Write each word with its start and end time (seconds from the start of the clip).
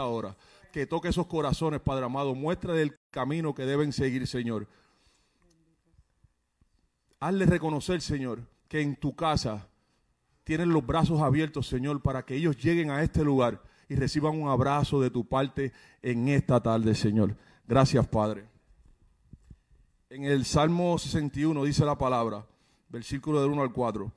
esta 0.00 0.06
hora. 0.06 0.36
Que 0.72 0.86
toque 0.86 1.08
esos 1.08 1.26
corazones, 1.26 1.80
Padre 1.80 2.06
amado. 2.06 2.34
Muestra 2.34 2.80
el 2.80 2.96
camino 3.10 3.54
que 3.54 3.66
deben 3.66 3.92
seguir, 3.92 4.26
Señor. 4.26 4.66
Hazle 7.18 7.44
reconocer, 7.44 8.00
Señor, 8.00 8.40
que 8.68 8.80
en 8.80 8.96
tu 8.96 9.14
casa 9.14 9.68
tienen 10.44 10.70
los 10.70 10.86
brazos 10.86 11.20
abiertos, 11.20 11.66
Señor, 11.66 12.00
para 12.00 12.24
que 12.24 12.36
ellos 12.36 12.56
lleguen 12.56 12.90
a 12.90 13.02
este 13.02 13.22
lugar 13.22 13.62
y 13.88 13.96
reciban 13.96 14.40
un 14.40 14.48
abrazo 14.48 15.00
de 15.00 15.10
tu 15.10 15.28
parte 15.28 15.72
en 16.02 16.28
esta 16.28 16.62
tarde, 16.62 16.94
Señor. 16.94 17.36
Gracias, 17.66 18.06
Padre. 18.08 18.48
En 20.08 20.24
el 20.24 20.44
Salmo 20.46 20.98
61 20.98 21.64
dice 21.64 21.84
la 21.84 21.98
palabra, 21.98 22.46
versículo 22.88 23.42
del 23.42 23.50
1 23.50 23.62
al 23.62 23.72
4. 23.72 24.10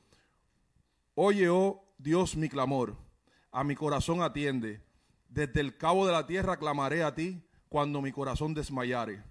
Oye, 1.15 1.49
oh 1.49 1.83
Dios, 1.97 2.37
mi 2.37 2.47
clamor, 2.47 2.95
a 3.51 3.63
mi 3.63 3.75
corazón 3.75 4.21
atiende. 4.21 4.81
Desde 5.33 5.61
el 5.61 5.77
cabo 5.77 6.05
de 6.05 6.13
la 6.13 6.27
tierra 6.27 6.57
clamaré 6.57 7.03
a 7.03 7.15
ti 7.15 7.43
cuando 7.69 8.01
mi 8.01 8.11
corazón 8.11 8.53
desmayare. 8.53 9.23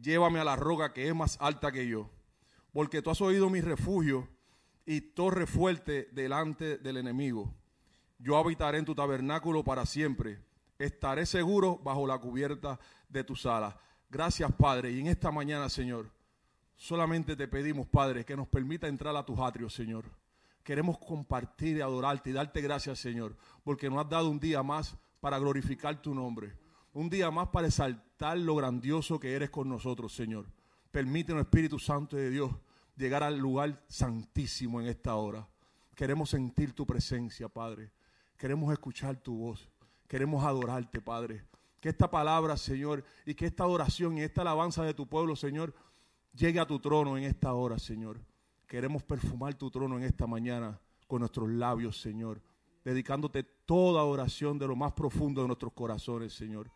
Llévame 0.00 0.40
a 0.40 0.44
la 0.44 0.56
roca 0.56 0.92
que 0.92 1.06
es 1.06 1.14
más 1.14 1.36
alta 1.40 1.70
que 1.70 1.86
yo 1.86 2.08
porque 2.72 3.02
tú 3.02 3.10
has 3.10 3.20
oído 3.20 3.50
mi 3.50 3.60
refugio 3.60 4.28
y 4.86 5.00
torre 5.00 5.46
fuerte 5.46 6.08
delante 6.12 6.78
del 6.78 6.96
enemigo. 6.98 7.54
Yo 8.18 8.36
habitaré 8.36 8.78
en 8.78 8.84
tu 8.84 8.94
tabernáculo 8.94 9.64
para 9.64 9.86
siempre. 9.86 10.38
Estaré 10.78 11.26
seguro 11.26 11.78
bajo 11.78 12.06
la 12.06 12.18
cubierta 12.18 12.78
de 13.08 13.24
tus 13.24 13.46
alas. 13.46 13.74
Gracias, 14.08 14.50
Padre. 14.52 14.92
Y 14.92 15.00
en 15.00 15.06
esta 15.08 15.30
mañana, 15.30 15.68
Señor, 15.68 16.10
solamente 16.76 17.36
te 17.36 17.48
pedimos, 17.48 17.86
Padre, 17.86 18.24
que 18.24 18.36
nos 18.36 18.48
permita 18.48 18.88
entrar 18.88 19.16
a 19.16 19.24
tus 19.24 19.38
atrios, 19.38 19.74
Señor. 19.74 20.04
Queremos 20.70 20.98
compartir 20.98 21.78
y 21.78 21.80
adorarte 21.80 22.30
y 22.30 22.32
darte 22.32 22.60
gracias, 22.60 23.00
Señor, 23.00 23.36
porque 23.64 23.90
nos 23.90 24.04
has 24.04 24.08
dado 24.08 24.30
un 24.30 24.38
día 24.38 24.62
más 24.62 24.96
para 25.18 25.36
glorificar 25.36 26.00
tu 26.00 26.14
nombre. 26.14 26.56
Un 26.92 27.10
día 27.10 27.28
más 27.32 27.48
para 27.48 27.66
exaltar 27.66 28.38
lo 28.38 28.54
grandioso 28.54 29.18
que 29.18 29.34
eres 29.34 29.50
con 29.50 29.68
nosotros, 29.68 30.14
Señor. 30.14 30.46
Permítenos, 30.92 31.42
Espíritu 31.42 31.80
Santo 31.80 32.16
de 32.16 32.30
Dios, 32.30 32.52
llegar 32.94 33.24
al 33.24 33.36
lugar 33.36 33.82
santísimo 33.88 34.80
en 34.80 34.86
esta 34.86 35.16
hora. 35.16 35.48
Queremos 35.96 36.30
sentir 36.30 36.72
tu 36.72 36.86
presencia, 36.86 37.48
Padre. 37.48 37.90
Queremos 38.36 38.72
escuchar 38.72 39.16
tu 39.16 39.38
voz. 39.38 39.68
Queremos 40.06 40.44
adorarte, 40.44 41.00
Padre. 41.00 41.46
Que 41.80 41.88
esta 41.88 42.08
palabra, 42.08 42.56
Señor, 42.56 43.02
y 43.26 43.34
que 43.34 43.46
esta 43.46 43.64
adoración 43.64 44.18
y 44.18 44.22
esta 44.22 44.42
alabanza 44.42 44.84
de 44.84 44.94
tu 44.94 45.08
pueblo, 45.08 45.34
Señor, 45.34 45.74
llegue 46.32 46.60
a 46.60 46.66
tu 46.68 46.78
trono 46.78 47.18
en 47.18 47.24
esta 47.24 47.54
hora, 47.54 47.76
Señor. 47.76 48.20
Queremos 48.70 49.02
perfumar 49.02 49.54
tu 49.54 49.68
trono 49.68 49.98
en 49.98 50.04
esta 50.04 50.28
mañana 50.28 50.78
con 51.08 51.18
nuestros 51.18 51.48
labios, 51.50 52.00
Señor, 52.00 52.40
dedicándote 52.84 53.42
toda 53.42 54.04
oración 54.04 54.60
de 54.60 54.68
lo 54.68 54.76
más 54.76 54.92
profundo 54.92 55.40
de 55.42 55.48
nuestros 55.48 55.72
corazones, 55.72 56.32
Señor 56.32 56.70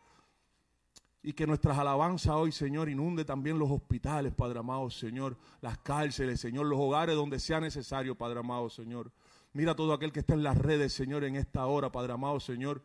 y 1.27 1.33
que 1.33 1.47
nuestras 1.47 1.79
alabanzas 1.79 2.35
hoy, 2.35 2.53
Señor, 2.53 2.91
inunde 2.91 3.25
también 3.25 3.59
los 3.59 3.71
hospitales, 3.71 4.35
Padre 4.35 4.59
amado, 4.59 4.91
Señor, 4.91 5.39
las 5.63 5.79
cárceles, 5.79 6.39
Señor, 6.39 6.67
los 6.67 6.79
hogares 6.79 7.17
donde 7.17 7.39
sea 7.39 7.61
necesario, 7.61 8.15
Padre 8.15 8.41
amado, 8.41 8.69
Señor. 8.69 9.11
Mira 9.55 9.75
todo 9.75 9.95
aquel 9.95 10.13
que 10.13 10.21
está 10.21 10.35
en 10.35 10.43
las 10.43 10.59
redes, 10.59 10.93
Señor, 10.93 11.25
en 11.25 11.37
esta 11.37 11.65
hora, 11.65 11.91
Padre 11.91 12.13
amado, 12.13 12.41
Señor. 12.41 12.83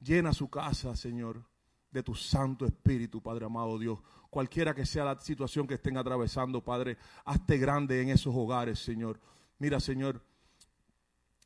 Llena 0.00 0.32
su 0.32 0.48
casa, 0.48 0.96
Señor, 0.96 1.44
de 1.90 2.02
tu 2.02 2.14
Santo 2.14 2.66
Espíritu, 2.66 3.22
Padre 3.22 3.46
amado 3.46 3.78
Dios. 3.78 3.98
Cualquiera 4.30 4.74
que 4.74 4.84
sea 4.84 5.04
la 5.04 5.20
situación 5.20 5.66
que 5.66 5.74
estén 5.74 5.96
atravesando, 5.96 6.62
Padre, 6.62 6.98
hazte 7.24 7.58
grande 7.58 8.02
en 8.02 8.10
esos 8.10 8.34
hogares, 8.34 8.78
Señor. 8.78 9.20
Mira, 9.58 9.80
Señor, 9.80 10.22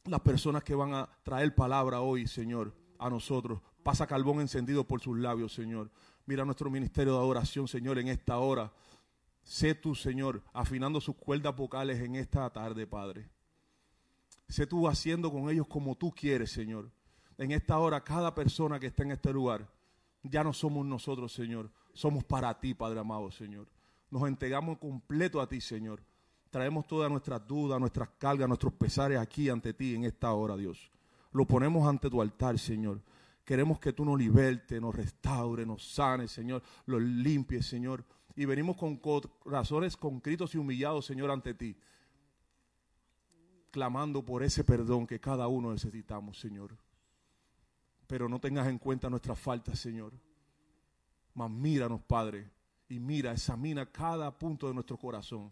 las 0.04 0.20
personas 0.20 0.64
que 0.64 0.74
van 0.74 0.94
a 0.94 1.08
traer 1.22 1.54
palabra 1.54 2.00
hoy, 2.00 2.26
Señor, 2.26 2.74
a 2.98 3.08
nosotros. 3.08 3.60
Pasa 3.82 4.06
carbón 4.06 4.40
encendido 4.40 4.86
por 4.86 5.00
sus 5.00 5.18
labios, 5.18 5.52
Señor. 5.52 5.90
Mira 6.26 6.44
nuestro 6.44 6.70
ministerio 6.70 7.14
de 7.14 7.18
adoración, 7.18 7.68
Señor, 7.68 7.98
en 7.98 8.08
esta 8.08 8.38
hora. 8.38 8.72
Sé 9.42 9.74
tú, 9.74 9.94
Señor, 9.94 10.42
afinando 10.52 11.00
sus 11.00 11.16
cuerdas 11.16 11.54
vocales 11.56 12.00
en 12.00 12.14
esta 12.16 12.48
tarde, 12.50 12.86
Padre. 12.86 13.28
Sé 14.48 14.66
tú 14.66 14.86
haciendo 14.88 15.32
con 15.32 15.48
ellos 15.50 15.66
como 15.66 15.96
tú 15.96 16.12
quieres, 16.12 16.50
Señor. 16.50 16.90
En 17.38 17.50
esta 17.50 17.78
hora, 17.78 18.04
cada 18.04 18.34
persona 18.34 18.78
que 18.78 18.88
está 18.88 19.02
en 19.02 19.12
este 19.12 19.32
lugar, 19.32 19.68
ya 20.22 20.44
no 20.44 20.52
somos 20.52 20.86
nosotros, 20.86 21.32
Señor. 21.32 21.70
Somos 21.92 22.24
para 22.24 22.58
ti, 22.58 22.74
Padre 22.74 23.00
amado, 23.00 23.30
Señor. 23.30 23.68
Nos 24.10 24.26
entregamos 24.28 24.78
completo 24.78 25.40
a 25.40 25.48
ti, 25.48 25.60
Señor. 25.60 26.02
Traemos 26.50 26.86
todas 26.86 27.10
nuestras 27.10 27.46
dudas, 27.46 27.80
nuestras 27.80 28.10
cargas, 28.18 28.46
nuestros 28.46 28.74
pesares 28.74 29.18
aquí 29.18 29.48
ante 29.48 29.72
ti 29.72 29.94
en 29.94 30.04
esta 30.04 30.32
hora, 30.32 30.56
Dios. 30.56 30.90
Lo 31.32 31.46
ponemos 31.46 31.88
ante 31.88 32.10
tu 32.10 32.20
altar, 32.20 32.58
Señor. 32.58 33.00
Queremos 33.44 33.80
que 33.80 33.92
tú 33.92 34.04
nos 34.04 34.18
libertes, 34.18 34.80
nos 34.80 34.94
restaure, 34.94 35.66
nos 35.66 35.82
sane, 35.82 36.28
Señor, 36.28 36.62
los 36.86 37.00
limpies, 37.00 37.66
Señor. 37.66 38.04
Y 38.36 38.44
venimos 38.44 38.76
con 38.76 38.96
corazones 38.96 39.96
concritos 39.96 40.54
y 40.54 40.58
humillados, 40.58 41.06
Señor, 41.06 41.30
ante 41.30 41.54
ti. 41.54 41.76
Clamando 43.70 44.24
por 44.24 44.42
ese 44.42 44.62
perdón 44.62 45.06
que 45.06 45.18
cada 45.18 45.48
uno 45.48 45.72
necesitamos, 45.72 46.38
Señor. 46.38 46.76
Pero 48.12 48.28
no 48.28 48.38
tengas 48.38 48.68
en 48.68 48.76
cuenta 48.76 49.08
nuestras 49.08 49.38
faltas, 49.38 49.78
Señor. 49.78 50.12
Mas 51.32 51.50
míranos, 51.50 52.02
Padre. 52.02 52.50
Y 52.90 53.00
mira, 53.00 53.32
examina 53.32 53.90
cada 53.90 54.30
punto 54.38 54.68
de 54.68 54.74
nuestro 54.74 54.98
corazón. 54.98 55.50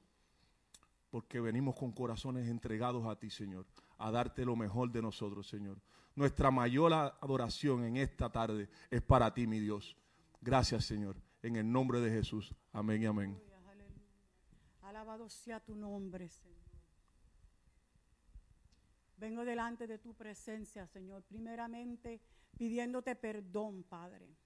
Porque 1.08 1.40
venimos 1.40 1.74
con 1.74 1.90
corazones 1.92 2.46
entregados 2.48 3.06
a 3.06 3.16
ti, 3.16 3.30
Señor 3.30 3.64
a 4.00 4.10
darte 4.10 4.44
lo 4.44 4.56
mejor 4.56 4.90
de 4.90 5.02
nosotros, 5.02 5.46
Señor. 5.46 5.78
Nuestra 6.16 6.50
mayor 6.50 6.92
adoración 6.92 7.84
en 7.84 7.98
esta 7.98 8.30
tarde 8.30 8.68
es 8.90 9.02
para 9.02 9.32
ti, 9.32 9.46
mi 9.46 9.60
Dios. 9.60 9.96
Gracias, 10.40 10.86
Señor. 10.86 11.16
En 11.42 11.56
el 11.56 11.70
nombre 11.70 12.00
de 12.00 12.10
Jesús. 12.10 12.54
Amén 12.72 13.02
y 13.02 13.06
amén. 13.06 13.40
Alabado 14.82 15.28
sea 15.28 15.60
tu 15.60 15.76
nombre, 15.76 16.28
Señor. 16.28 16.58
Vengo 19.18 19.44
delante 19.44 19.86
de 19.86 19.98
tu 19.98 20.14
presencia, 20.14 20.86
Señor, 20.86 21.22
primeramente 21.24 22.22
pidiéndote 22.60 23.16
perdón, 23.16 23.84
Padre. 23.84 24.36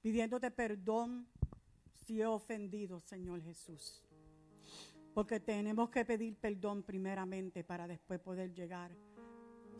Pidiéndote 0.00 0.52
perdón 0.52 1.26
si 2.06 2.20
he 2.20 2.26
ofendido, 2.26 3.00
Señor 3.00 3.42
Jesús. 3.42 4.04
Porque 5.12 5.40
tenemos 5.40 5.90
que 5.90 6.04
pedir 6.04 6.36
perdón 6.36 6.84
primeramente 6.84 7.64
para 7.64 7.88
después 7.88 8.20
poder 8.20 8.54
llegar 8.54 8.92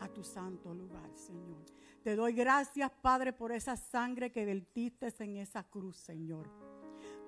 a 0.01 0.09
tu 0.09 0.25
santo 0.25 0.73
lugar, 0.73 1.09
Señor. 1.15 1.63
Te 2.03 2.17
doy 2.17 2.33
gracias, 2.33 2.91
Padre, 3.01 3.31
por 3.31 3.53
esa 3.53 3.77
sangre 3.77 4.29
que 4.29 4.43
vertiste 4.43 5.07
en 5.19 5.37
esa 5.37 5.63
cruz, 5.63 5.95
Señor. 5.95 6.49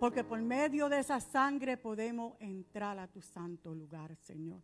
Porque 0.02 0.25
por 0.25 0.42
medio 0.42 0.90
de 0.90 1.00
esa 1.00 1.22
sangre 1.22 1.78
podemos 1.78 2.36
entrar 2.42 3.00
a 3.00 3.08
tu 3.08 3.22
santo 3.22 3.74
lugar, 3.74 4.18
Señor. 4.18 4.62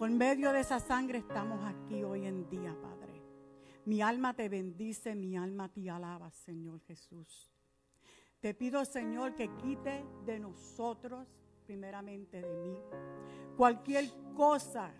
Por 0.00 0.10
medio 0.10 0.50
de 0.50 0.60
esa 0.62 0.80
sangre 0.80 1.18
estamos 1.18 1.64
aquí 1.64 2.02
hoy 2.02 2.26
en 2.26 2.50
día, 2.50 2.76
Padre. 2.82 3.17
Mi 3.88 4.02
alma 4.02 4.34
te 4.34 4.50
bendice, 4.50 5.14
mi 5.14 5.34
alma 5.34 5.70
te 5.70 5.88
alaba, 5.88 6.30
Señor 6.30 6.78
Jesús. 6.82 7.50
Te 8.38 8.52
pido, 8.52 8.84
Señor, 8.84 9.34
que 9.34 9.48
quite 9.56 10.04
de 10.26 10.38
nosotros 10.38 11.26
primeramente 11.64 12.42
de 12.42 12.54
mí. 12.58 12.78
Cualquier 13.56 14.12
cosa 14.36 14.92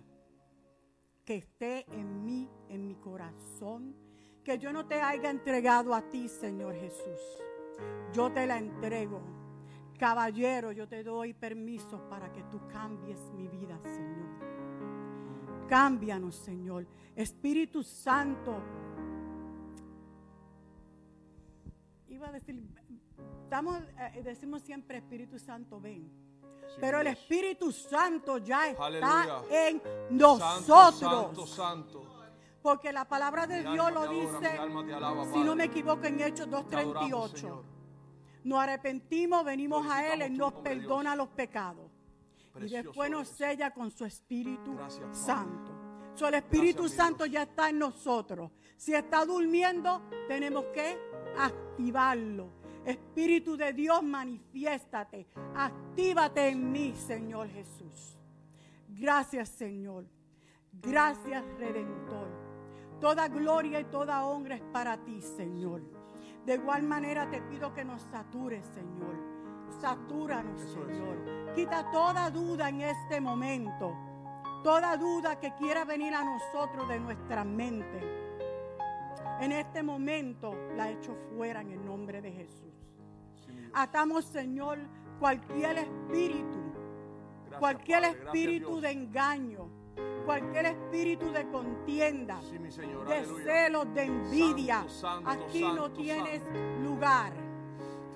que 1.22 1.34
esté 1.34 1.84
en 1.92 2.24
mí, 2.24 2.48
en 2.70 2.86
mi 2.86 2.94
corazón, 2.94 3.94
que 4.42 4.56
yo 4.56 4.72
no 4.72 4.86
te 4.86 5.02
haya 5.02 5.28
entregado 5.28 5.94
a 5.94 6.08
ti, 6.08 6.26
Señor 6.26 6.74
Jesús. 6.74 7.20
Yo 8.14 8.32
te 8.32 8.46
la 8.46 8.56
entrego. 8.56 9.20
Caballero, 9.98 10.72
yo 10.72 10.88
te 10.88 11.02
doy 11.02 11.34
permiso 11.34 12.08
para 12.08 12.32
que 12.32 12.42
tú 12.44 12.66
cambies 12.68 13.20
mi 13.34 13.48
vida, 13.48 13.78
Señor. 13.82 14.57
Cámbianos, 15.68 16.34
Señor. 16.36 16.86
Espíritu 17.14 17.82
Santo. 17.82 18.62
Iba 22.08 22.28
a 22.28 22.32
decir, 22.32 22.66
estamos, 23.44 23.78
eh, 24.14 24.22
decimos 24.24 24.62
siempre, 24.62 24.98
Espíritu 24.98 25.38
Santo, 25.38 25.80
ven. 25.80 26.10
Pero 26.80 27.00
el 27.00 27.08
Espíritu 27.08 27.72
Santo 27.72 28.38
ya 28.38 28.68
está 28.68 29.42
en 29.50 29.82
nosotros. 30.10 30.98
Santo, 30.98 31.46
santo, 31.46 32.02
Porque 32.62 32.92
la 32.92 33.06
palabra 33.06 33.46
de 33.46 33.62
Dios 33.62 33.92
lo 33.92 34.08
dice, 34.08 34.58
si 35.32 35.44
no 35.44 35.56
me 35.56 35.64
equivoco, 35.64 36.04
en 36.04 36.20
Hechos 36.20 36.48
2.38. 36.48 37.62
Nos 38.44 38.60
arrepentimos, 38.60 39.44
venimos 39.44 39.86
a 39.86 40.12
Él, 40.12 40.22
Él 40.22 40.36
nos 40.36 40.52
perdona 40.54 41.16
los 41.16 41.28
pecados. 41.28 41.87
Y 42.64 42.68
después 42.68 43.10
nos 43.10 43.28
sella 43.28 43.70
con 43.70 43.90
su 43.90 44.04
Espíritu 44.04 44.76
Santo. 45.12 45.72
el 46.26 46.34
Espíritu 46.34 46.88
Santo 46.88 47.26
ya 47.26 47.42
está 47.42 47.70
en 47.70 47.78
nosotros. 47.78 48.50
Si 48.76 48.94
está 48.94 49.24
durmiendo, 49.24 50.02
tenemos 50.28 50.64
que 50.66 50.98
activarlo 51.36 52.58
Espíritu 52.88 53.54
de 53.54 53.74
Dios, 53.74 54.02
manifiéstate. 54.02 55.26
Actívate 55.54 56.48
en 56.48 56.72
mí, 56.72 56.94
Señor 56.96 57.48
Jesús. 57.48 58.16
Gracias, 58.88 59.50
Señor. 59.50 60.06
Gracias, 60.72 61.44
Redentor. 61.58 62.28
Toda 62.98 63.28
gloria 63.28 63.80
y 63.80 63.84
toda 63.84 64.24
honra 64.24 64.56
es 64.56 64.62
para 64.72 64.96
ti, 65.04 65.20
Señor. 65.20 65.82
De 66.46 66.54
igual 66.54 66.82
manera 66.82 67.28
te 67.30 67.42
pido 67.42 67.74
que 67.74 67.84
nos 67.84 68.00
satures, 68.02 68.64
Señor. 68.72 69.37
Satúranos, 69.80 70.60
Eso 70.60 70.80
es, 70.88 70.96
Señor. 70.96 71.54
Quita 71.54 71.90
toda 71.90 72.30
duda 72.30 72.68
en 72.68 72.80
este 72.82 73.20
momento. 73.20 73.94
Toda 74.64 74.96
duda 74.96 75.38
que 75.38 75.52
quiera 75.54 75.84
venir 75.84 76.14
a 76.14 76.24
nosotros 76.24 76.88
de 76.88 76.98
nuestra 77.00 77.44
mente. 77.44 78.00
En 79.40 79.52
este 79.52 79.82
momento 79.82 80.54
la 80.76 80.90
echo 80.90 81.16
fuera 81.36 81.60
en 81.60 81.70
el 81.70 81.84
nombre 81.84 82.20
de 82.20 82.32
Jesús. 82.32 82.74
Sí. 83.46 83.52
Atamos, 83.72 84.24
Señor, 84.24 84.78
cualquier 85.20 85.78
espíritu, 85.78 86.58
Gracias, 87.44 87.58
cualquier 87.60 88.00
Padre. 88.02 88.18
Espíritu 88.24 88.80
de 88.80 88.90
engaño, 88.90 89.68
cualquier 90.26 90.66
espíritu 90.66 91.30
de 91.30 91.48
contienda, 91.50 92.40
Sí, 92.42 92.58
mi 92.58 92.70
Señor. 92.72 93.06
de 93.06 93.24
celos, 93.44 93.94
de 93.94 94.02
envidia. 94.02 94.78
Santo, 94.88 94.90
santo, 94.90 95.30
Aquí 95.30 95.62
no 95.62 95.90
tienes 95.92 96.42
lugar. 96.82 97.32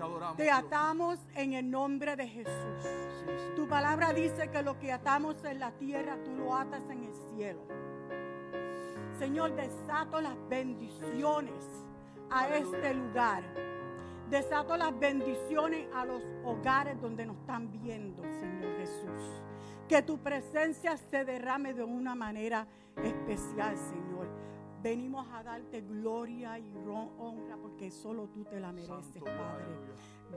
Te 0.03 0.09
adoramos. 0.09 0.37
Te 0.37 0.43
Dios. 0.45 0.59
atamos 0.59 1.19
en 1.35 1.53
el 1.53 1.71
nombre 1.71 2.17
de 2.17 2.27
Jesús. 2.27 2.83
Sí, 2.83 2.89
sí. 2.89 3.53
Tu 3.55 3.69
palabra 3.69 4.13
dice 4.13 4.49
que 4.51 4.63
lo 4.63 4.79
que 4.79 4.91
atamos 4.93 5.45
en 5.45 5.61
la 5.61 5.71
tierra, 5.73 6.17
tú 6.25 6.35
lo 6.35 6.57
atas 6.57 6.83
en 6.91 7.05
el 7.05 7.15
cielo. 7.35 7.61
Señor, 9.19 9.55
desato 9.55 10.21
las 10.21 10.35
bendiciones 10.49 11.55
a 12.31 12.41
Aleluya. 12.45 12.77
este 12.79 12.95
lugar. 12.95 13.43
Desato 14.29 14.77
las 14.77 14.99
bendiciones 14.99 15.87
a 15.95 16.05
los 16.05 16.23
hogares 16.45 17.01
donde 17.01 17.27
nos 17.27 17.37
están 17.37 17.71
viendo, 17.71 18.23
Señor 18.23 18.77
Jesús. 18.79 19.43
Que 19.89 20.03
tu 20.03 20.19
presencia 20.19 20.97
se 20.97 21.25
derrame 21.25 21.75
de 21.75 21.85
una 21.85 22.15
manera 22.15 22.67
especial, 22.97 23.77
Señor. 23.77 24.27
Venimos 24.83 25.29
a 25.33 25.45
darte 25.45 25.81
gloria 25.83 26.59
y 26.59 26.75
honra 26.85 27.57
porque 27.57 27.91
solo 27.93 28.29
tú 28.29 28.45
te 28.45 28.59
la 28.59 28.73
mereces, 28.73 29.07
Santo 29.07 29.25
Padre. 29.25 29.65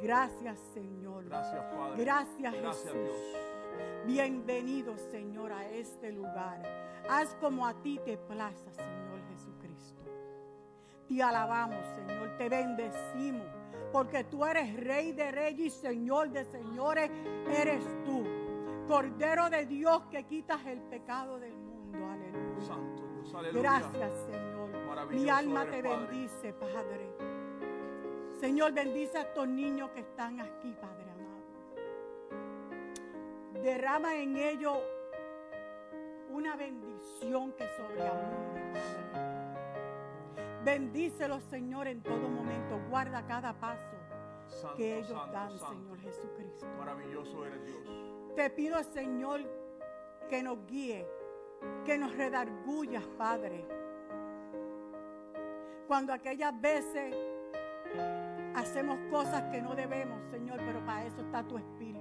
Gracias, 0.04 0.60
Señor. 0.74 1.26
Gracias, 1.26 1.64
Padre. 1.74 2.04
Gracias, 2.04 2.54
Gracias, 2.54 2.94
Jesús. 2.94 2.94
Dios. 2.94 4.06
Bienvenido, 4.06 4.96
Señor, 4.98 5.52
a 5.52 5.68
este 5.70 6.12
lugar. 6.12 6.62
Haz 7.10 7.34
como 7.42 7.66
a 7.66 7.74
ti 7.82 8.00
te 8.06 8.18
plaza, 8.18 8.72
Señor 8.72 9.20
Jesucristo. 9.30 10.04
Te 11.08 11.24
alabamos, 11.24 11.84
Señor, 11.96 12.38
te 12.38 12.48
bendecimos, 12.48 13.48
porque 13.92 14.26
tú 14.26 14.46
eres 14.46 14.76
Rey 14.76 15.12
de 15.14 15.32
Reyes 15.32 15.60
y 15.60 15.70
Señor 15.72 16.30
de 16.30 16.46
Señores, 16.46 17.10
eres 17.50 17.84
tú. 18.06 18.24
Cordero 18.88 19.50
de 19.50 19.66
Dios 19.66 20.04
que 20.12 20.24
quitas 20.26 20.64
el 20.68 20.82
pecado 20.82 21.40
del 21.40 21.56
mundo. 21.56 22.06
Aleluya. 22.06 22.62
Santo. 22.62 22.95
Aleluya. 23.38 23.62
Gracias, 23.62 24.12
Señor. 24.30 25.10
Mi 25.10 25.30
alma 25.30 25.66
te 25.66 25.84
Padre. 25.84 26.08
bendice, 26.08 26.54
Padre. 26.54 27.14
Señor, 28.40 28.74
bendice 28.74 29.18
a 29.18 29.22
estos 29.22 29.48
niños 29.48 29.90
que 29.92 30.02
están 30.02 30.40
aquí, 30.40 30.76
Padre 30.80 31.10
amado. 31.12 31.44
Derrama 33.62 34.16
en 34.16 34.38
ellos 34.38 34.78
una 36.30 36.56
bendición 36.56 37.54
que 37.54 37.68
sobreabunde, 37.78 38.62
Padre. 38.74 39.46
Bendícelos, 40.64 41.44
Señor, 41.44 41.88
en 41.88 42.02
todo 42.02 42.28
momento. 42.28 42.80
Guarda 42.90 43.26
cada 43.28 43.54
paso 43.54 43.96
Santo, 44.48 44.76
que 44.76 44.98
ellos 44.98 45.10
santo, 45.10 45.32
dan, 45.32 45.50
santo. 45.60 45.68
Señor 45.68 46.00
Jesucristo. 46.00 46.66
Maravilloso 46.78 47.46
eres 47.46 47.66
Dios. 47.66 48.36
Te 48.36 48.50
pido, 48.50 48.84
Señor, 48.84 49.42
que 50.30 50.42
nos 50.44 50.66
guíe, 50.66 51.08
que 51.86 51.98
nos 51.98 52.16
redargullas, 52.16 53.04
Padre. 53.18 53.66
Cuando 55.88 56.14
aquellas 56.14 56.60
veces 56.60 57.16
hacemos 58.56 58.98
cosas 59.12 59.44
que 59.52 59.62
no 59.62 59.76
debemos, 59.76 60.24
Señor, 60.32 60.58
pero 60.66 60.84
para 60.86 61.06
eso 61.06 61.22
está 61.22 61.44
tu 61.44 61.58
Espíritu, 61.58 62.00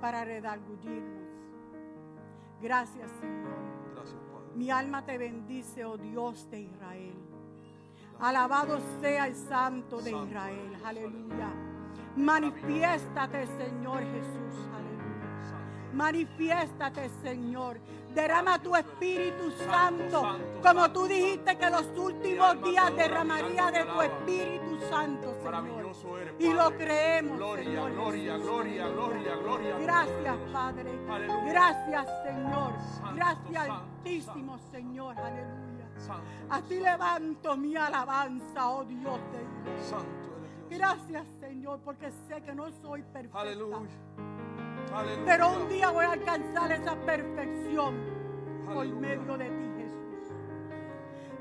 para 0.00 0.24
redargullirnos. 0.24 1.28
Gracias, 2.60 3.10
Señor. 3.20 3.54
Gracias, 3.94 4.20
Padre. 4.32 4.48
Mi 4.56 4.70
alma 4.70 5.04
te 5.04 5.16
bendice, 5.18 5.84
oh 5.84 5.96
Dios 5.96 6.50
de 6.50 6.60
Israel. 6.62 7.14
Alabado 8.20 8.80
sea 9.00 9.28
el 9.28 9.36
Santo 9.36 10.00
de 10.00 10.10
Israel. 10.10 10.76
Aleluya. 10.84 11.52
Manifiéstate, 12.16 13.46
Señor 13.46 14.00
Jesús. 14.00 14.68
Aleluya. 14.74 14.97
Manifiéstate, 15.92 17.08
Señor. 17.22 17.78
Derrama 18.14 18.58
tu 18.60 18.74
Espíritu 18.74 19.50
Santo, 19.66 20.38
como 20.62 20.90
tú 20.90 21.06
dijiste 21.06 21.56
que 21.56 21.70
los 21.70 21.86
últimos 21.96 22.62
días 22.62 22.96
derramaría 22.96 23.70
de 23.70 23.84
tu. 23.84 24.02
Espíritu 24.02 24.78
Santo, 24.88 25.34
Señor. 25.42 25.88
Y 26.38 26.52
lo 26.52 26.70
creemos, 26.76 27.36
Gloria, 27.36 27.64
Señor 27.64 27.92
gloria, 27.92 28.36
gloria, 28.38 28.88
gloria, 28.88 29.36
gloria. 29.36 29.78
Gracias, 29.78 30.36
Padre. 30.52 30.90
Gracias, 31.46 32.06
Señor. 32.24 32.72
Gracias, 33.14 33.68
Altísimo 33.68 34.58
Señor. 34.70 35.18
Aleluya. 35.18 35.68
A 36.50 36.60
ti 36.62 36.80
levanto 36.80 37.56
mi 37.56 37.76
alabanza, 37.76 38.70
oh 38.70 38.84
Dios 38.84 39.20
de 39.32 39.38
Dios. 39.38 40.04
Gracias, 40.70 41.26
Señor, 41.40 41.80
porque 41.84 42.10
sé 42.28 42.40
que 42.42 42.54
no 42.54 42.70
soy 42.82 43.02
perfecta. 43.02 43.40
Aleluya. 43.40 43.78
Aleluya. 44.92 45.24
Pero 45.24 45.52
un 45.52 45.68
día 45.68 45.90
voy 45.90 46.04
a 46.04 46.12
alcanzar 46.12 46.72
esa 46.72 46.94
perfección 46.96 47.94
por 48.66 48.86
medio 48.86 49.36
de 49.36 49.50
ti, 49.50 49.70
Jesús. 49.76 50.34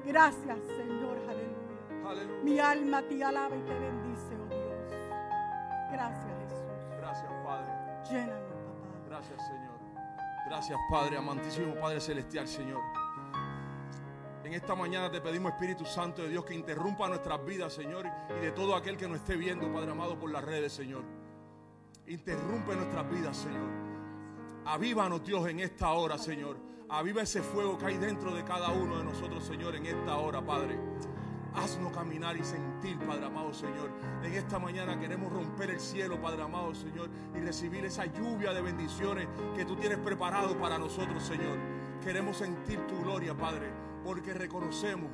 Gracias, 0.06 0.58
Señor. 0.68 1.18
Aleluya. 1.28 2.10
Aleluya. 2.10 2.44
Mi 2.44 2.60
alma 2.60 3.02
te 3.02 3.24
alaba 3.24 3.56
y 3.56 3.62
te 3.62 3.74
bendice, 3.74 4.36
oh 4.36 4.48
Dios. 4.48 4.94
Gracias, 5.92 6.26
Jesús. 6.44 6.98
Gracias, 6.98 7.32
Padre. 7.44 7.72
Llénanos, 8.10 8.52
papá. 8.52 9.06
Gracias, 9.08 9.48
Señor. 9.48 9.78
Gracias, 10.48 10.80
Padre, 10.90 11.18
amantísimo 11.18 11.76
Padre 11.76 12.00
Celestial, 12.00 12.48
Señor. 12.48 12.82
En 14.46 14.54
esta 14.54 14.76
mañana 14.76 15.12
te 15.12 15.20
pedimos, 15.20 15.52
Espíritu 15.52 15.84
Santo 15.84 16.22
de 16.22 16.30
Dios, 16.30 16.46
que 16.46 16.54
interrumpa 16.54 17.10
nuestras 17.10 17.44
vidas, 17.44 17.74
Señor, 17.74 18.06
y 18.38 18.46
de 18.46 18.52
todo 18.52 18.78
aquel 18.78 18.96
que 18.96 19.06
nos 19.06 19.18
esté 19.18 19.36
viendo, 19.36 19.70
Padre 19.74 19.92
amado, 19.92 20.18
por 20.18 20.32
las 20.32 20.42
redes, 20.42 20.72
Señor. 20.72 21.04
Interrumpe 22.08 22.74
nuestras 22.74 23.10
vidas, 23.12 23.36
Señor. 23.36 23.70
Avívanos, 24.66 25.26
Dios, 25.26 25.48
en 25.50 25.60
esta 25.60 25.92
hora, 25.92 26.18
Señor. 26.18 26.58
Aviva 26.90 27.22
ese 27.22 27.42
fuego 27.42 27.78
que 27.78 27.86
hay 27.86 27.98
dentro 27.98 28.34
de 28.34 28.46
cada 28.46 28.70
uno 28.70 28.98
de 28.98 29.04
nosotros, 29.04 29.44
Señor, 29.44 29.76
en 29.76 29.86
esta 29.86 30.16
hora, 30.18 30.42
Padre. 30.42 30.80
Haznos 31.54 31.92
caminar 31.92 32.38
y 32.38 32.44
sentir, 32.46 32.98
Padre 33.00 33.26
amado, 33.26 33.54
Señor. 33.54 33.90
En 34.24 34.34
esta 34.34 34.58
mañana 34.58 34.98
queremos 34.98 35.34
romper 35.34 35.72
el 35.72 35.82
cielo, 35.82 36.22
Padre 36.22 36.44
amado, 36.44 36.74
Señor, 36.74 37.10
y 37.36 37.40
recibir 37.40 37.84
esa 37.84 38.06
lluvia 38.06 38.54
de 38.54 38.62
bendiciones 38.62 39.28
que 39.56 39.66
tú 39.66 39.76
tienes 39.76 39.98
preparado 39.98 40.58
para 40.58 40.78
nosotros, 40.78 41.22
Señor. 41.24 41.58
Queremos 42.02 42.38
sentir 42.38 42.80
tu 42.88 43.02
gloria, 43.02 43.36
Padre, 43.36 43.70
porque 44.06 44.34
reconocemos 44.34 45.10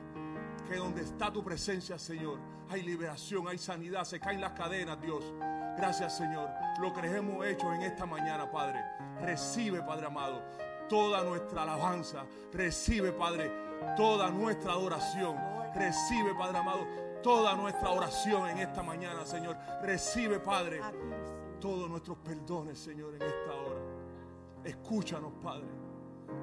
que 0.67 0.75
donde 0.75 1.01
está 1.01 1.33
tu 1.33 1.43
presencia, 1.43 1.97
Señor, 1.97 2.37
hay 2.69 2.83
liberación, 2.83 3.47
hay 3.47 3.57
sanidad, 3.57 4.03
se 4.03 4.19
caen 4.19 4.41
las 4.41 4.51
cadenas, 4.51 5.01
Dios. 5.01 5.33
Gracias, 5.77 6.17
Señor. 6.17 6.49
Lo 6.79 6.93
que 6.93 7.05
hemos 7.07 7.45
hecho 7.45 7.73
en 7.73 7.81
esta 7.81 8.05
mañana, 8.05 8.49
Padre. 8.49 8.83
Recibe, 9.21 9.81
Padre 9.81 10.07
amado, 10.07 10.41
toda 10.87 11.23
nuestra 11.23 11.63
alabanza. 11.63 12.25
Recibe, 12.51 13.11
Padre, 13.11 13.51
toda 13.95 14.29
nuestra 14.29 14.73
adoración. 14.73 15.37
Recibe, 15.73 16.35
Padre 16.35 16.57
amado, 16.57 16.87
toda 17.21 17.55
nuestra 17.55 17.89
oración 17.89 18.49
en 18.49 18.59
esta 18.59 18.83
mañana, 18.83 19.25
Señor. 19.25 19.57
Recibe, 19.81 20.39
Padre, 20.39 20.81
todos 21.59 21.89
nuestros 21.89 22.17
perdones, 22.17 22.77
Señor, 22.77 23.15
en 23.15 23.21
esta 23.21 23.53
hora. 23.53 23.81
Escúchanos, 24.63 25.33
Padre. 25.41 25.67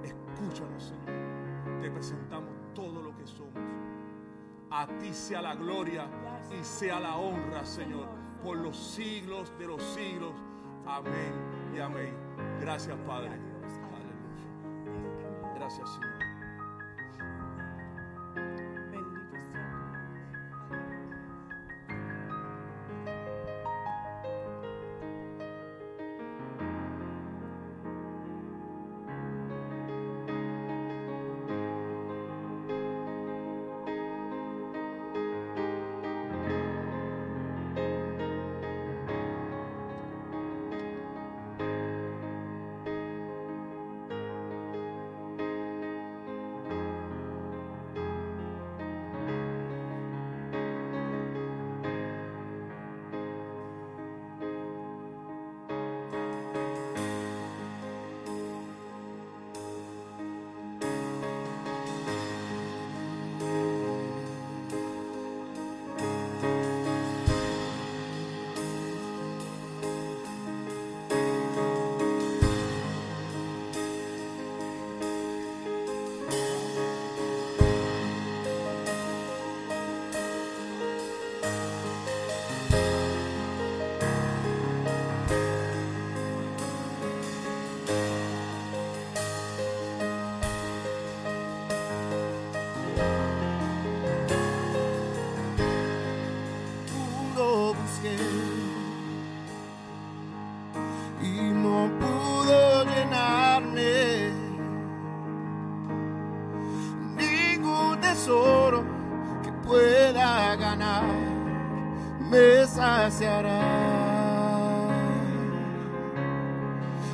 Escúchanos, 0.03 0.83
Señor. 0.83 1.81
Te 1.81 1.91
presentamos 1.91 2.51
todo 2.75 3.03
lo 3.03 3.17
que 3.17 3.27
somos. 3.27 3.55
A 4.71 4.87
ti 4.99 5.13
sea 5.13 5.43
la 5.43 5.55
gloria 5.55 6.07
y 6.51 6.63
sea 6.65 7.01
la 7.01 7.17
honra, 7.17 7.65
Señor, 7.65 8.07
por 8.43 8.57
los 8.57 8.77
siglos 8.77 9.53
de 9.59 9.67
los 9.67 9.83
siglos. 9.83 10.33
Amén 10.87 11.33
y 11.75 11.79
amén. 11.79 12.15
Gracias, 12.61 12.97
Padre. 13.07 13.31
Aleluya. 13.95 15.55
Gracias, 15.55 15.89
Señor. 15.91 16.10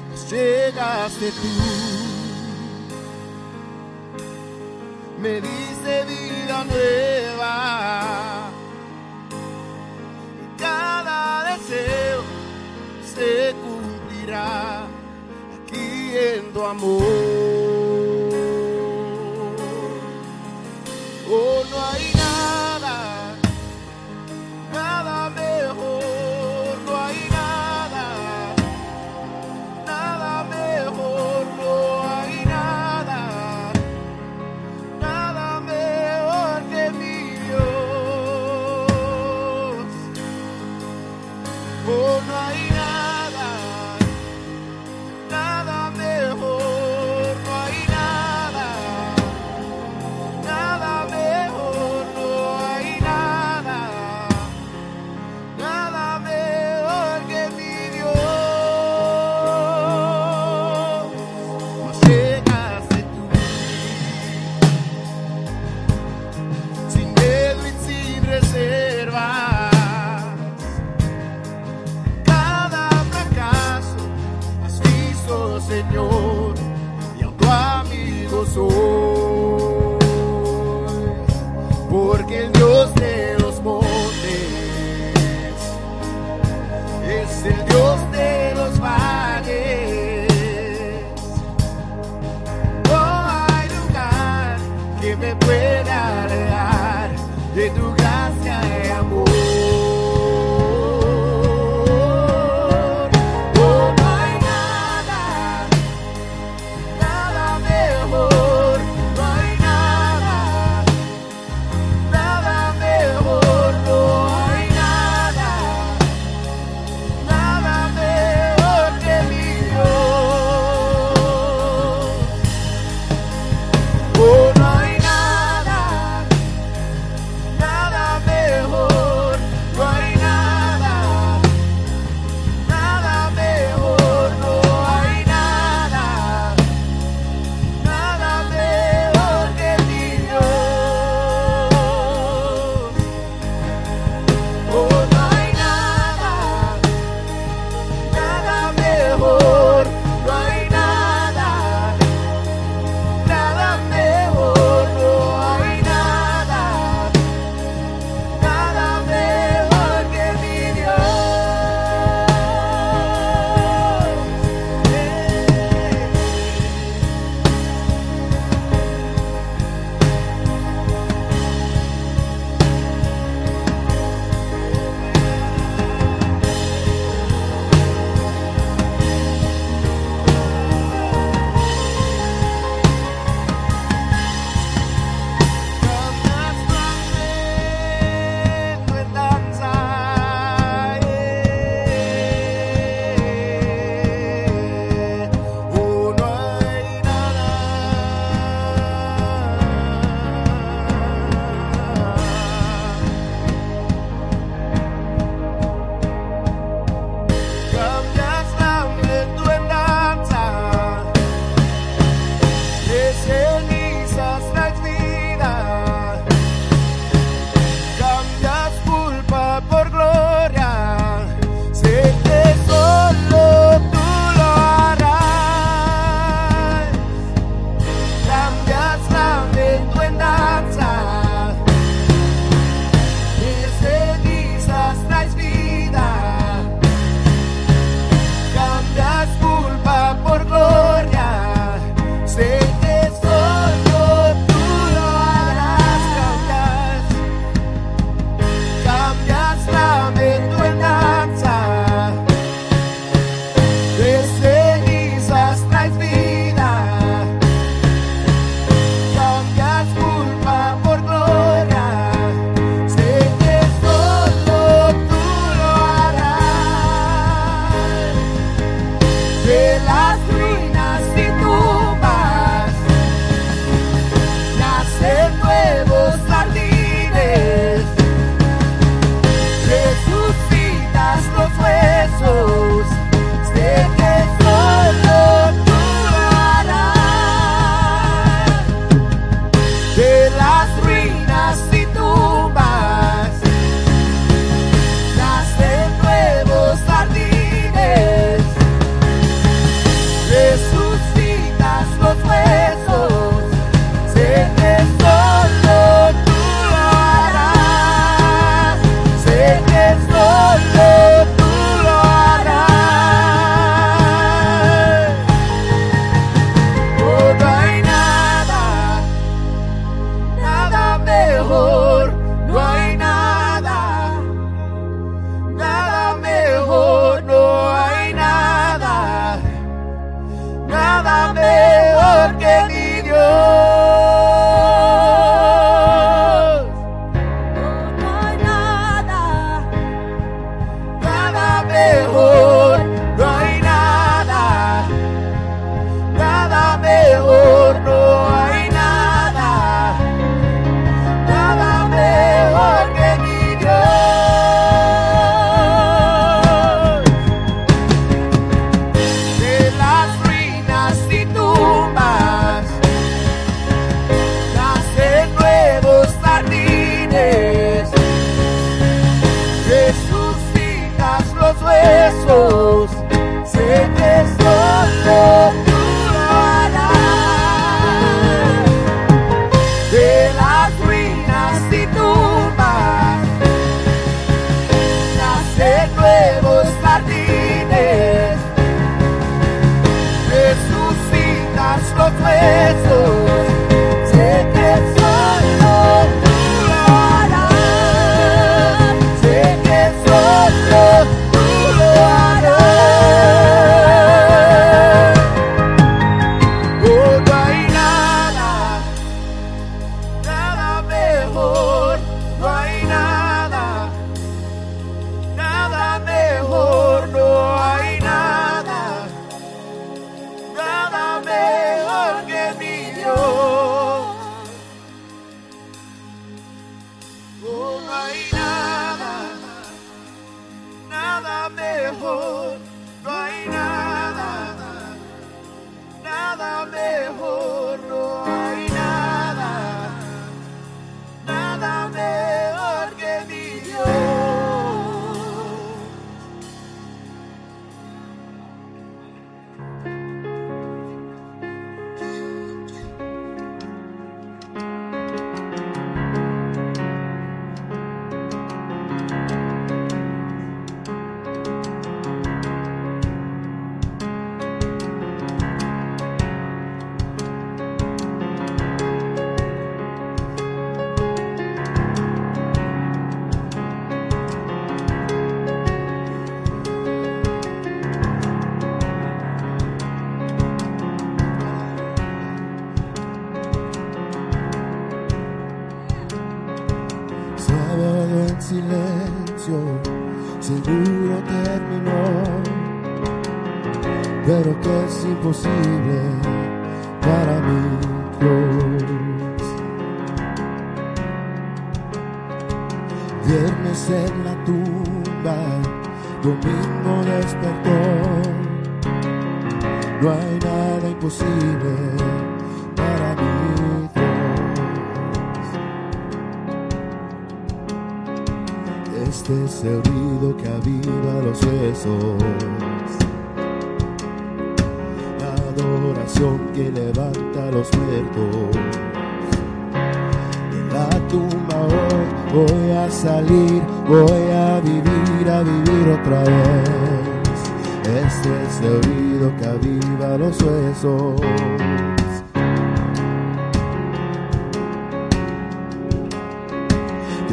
Pues 0.09 0.31
llegaste 0.31 1.31
tú, 1.31 1.76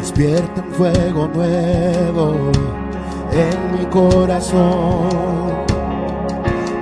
despierta 0.03 0.61
un 0.61 0.73
fuego 0.73 1.29
nuevo 1.33 2.51
en 3.31 3.71
mi 3.71 3.85
corazón. 3.85 5.07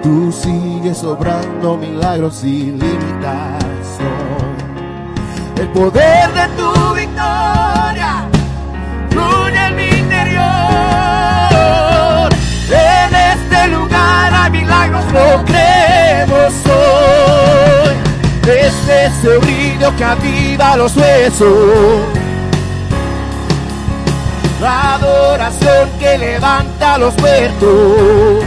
Tú 0.02 0.32
sigues 0.32 1.04
obrando 1.04 1.78
milagros 1.78 2.38
sin 2.38 2.80
limitación. 2.80 4.10
El 5.56 5.68
poder 5.68 6.34
de 6.34 6.48
tu 6.58 6.96
victoria 6.96 8.28
fluye 9.12 9.68
en 9.68 9.76
mi 9.76 9.88
interior. 10.00 10.42
En 12.72 13.16
este 13.34 13.68
lugar 13.68 14.34
hay 14.34 14.50
milagros, 14.50 15.06
lo 15.14 15.46
creemos 15.46 16.54
hoy. 16.66 17.94
Este 18.52 19.06
es 19.06 19.24
el 19.24 19.38
brillo 19.38 19.96
que 19.96 20.04
aviva 20.04 20.76
los 20.76 20.98
huesos 20.98 22.21
la 24.62 24.94
adoración 24.94 25.90
que 26.00 26.18
levanta 26.20 26.98
los 27.00 27.18
muertos. 27.18 28.44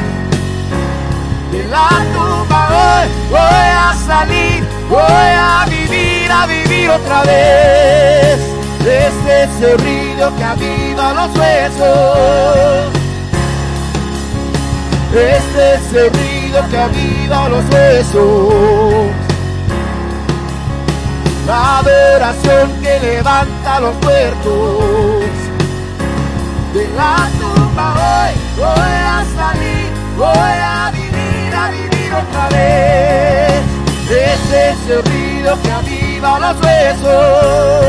De 1.51 1.65
la 1.69 1.89
tumba 2.15 2.69
hoy 2.71 3.09
voy 3.31 3.41
a 3.41 3.95
salir, 4.07 4.65
voy 4.89 5.01
a 5.03 5.67
vivir, 5.69 6.31
a 6.31 6.47
vivir 6.47 6.91
otra 6.91 7.23
vez. 7.25 8.39
Este 8.81 9.43
es 9.45 9.63
el 9.63 9.79
río 9.79 10.37
que 10.37 10.45
aviva 10.45 11.15
los 11.15 11.37
huesos. 11.37 12.93
Este 15.13 15.75
es 15.75 15.93
el 15.95 16.11
río 16.13 16.69
que 16.71 16.79
aviva 16.79 17.49
los 17.49 17.65
huesos. 17.73 18.55
La 21.47 21.79
adoración 21.79 22.71
que 22.83 23.01
levanta 23.01 23.81
los 23.81 23.95
muertos 24.03 25.44
de 26.75 26.89
la 26.89 27.31
tumba 27.39 27.95
hoy 27.95 28.35
voy 28.57 28.67
a 28.67 29.25
salir, 29.37 29.87
voy 30.17 30.59
a 30.61 30.91
vivir, 30.91 31.55
a 31.55 31.71
vivir 31.71 32.13
otra 32.13 32.49
vez. 32.49 33.63
Es 34.11 34.91
el 34.91 35.05
ruido 35.05 35.57
que 35.63 35.71
aviva 35.71 36.41
los 36.41 36.57
huesos. 36.61 37.85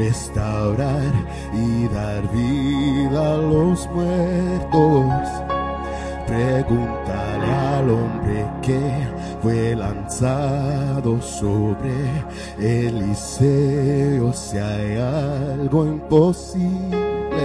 Restaurar 0.00 1.12
y 1.52 1.86
dar 1.88 2.22
vida 2.32 3.34
a 3.34 3.36
los 3.36 3.86
muertos. 3.90 5.28
Pregúntale 6.26 7.46
al 7.74 7.90
hombre 7.90 8.46
que 8.62 8.80
fue 9.42 9.76
lanzado 9.76 11.20
sobre 11.20 11.92
Eliseo 12.58 14.32
si 14.32 14.56
hay 14.56 14.96
algo 14.96 15.84
imposible. 15.84 17.44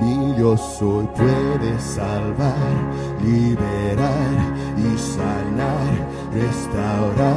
Mi 0.00 0.32
Dios 0.36 0.60
hoy 0.80 1.06
puede 1.14 1.78
salvar, 1.78 2.74
liberar 3.22 4.38
y 4.76 4.98
sanar, 4.98 5.91
restaurar 6.34 7.36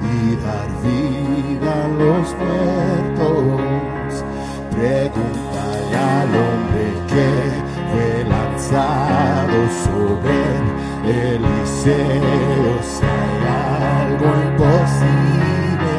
y 0.00 0.36
dar 0.36 0.68
vida 0.82 1.72
a 1.84 1.88
los 1.88 2.26
muertos. 2.38 4.24
Pregúntale 4.70 5.96
al 5.96 6.28
hombre 6.28 6.86
que 7.08 7.28
fue 7.90 8.10
lanzado 8.24 9.58
sobre 9.84 10.38
Eliseo 11.34 12.72
si 12.82 13.04
hay 13.04 13.40
algo 14.00 14.28
imposible. 14.48 15.94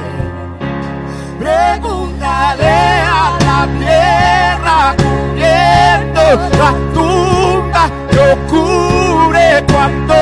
Pregúntale 1.39 2.75
a 3.03 3.37
la 3.45 3.61
tierra 3.79 4.77
cubriendo 4.97 6.23
la 6.57 6.71
tumba 6.93 7.83
que 8.09 8.19
ocurre 8.33 9.47
cuando 9.71 10.15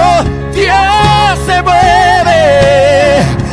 mueve. 2.49 3.48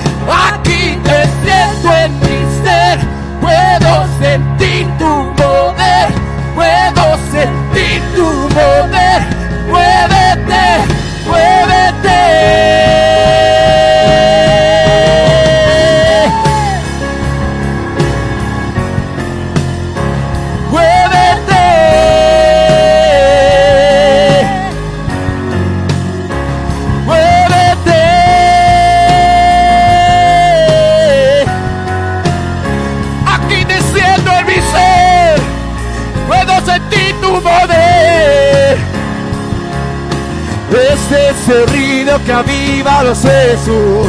Ese 41.47 41.67
ruido 41.67 42.25
que 42.25 42.33
aviva 42.33 43.05
los 43.05 43.25
huesos. 43.25 44.09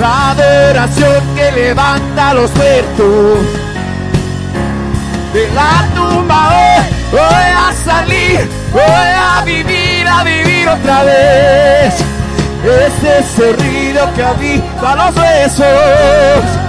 La 0.00 0.30
adoración 0.32 1.22
que 1.36 1.52
levanta 1.52 2.34
los 2.34 2.52
muertos. 2.56 3.38
De 5.32 5.48
la 5.54 5.88
tumba 5.94 6.48
hoy 6.48 6.84
voy 7.12 7.20
a 7.20 7.72
salir, 7.84 8.48
voy 8.72 8.82
a 8.82 9.42
vivir, 9.44 10.08
a 10.08 10.24
vivir 10.24 10.68
otra 10.68 11.04
vez. 11.04 11.94
Es 12.64 13.04
ese 13.04 13.52
ruido 13.52 14.12
que 14.14 14.22
aviva 14.24 14.96
los 14.96 15.16
huesos. 15.16 16.61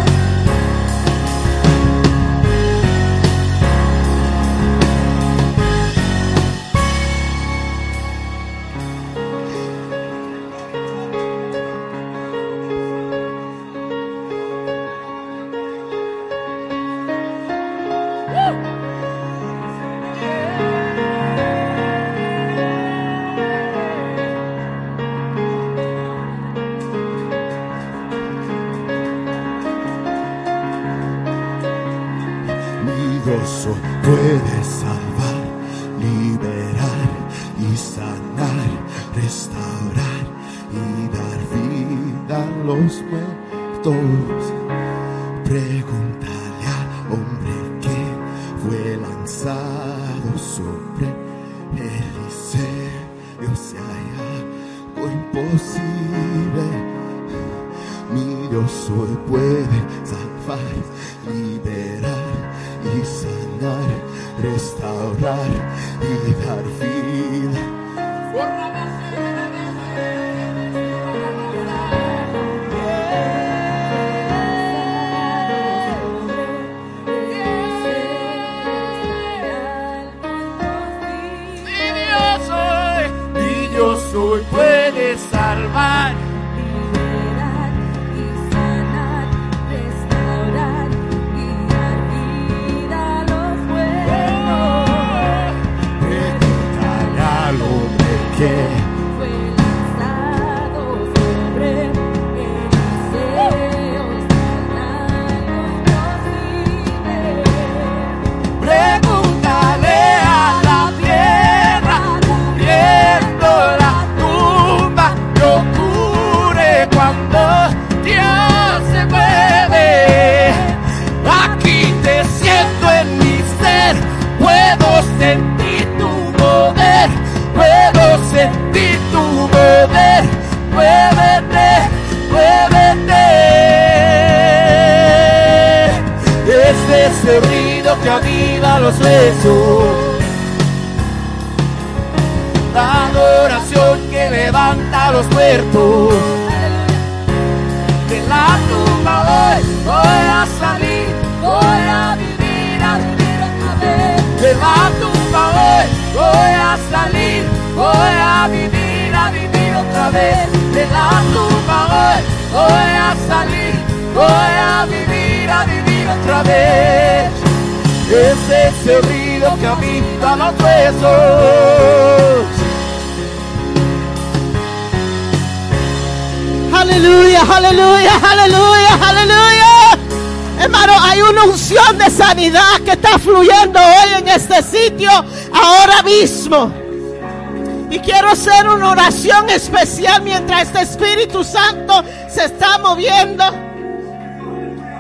Mientras 190.24 190.64
este 190.64 190.82
Espíritu 190.82 191.44
Santo 191.44 192.04
se 192.30 192.46
está 192.46 192.78
moviendo. 192.80 193.44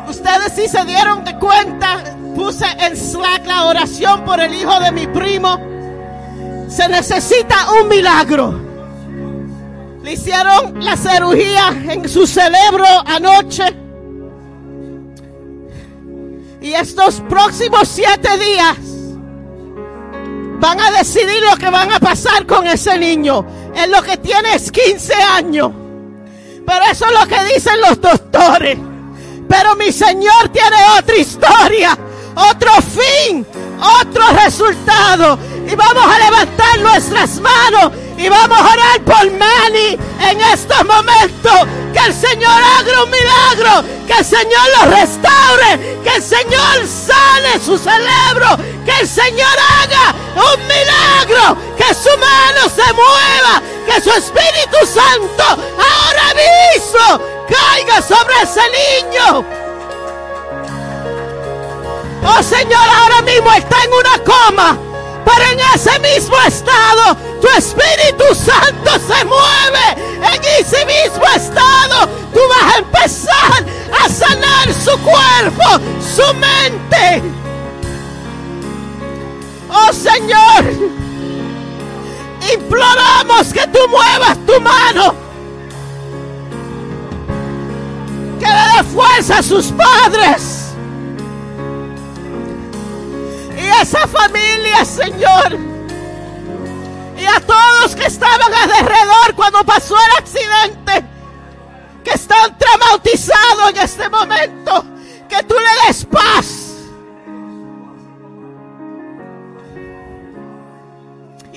Ustedes 0.08 0.54
sí 0.56 0.68
se 0.68 0.84
dieron 0.86 1.24
de 1.24 1.38
cuenta, 1.40 2.04
puse 2.36 2.66
en 2.80 2.96
Slack 2.96 3.46
la 3.46 3.66
oración 3.66 4.24
por 4.26 4.40
el 4.40 4.54
hijo 4.54 4.80
de 4.80 4.92
mi 4.92 5.08
primo. 5.08 5.60
Se 6.68 6.88
necesita 6.88 7.56
un 7.82 7.88
milagro. 7.88 8.60
Le 10.04 10.14
hicieron 10.14 10.84
la 10.84 10.98
cirugía 10.98 11.70
en 11.88 12.08
su 12.10 12.28
cerebro 12.28 12.86
anoche. 13.06 13.64
Y 16.62 16.74
estos 16.74 17.22
próximos 17.22 17.88
siete 17.88 18.30
días 18.38 18.78
van 20.60 20.80
a 20.80 20.92
decidir 20.92 21.42
lo 21.52 21.58
que 21.58 21.70
van 21.70 21.92
a 21.92 22.00
pasar 22.00 22.46
con 22.46 22.66
ese 22.68 22.98
niño. 22.98 23.46
En 23.76 23.92
lo 23.92 24.02
que 24.02 24.18
tiene 24.44 24.56
es 24.56 24.72
15 24.72 25.14
años. 25.14 25.72
Pero 26.66 26.86
eso 26.92 27.06
es 27.06 27.12
lo 27.12 27.28
que 27.28 27.54
dicen 27.54 27.82
los 27.82 28.00
doctores. 28.00 28.78
Pero 29.50 29.76
mi 29.76 29.92
Señor 29.92 30.50
tiene 30.52 30.78
otra 30.98 31.16
historia, 31.16 31.98
otro 32.36 32.72
fin, 32.82 33.46
otro 34.02 34.24
resultado. 34.44 35.38
Y 35.68 35.76
vamos 35.76 36.06
a 36.06 36.20
levantar 36.20 36.80
nuestras 36.80 37.40
manos 37.40 37.92
y 38.18 38.30
vamos 38.30 38.58
a 38.60 38.74
orar 38.74 39.02
por 39.06 39.32
Manny 39.32 39.98
en 40.30 40.42
estos 40.42 40.86
momentos. 40.86 41.68
Que 41.94 42.00
el 42.08 42.14
Señor 42.14 42.52
haga 42.52 43.04
un 43.04 43.12
milagro, 43.12 43.88
que 44.08 44.14
el 44.14 44.26
Señor 44.26 44.62
lo 44.80 44.92
restaure, 44.92 46.00
que 46.04 46.16
el 46.16 46.24
Señor 46.24 46.88
sane 46.88 47.60
su 47.64 47.78
cerebro, 47.78 48.58
que 48.86 49.02
el 49.02 49.08
Señor 49.08 49.56
haga 49.82 50.16
un 50.36 50.68
milagro, 50.68 51.58
que 51.78 51.94
su 51.94 52.10
mano 52.18 52.70
se 52.76 52.94
mueva, 52.94 53.62
que 53.94 54.02
su 54.02 54.10
Espíritu 54.12 54.86
Santo 54.86 55.44
ahora 55.44 56.34
mismo 56.34 57.22
caiga 57.48 58.02
sobre 58.02 58.34
ese 58.42 58.62
niño. 58.70 59.46
Oh 62.26 62.44
Señor, 62.44 62.82
ahora 63.02 63.22
mismo 63.22 63.52
está 63.52 63.84
en 63.84 63.94
una 63.94 64.18
coma. 64.24 64.78
Pero 65.26 65.52
en 65.52 65.60
ese 65.76 66.00
mismo 66.00 66.36
estado, 66.46 67.16
tu 67.42 67.48
Espíritu 67.50 68.24
Santo 68.34 68.92
se 69.08 69.26
mueve. 69.26 70.34
En 70.34 70.42
ese 70.60 70.86
mismo 70.86 71.26
estado, 71.36 72.08
tú 72.34 72.40
vas 72.50 72.76
a 72.76 72.78
empezar 72.80 73.66
a 74.02 74.10
sanar 74.10 74.74
su 74.74 74.98
cuerpo, 75.00 75.84
su 76.16 76.34
mente. 76.36 77.22
Oh 79.70 79.94
Señor. 79.94 81.03
Imploramos 82.54 83.54
que 83.54 83.68
tú 83.68 83.80
muevas 83.90 84.38
tu 84.46 84.62
mano. 84.62 85.16
Que 88.40 88.46
le 88.46 88.78
dé 88.78 88.84
fuerza 88.94 89.40
a 89.40 89.44
sus 89.44 89.72
padres. 89.72 90.74
Y 93.58 93.68
a 93.68 93.82
esa 93.82 94.08
familia, 94.08 94.86
Señor. 94.86 95.58
Y 97.18 97.26
a 97.26 97.40
todos 97.40 97.96
que 97.96 98.06
estaban 98.06 98.54
alrededor 98.54 99.36
cuando 99.36 99.64
pasó 99.64 99.96
el 99.96 100.24
accidente. 100.24 101.06
Que 102.04 102.12
están 102.12 102.58
traumatizados 102.58 103.70
en 103.70 103.78
este 103.78 104.10
momento. 104.10 104.86
Que 105.30 105.42
tú 105.44 105.56
le 105.56 105.88
des 105.88 106.06
paz. 106.06 106.63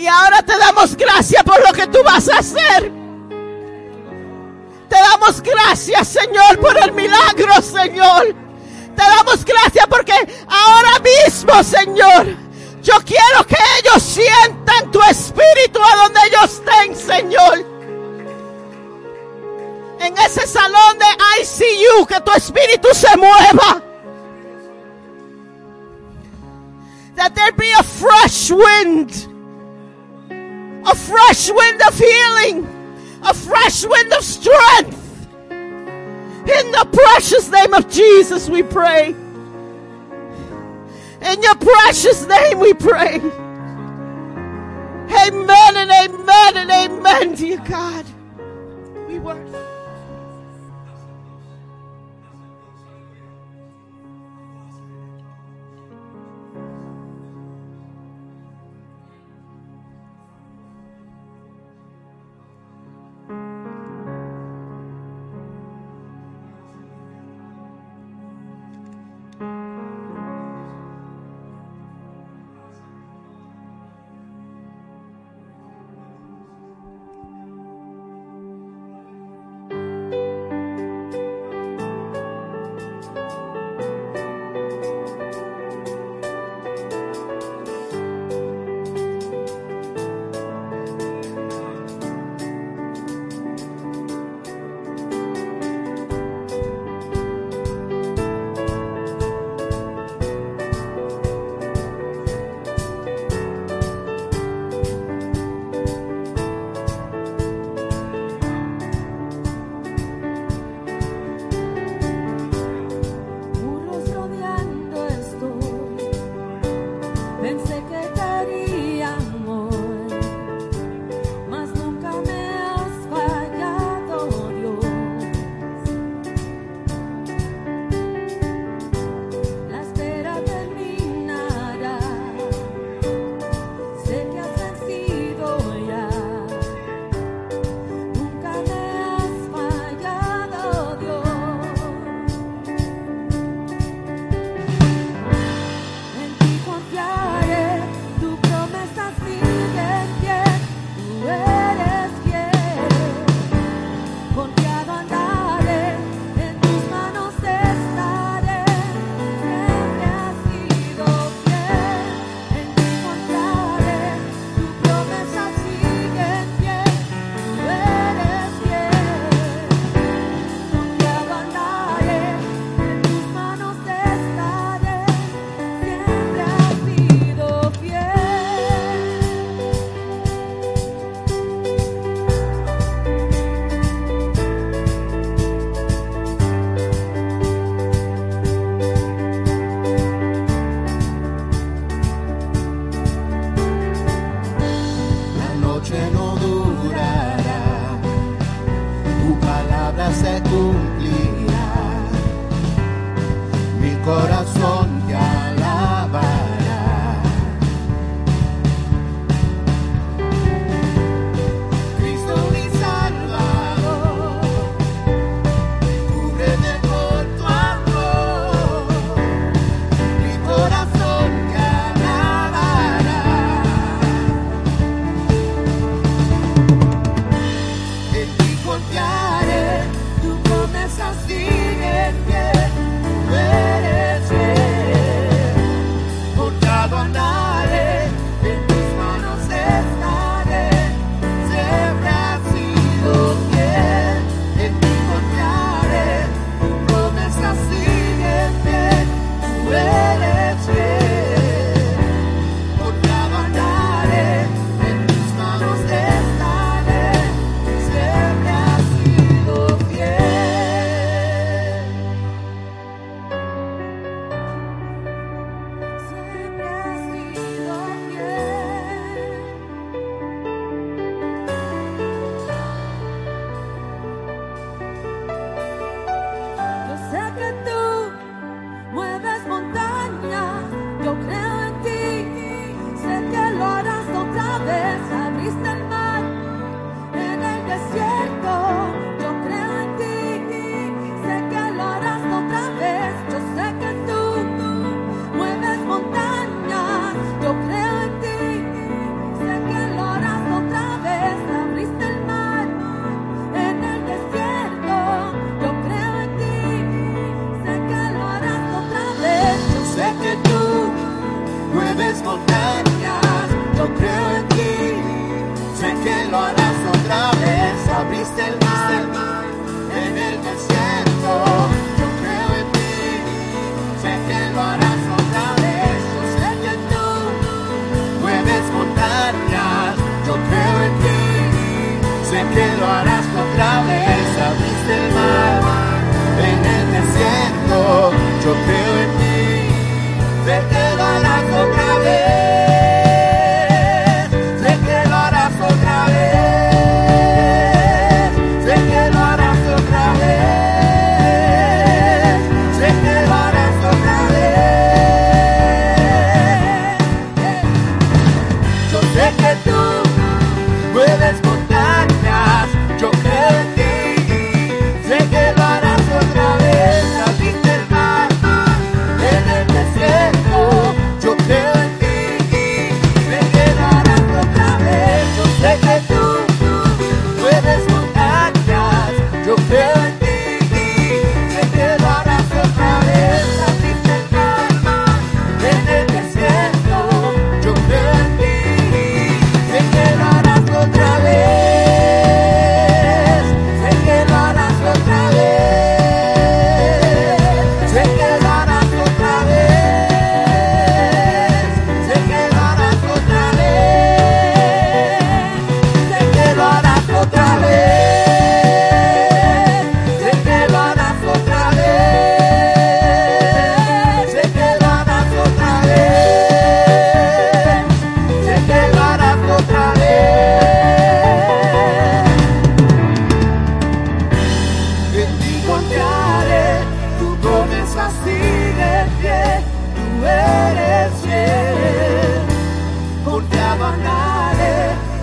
Y 0.06 0.08
ahora 0.08 0.40
te 0.40 0.56
damos 0.56 0.96
gracias 0.96 1.42
por 1.42 1.60
lo 1.66 1.72
que 1.72 1.84
tú 1.88 1.98
vas 2.04 2.28
a 2.28 2.38
hacer. 2.38 2.92
Te 4.88 4.94
damos 4.94 5.42
gracias, 5.42 6.06
Señor, 6.06 6.60
por 6.60 6.78
el 6.78 6.92
milagro, 6.92 7.60
Señor. 7.60 8.32
Te 8.94 9.02
damos 9.02 9.44
gracias 9.44 9.84
porque 9.88 10.12
ahora 10.46 11.00
mismo, 11.00 11.60
Señor, 11.64 12.36
yo 12.84 12.94
quiero 13.04 13.44
que 13.48 13.56
ellos 13.80 14.00
sientan 14.00 14.92
tu 14.92 15.02
espíritu 15.02 15.80
a 15.82 15.96
donde 16.04 16.20
ellos 16.28 16.52
estén, 16.52 16.94
Señor. 16.94 17.66
En 19.98 20.16
ese 20.18 20.46
salón 20.46 21.00
de 21.00 21.42
ICU, 21.42 22.06
que 22.06 22.20
tu 22.20 22.30
espíritu 22.30 22.90
se 22.92 23.16
mueva. 23.16 23.82
That 27.16 27.34
there 27.34 27.50
be 27.56 27.72
a 27.72 27.82
fresh 27.82 28.52
wind. 28.52 29.35
A 30.86 30.94
fresh 30.94 31.50
wind 31.50 31.82
of 31.82 31.98
healing. 31.98 32.66
A 33.22 33.34
fresh 33.34 33.84
wind 33.84 34.12
of 34.12 34.22
strength. 34.24 35.02
In 35.50 36.70
the 36.70 36.88
precious 36.92 37.50
name 37.50 37.74
of 37.74 37.90
Jesus, 37.90 38.48
we 38.48 38.62
pray. 38.62 39.14
In 41.22 41.42
your 41.42 41.56
precious 41.56 42.24
name, 42.26 42.60
we 42.60 42.72
pray. 42.72 43.16
Amen 45.08 45.76
and 45.76 45.90
amen 45.90 46.56
and 46.56 46.70
amen, 46.70 47.34
dear 47.34 47.58
God. 47.58 48.04
We 49.08 49.18
worship. 49.18 49.75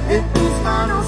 en 0.09 0.23
tus 0.33 0.51
manos 0.63 1.05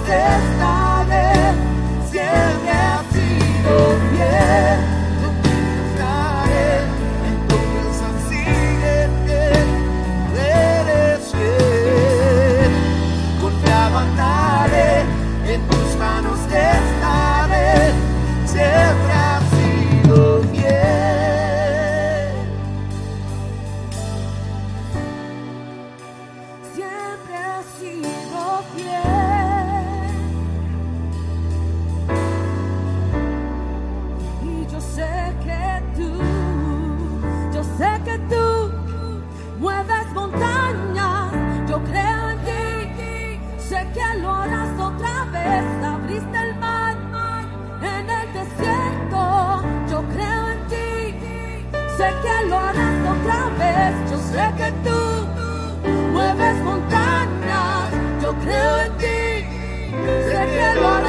siempre 2.10 2.74
sido 3.12 3.98
fiel. 4.12 4.95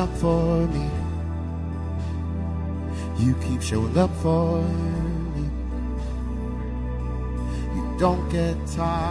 up 0.00 0.16
for 0.16 0.66
me. 0.68 0.88
You 3.18 3.34
keep 3.44 3.60
showing 3.60 3.98
up 3.98 4.10
for 4.22 4.62
me. 5.34 5.44
You 7.74 7.96
don't 7.98 8.26
get 8.30 8.56
tired. 8.66 9.09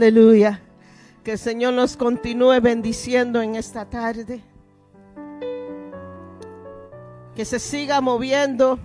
Aleluya. 0.00 0.58
Que 1.22 1.32
el 1.32 1.38
Señor 1.38 1.74
nos 1.74 1.94
continúe 1.94 2.58
bendiciendo 2.62 3.42
en 3.42 3.54
esta 3.54 3.84
tarde. 3.84 4.42
Que 7.34 7.44
se 7.44 7.58
siga 7.58 8.00
moviendo. 8.00 8.78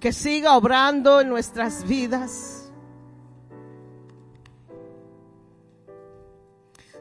Que 0.00 0.14
siga 0.14 0.56
obrando 0.56 1.20
en 1.20 1.28
nuestras 1.28 1.86
vidas. 1.86 2.72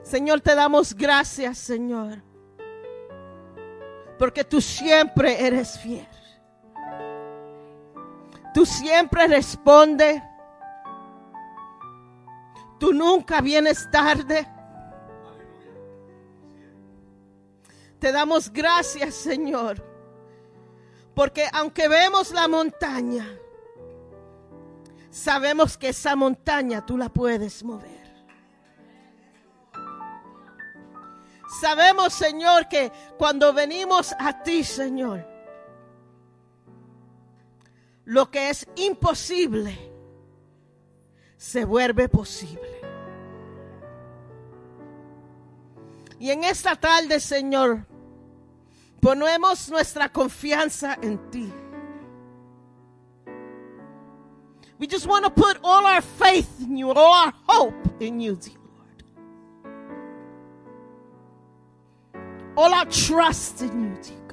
Señor, 0.04 0.42
te 0.42 0.54
damos 0.54 0.94
gracias, 0.94 1.60
Señor. 1.60 2.22
Porque 4.18 4.44
tú 4.44 4.60
siempre 4.60 5.48
eres 5.48 5.80
fiel. 5.80 6.06
Tú 8.54 8.66
siempre 8.66 9.26
respondes 9.30 10.22
Tú 12.80 12.94
nunca 12.94 13.42
vienes 13.42 13.90
tarde. 13.92 14.48
Te 18.00 18.12
damos 18.12 18.52
gracias, 18.52 19.16
Señor. 19.16 19.84
Porque 21.14 21.48
aunque 21.52 21.90
vemos 21.90 22.32
la 22.32 22.48
montaña, 22.48 23.28
sabemos 25.10 25.78
que 25.78 25.90
esa 25.90 26.16
montaña 26.16 26.86
tú 26.86 26.98
la 26.98 27.10
puedes 27.10 27.64
mover. 27.64 28.00
Sabemos, 31.60 32.14
Señor, 32.14 32.70
que 32.70 32.92
cuando 33.18 33.52
venimos 33.52 34.16
a 34.18 34.44
ti, 34.44 34.64
Señor, 34.64 35.28
lo 38.06 38.32
que 38.32 38.50
es 38.50 38.66
imposible 38.76 39.89
se 41.40 41.64
vuelve 41.64 42.10
posible. 42.10 42.82
Y 46.20 46.32
en 46.32 46.44
esta 46.44 46.76
tarde, 46.76 47.22
Señor, 47.22 47.86
ponemos 49.00 49.70
nuestra 49.70 50.10
confianza 50.10 50.98
en 51.02 51.18
ti. 51.32 51.50
We 54.78 54.88
just 54.88 55.08
want 55.08 55.24
to 55.24 55.30
put 55.30 55.58
all 55.64 55.86
our 55.86 56.02
faith 56.02 56.50
in 56.62 56.76
you, 56.76 56.92
all 56.92 57.14
our 57.14 57.34
hope 57.48 58.02
in 58.02 58.20
you, 58.20 58.36
dear 58.36 58.56
Lord. 58.76 59.04
All 62.58 62.74
our 62.74 62.86
trust 62.86 63.62
in 63.62 63.82
you, 63.82 63.98
dear 64.04 64.29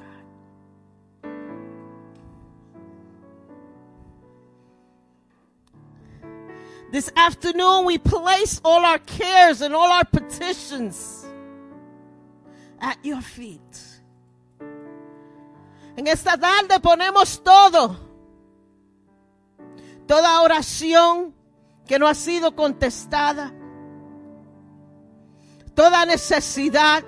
This 6.89 7.11
afternoon, 7.15 7.85
we 7.85 7.97
place 7.97 8.61
all 8.63 8.85
our 8.85 8.99
cares 8.99 9.61
and 9.61 9.75
all 9.75 9.91
our 9.91 10.05
petitions 10.05 11.25
at 12.79 12.97
your 13.03 13.21
feet. 13.21 13.61
En 15.97 16.07
esta 16.07 16.37
tarde 16.37 16.79
ponemos 16.79 17.43
todo, 17.43 17.97
toda 20.07 20.41
oración 20.41 21.33
que 21.85 21.99
no 21.99 22.07
ha 22.07 22.13
sido 22.13 22.55
contestada, 22.55 23.51
toda 25.73 26.05
necesidad, 26.05 27.03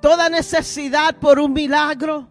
toda 0.00 0.28
necesidad 0.30 1.16
por 1.16 1.38
un 1.38 1.52
milagro, 1.52 2.28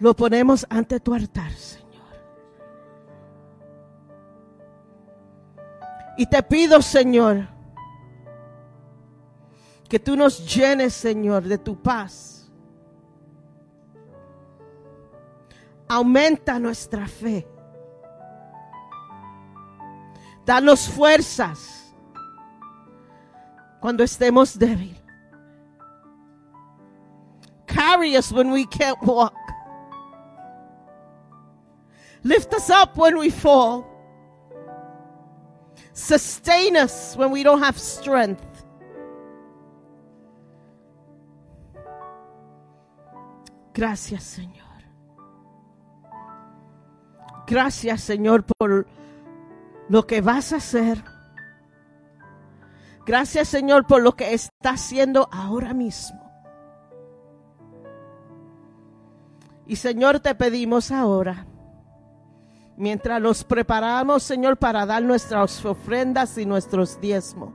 lo 0.00 0.14
ponemos 0.14 0.66
ante 0.70 1.00
tu 1.00 1.14
altar, 1.14 1.50
Señor. 1.52 1.88
Y 6.16 6.26
te 6.26 6.42
pido, 6.42 6.82
Señor, 6.82 7.48
que 9.88 9.98
tú 9.98 10.16
nos 10.16 10.54
llenes, 10.54 10.94
Señor, 10.94 11.44
de 11.44 11.58
tu 11.58 11.80
paz. 11.80 12.50
Aumenta 15.88 16.58
nuestra 16.58 17.06
fe. 17.06 17.46
Danos 20.44 20.88
fuerzas 20.88 21.94
cuando 23.80 24.02
estemos 24.04 24.58
débiles. 24.58 24.98
Carry 27.66 28.16
us 28.16 28.32
when 28.32 28.50
we 28.50 28.66
can't 28.66 28.98
walk. 29.02 29.47
Lift 32.28 32.52
us 32.52 32.68
up 32.68 32.98
when 32.98 33.16
we 33.16 33.30
fall. 33.30 33.86
Sustain 35.94 36.76
us 36.76 37.16
when 37.16 37.30
we 37.30 37.42
don't 37.42 37.62
have 37.62 37.78
strength. 37.78 38.44
Gracias, 43.72 44.24
Señor. 44.24 44.66
Gracias, 47.46 48.02
Señor, 48.02 48.44
por 48.44 48.86
lo 49.88 50.06
que 50.06 50.20
vas 50.20 50.52
a 50.52 50.56
hacer. 50.56 51.02
Gracias, 53.06 53.48
Señor, 53.48 53.86
por 53.86 54.02
lo 54.02 54.16
que 54.16 54.34
está 54.34 54.72
haciendo 54.72 55.30
ahora 55.32 55.72
mismo. 55.72 56.20
Y 59.66 59.76
Señor, 59.76 60.20
te 60.20 60.34
pedimos 60.34 60.90
ahora, 60.90 61.46
mientras 62.78 63.20
nos 63.20 63.42
preparamos, 63.42 64.22
Señor, 64.22 64.56
para 64.56 64.86
dar 64.86 65.02
nuestras 65.02 65.64
ofrendas 65.64 66.38
y 66.38 66.46
nuestros 66.46 67.00
diezmos. 67.00 67.50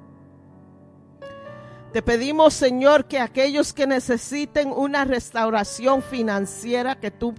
Te 1.93 2.01
pedimos, 2.01 2.53
Señor, 2.53 3.05
que 3.05 3.19
aquellos 3.19 3.71
que 3.71 3.87
necesiten 3.87 4.71
una 4.71 5.05
restauración 5.05 6.01
financiera, 6.01 6.99
que 6.99 7.09
tú 7.09 7.33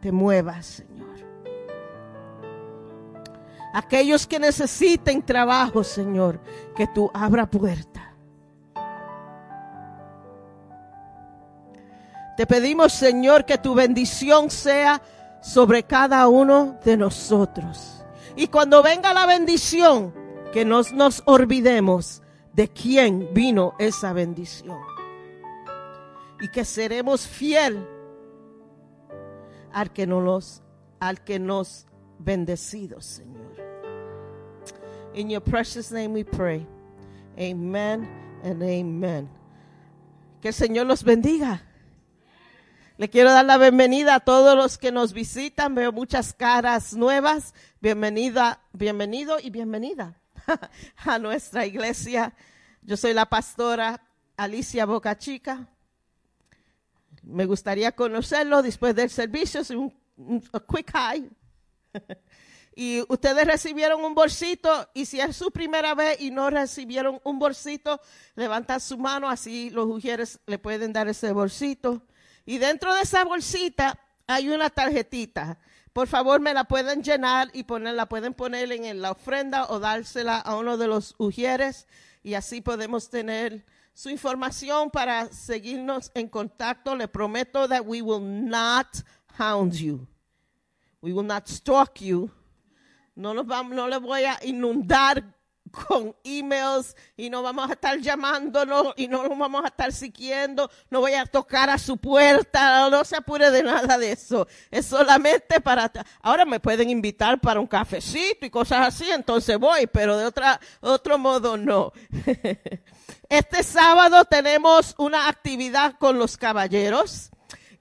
te 0.00 0.10
muevas, 0.10 0.66
Señor. 0.66 1.08
Aquellos 3.74 4.26
que 4.26 4.38
necesiten 4.38 5.20
trabajo, 5.22 5.84
Señor, 5.84 6.40
que 6.74 6.86
tú 6.86 7.10
abra 7.12 7.46
puerta. 7.46 8.14
Te 12.36 12.46
pedimos, 12.46 12.92
Señor, 12.92 13.44
que 13.44 13.58
tu 13.58 13.74
bendición 13.74 14.48
sea 14.48 15.02
sobre 15.40 15.82
cada 15.82 16.26
uno 16.28 16.78
de 16.84 16.96
nosotros. 16.96 18.04
Y 18.36 18.48
cuando 18.48 18.82
venga 18.82 19.12
la 19.12 19.26
bendición, 19.26 20.12
que 20.52 20.64
no 20.64 20.82
nos 20.94 21.22
olvidemos 21.26 22.22
de 22.52 22.68
quién 22.68 23.28
vino 23.32 23.74
esa 23.78 24.12
bendición. 24.12 24.78
Y 26.40 26.48
que 26.50 26.64
seremos 26.64 27.26
fiel 27.26 27.86
al 29.72 29.92
que 29.92 30.06
nos, 30.06 30.62
al 31.00 31.22
que 31.22 31.38
nos 31.38 31.86
bendecido, 32.18 33.00
Señor. 33.00 33.38
In 35.14 35.28
your 35.28 35.42
precious 35.42 35.90
name 35.90 36.12
we 36.12 36.24
pray. 36.24 36.66
Amen 37.38 38.08
and 38.44 38.62
amen. 38.62 39.28
Que 40.40 40.48
el 40.48 40.54
Señor 40.54 40.86
los 40.86 41.02
bendiga. 41.02 41.62
Le 42.98 43.08
quiero 43.08 43.30
dar 43.30 43.44
la 43.44 43.58
bienvenida 43.58 44.16
a 44.16 44.20
todos 44.20 44.56
los 44.56 44.76
que 44.76 44.90
nos 44.90 45.12
visitan. 45.12 45.72
Veo 45.72 45.92
muchas 45.92 46.32
caras 46.32 46.94
nuevas. 46.94 47.54
Bienvenida, 47.80 48.60
bienvenido 48.72 49.38
y 49.40 49.50
bienvenida 49.50 50.20
a 50.96 51.20
nuestra 51.20 51.64
iglesia. 51.64 52.34
Yo 52.82 52.96
soy 52.96 53.14
la 53.14 53.26
pastora 53.26 54.02
Alicia 54.36 54.84
Boca 54.84 55.16
Chica. 55.16 55.68
Me 57.22 57.46
gustaría 57.46 57.92
conocerlo 57.92 58.62
después 58.62 58.96
del 58.96 59.10
servicio. 59.10 59.60
Un, 59.78 59.94
un 60.16 60.42
a 60.52 60.58
quick 60.58 60.92
hi. 60.92 61.30
y 62.74 63.04
ustedes 63.08 63.46
recibieron 63.46 64.04
un 64.04 64.16
bolsito 64.16 64.90
y 64.92 65.06
si 65.06 65.20
es 65.20 65.36
su 65.36 65.52
primera 65.52 65.94
vez 65.94 66.20
y 66.20 66.32
no 66.32 66.50
recibieron 66.50 67.20
un 67.22 67.38
bolsito, 67.38 68.00
levantan 68.34 68.80
su 68.80 68.98
mano, 68.98 69.30
así 69.30 69.70
los 69.70 69.86
mujeres 69.86 70.40
le 70.46 70.58
pueden 70.58 70.92
dar 70.92 71.06
ese 71.06 71.30
bolsito. 71.30 72.02
Y 72.48 72.56
dentro 72.56 72.94
de 72.94 73.02
esa 73.02 73.26
bolsita 73.26 74.00
hay 74.26 74.48
una 74.48 74.70
tarjetita. 74.70 75.58
Por 75.92 76.08
favor, 76.08 76.40
me 76.40 76.54
la 76.54 76.64
pueden 76.64 77.02
llenar 77.02 77.50
y 77.52 77.64
ponerla, 77.64 78.06
pueden 78.06 78.32
poner 78.32 78.72
en 78.72 79.02
la 79.02 79.10
ofrenda 79.10 79.66
o 79.66 79.78
dársela 79.78 80.38
a 80.38 80.56
uno 80.56 80.78
de 80.78 80.86
los 80.86 81.14
ujieres 81.18 81.86
y 82.22 82.32
así 82.32 82.62
podemos 82.62 83.10
tener 83.10 83.66
su 83.92 84.08
información 84.08 84.90
para 84.90 85.26
seguirnos 85.26 86.10
en 86.14 86.26
contacto. 86.26 86.96
Le 86.96 87.06
prometo 87.06 87.68
that 87.68 87.82
we 87.84 88.00
will 88.00 88.22
not 88.22 88.96
hound 89.38 89.74
you. 89.74 90.06
We 91.02 91.12
will 91.12 91.26
not 91.26 91.48
stalk 91.48 92.00
you. 92.00 92.30
No, 93.14 93.34
nos 93.34 93.46
vamos, 93.46 93.74
no 93.76 93.86
le 93.88 93.98
voy 93.98 94.24
a 94.24 94.38
inundar 94.42 95.22
con 95.68 96.14
emails 96.24 96.96
y 97.16 97.30
no 97.30 97.42
vamos 97.42 97.70
a 97.70 97.72
estar 97.74 97.98
llamándonos 97.98 98.94
y 98.96 99.08
no 99.08 99.22
nos 99.26 99.38
vamos 99.38 99.64
a 99.64 99.68
estar 99.68 99.92
siguiendo, 99.92 100.70
no 100.90 101.00
voy 101.00 101.14
a 101.14 101.26
tocar 101.26 101.70
a 101.70 101.78
su 101.78 101.96
puerta, 101.96 102.88
no 102.90 103.04
se 103.04 103.16
apure 103.16 103.50
de 103.50 103.62
nada 103.62 103.98
de 103.98 104.12
eso. 104.12 104.46
Es 104.70 104.86
solamente 104.86 105.60
para, 105.60 105.90
ahora 106.22 106.44
me 106.44 106.60
pueden 106.60 106.90
invitar 106.90 107.40
para 107.40 107.60
un 107.60 107.66
cafecito 107.66 108.46
y 108.46 108.50
cosas 108.50 108.88
así, 108.88 109.10
entonces 109.10 109.58
voy, 109.58 109.86
pero 109.86 110.16
de 110.16 110.26
otra, 110.26 110.60
otro 110.80 111.18
modo 111.18 111.56
no. 111.56 111.92
Este 113.28 113.62
sábado 113.62 114.24
tenemos 114.24 114.94
una 114.96 115.28
actividad 115.28 115.98
con 115.98 116.18
los 116.18 116.38
caballeros. 116.38 117.30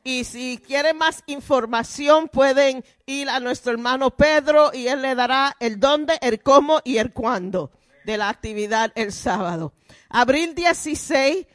Y 0.03 0.25
si 0.25 0.57
quieren 0.57 0.97
más 0.97 1.23
información, 1.25 2.27
pueden 2.27 2.83
ir 3.05 3.29
a 3.29 3.39
nuestro 3.39 3.71
hermano 3.71 4.11
Pedro 4.11 4.71
y 4.73 4.87
él 4.87 5.01
le 5.01 5.15
dará 5.15 5.55
el 5.59 5.79
dónde, 5.79 6.17
el 6.21 6.41
cómo 6.41 6.81
y 6.83 6.97
el 6.97 7.13
cuándo 7.13 7.71
de 8.07 8.17
la 8.17 8.29
actividad 8.29 8.93
el 8.95 9.11
sábado. 9.11 9.73
Abril 10.07 10.55
16, 10.55 11.45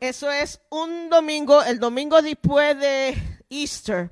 eso 0.00 0.30
es 0.32 0.58
un 0.70 1.10
domingo, 1.10 1.62
el 1.62 1.78
domingo 1.78 2.22
después 2.22 2.78
de 2.80 3.14
Easter. 3.50 4.10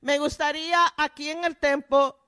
Me 0.00 0.18
gustaría 0.18 0.80
aquí 0.96 1.30
en 1.30 1.44
el 1.44 1.56
templo 1.56 2.18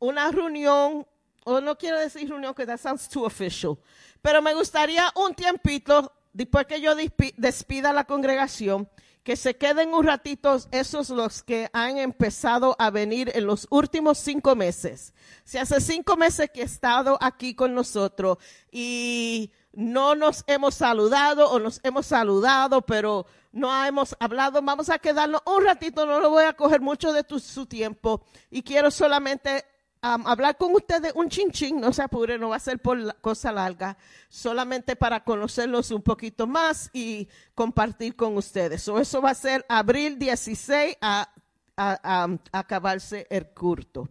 una 0.00 0.30
reunión, 0.30 1.06
o 1.44 1.60
no 1.62 1.78
quiero 1.78 1.98
decir 1.98 2.28
reunión, 2.28 2.52
que 2.52 2.66
that 2.66 2.78
sounds 2.78 3.08
too 3.08 3.24
official, 3.24 3.78
pero 4.20 4.42
me 4.42 4.52
gustaría 4.52 5.10
un 5.14 5.34
tiempito, 5.34 6.12
después 6.34 6.66
que 6.66 6.82
yo 6.82 6.94
despida 7.38 7.90
la 7.94 8.04
congregación, 8.04 8.86
que 9.24 9.36
se 9.36 9.56
queden 9.56 9.94
un 9.94 10.04
ratito 10.04 10.56
esos 10.70 11.08
los 11.08 11.42
que 11.42 11.70
han 11.72 11.96
empezado 11.96 12.76
a 12.78 12.90
venir 12.90 13.32
en 13.34 13.46
los 13.46 13.66
últimos 13.70 14.18
cinco 14.18 14.54
meses. 14.54 15.14
Si 15.44 15.56
hace 15.56 15.80
cinco 15.80 16.16
meses 16.16 16.50
que 16.52 16.60
he 16.60 16.64
estado 16.64 17.16
aquí 17.22 17.54
con 17.54 17.74
nosotros 17.74 18.36
y 18.70 19.50
no 19.72 20.14
nos 20.14 20.44
hemos 20.46 20.74
saludado 20.74 21.50
o 21.50 21.58
nos 21.58 21.80
hemos 21.82 22.06
saludado, 22.06 22.82
pero 22.82 23.26
no 23.50 23.84
hemos 23.84 24.14
hablado, 24.20 24.60
vamos 24.60 24.90
a 24.90 24.98
quedarnos 24.98 25.40
un 25.46 25.64
ratito, 25.64 26.04
no 26.04 26.20
lo 26.20 26.28
voy 26.28 26.44
a 26.44 26.52
coger 26.52 26.82
mucho 26.82 27.12
de 27.14 27.24
su 27.40 27.64
tiempo 27.64 28.22
y 28.50 28.62
quiero 28.62 28.90
solamente 28.90 29.64
hablar 30.04 30.58
con 30.58 30.74
ustedes 30.74 31.12
un 31.14 31.30
chinchín, 31.30 31.80
no 31.80 31.92
se 31.92 32.02
apure, 32.02 32.38
no 32.38 32.50
va 32.50 32.56
a 32.56 32.60
ser 32.60 32.78
por 32.78 32.98
la 32.98 33.14
cosa 33.14 33.50
larga, 33.50 33.96
solamente 34.28 34.96
para 34.96 35.24
conocerlos 35.24 35.90
un 35.90 36.02
poquito 36.02 36.46
más 36.46 36.90
y 36.92 37.26
compartir 37.54 38.14
con 38.14 38.36
ustedes. 38.36 38.82
So, 38.82 38.98
eso 38.98 39.22
va 39.22 39.30
a 39.30 39.34
ser 39.34 39.64
abril 39.66 40.18
16 40.18 40.98
a, 41.00 41.30
a, 41.76 41.98
a 42.02 42.58
acabarse 42.58 43.26
el 43.30 43.46
curto. 43.46 44.08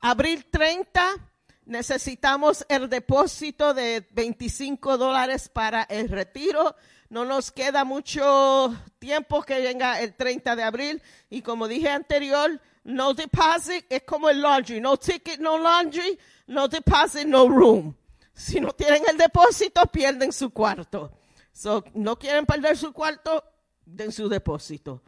Abril 0.00 0.46
30 0.48 1.16
necesitamos 1.64 2.64
el 2.68 2.88
depósito 2.88 3.74
de 3.74 4.06
25 4.12 4.96
dólares 4.96 5.48
para 5.48 5.82
el 5.82 6.08
retiro. 6.08 6.76
No 7.08 7.24
nos 7.24 7.50
queda 7.50 7.84
mucho 7.84 8.74
tiempo 9.00 9.42
que 9.42 9.60
venga 9.60 10.00
el 10.00 10.14
30 10.14 10.54
de 10.54 10.62
abril 10.62 11.02
y 11.30 11.42
como 11.42 11.66
dije 11.66 11.88
anterior, 11.88 12.60
no 12.86 13.14
deposit 13.14 13.84
es 13.90 14.02
como 14.04 14.28
el 14.28 14.40
laundry. 14.40 14.80
No 14.80 14.96
ticket, 14.96 15.40
no 15.40 15.58
laundry. 15.58 16.18
No 16.46 16.68
deposit, 16.68 17.26
no 17.26 17.48
room. 17.48 17.96
Si 18.32 18.60
no 18.60 18.72
tienen 18.72 19.02
el 19.10 19.18
depósito, 19.18 19.86
pierden 19.86 20.32
su 20.32 20.50
cuarto. 20.50 21.12
So, 21.52 21.82
no 21.94 22.16
quieren 22.16 22.46
perder 22.46 22.76
su 22.76 22.92
cuarto, 22.92 23.42
den 23.84 24.12
su 24.12 24.28
depósito. 24.28 25.02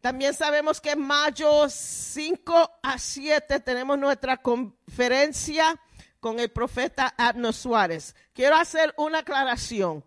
También 0.00 0.34
sabemos 0.34 0.82
que 0.82 0.90
en 0.90 1.00
mayo 1.00 1.66
5 1.68 2.70
a 2.82 2.98
7 2.98 3.60
tenemos 3.60 3.98
nuestra 3.98 4.36
conferencia 4.36 5.80
con 6.20 6.38
el 6.40 6.50
profeta 6.50 7.14
Abner 7.16 7.54
Suárez. 7.54 8.14
Quiero 8.34 8.56
hacer 8.56 8.92
una 8.98 9.20
aclaración. 9.20 10.04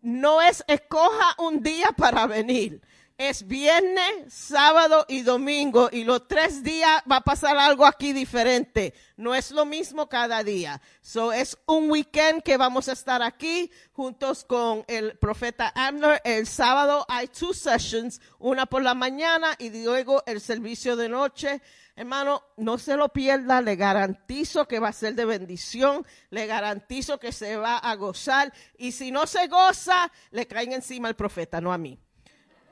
No 0.00 0.42
es 0.42 0.64
escoja 0.66 1.36
un 1.38 1.62
día 1.62 1.92
para 1.96 2.26
venir 2.26 2.80
es 3.18 3.48
viernes, 3.48 4.32
sábado 4.32 5.04
y 5.08 5.22
domingo 5.22 5.88
y 5.90 6.04
los 6.04 6.28
tres 6.28 6.62
días 6.62 7.02
va 7.10 7.16
a 7.16 7.24
pasar 7.24 7.58
algo 7.58 7.84
aquí 7.84 8.12
diferente. 8.12 8.94
No 9.16 9.34
es 9.34 9.50
lo 9.50 9.66
mismo 9.66 10.08
cada 10.08 10.44
día. 10.44 10.80
So 11.00 11.32
es 11.32 11.58
un 11.66 11.90
weekend 11.90 12.44
que 12.44 12.56
vamos 12.56 12.88
a 12.88 12.92
estar 12.92 13.20
aquí 13.20 13.72
juntos 13.92 14.44
con 14.44 14.84
el 14.86 15.18
profeta 15.18 15.72
Amner. 15.74 16.22
El 16.22 16.46
sábado 16.46 17.04
hay 17.08 17.26
two 17.26 17.52
sessions, 17.52 18.20
una 18.38 18.66
por 18.66 18.82
la 18.82 18.94
mañana 18.94 19.48
y 19.58 19.70
luego 19.82 20.22
el 20.24 20.40
servicio 20.40 20.94
de 20.94 21.08
noche. 21.08 21.60
Hermano, 21.96 22.44
no 22.56 22.78
se 22.78 22.96
lo 22.96 23.08
pierda, 23.08 23.60
le 23.60 23.74
garantizo 23.74 24.68
que 24.68 24.78
va 24.78 24.90
a 24.90 24.92
ser 24.92 25.16
de 25.16 25.24
bendición, 25.24 26.06
le 26.30 26.46
garantizo 26.46 27.18
que 27.18 27.32
se 27.32 27.56
va 27.56 27.78
a 27.78 27.96
gozar 27.96 28.52
y 28.76 28.92
si 28.92 29.10
no 29.10 29.26
se 29.26 29.48
goza, 29.48 30.12
le 30.30 30.46
caen 30.46 30.72
encima 30.72 31.08
al 31.08 31.16
profeta, 31.16 31.60
no 31.60 31.72
a 31.72 31.78
mí. 31.78 31.98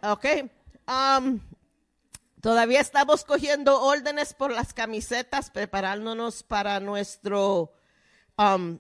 Ok. 0.09 0.25
Um, 0.87 1.41
todavía 2.41 2.81
estamos 2.81 3.25
cogiendo 3.25 3.83
órdenes 3.83 4.35
por 4.35 4.53
las 4.53 4.73
camisetas, 4.73 5.51
preparándonos 5.51 6.45
para 6.45 6.79
nuestro 6.79 7.73
um, 8.39 8.79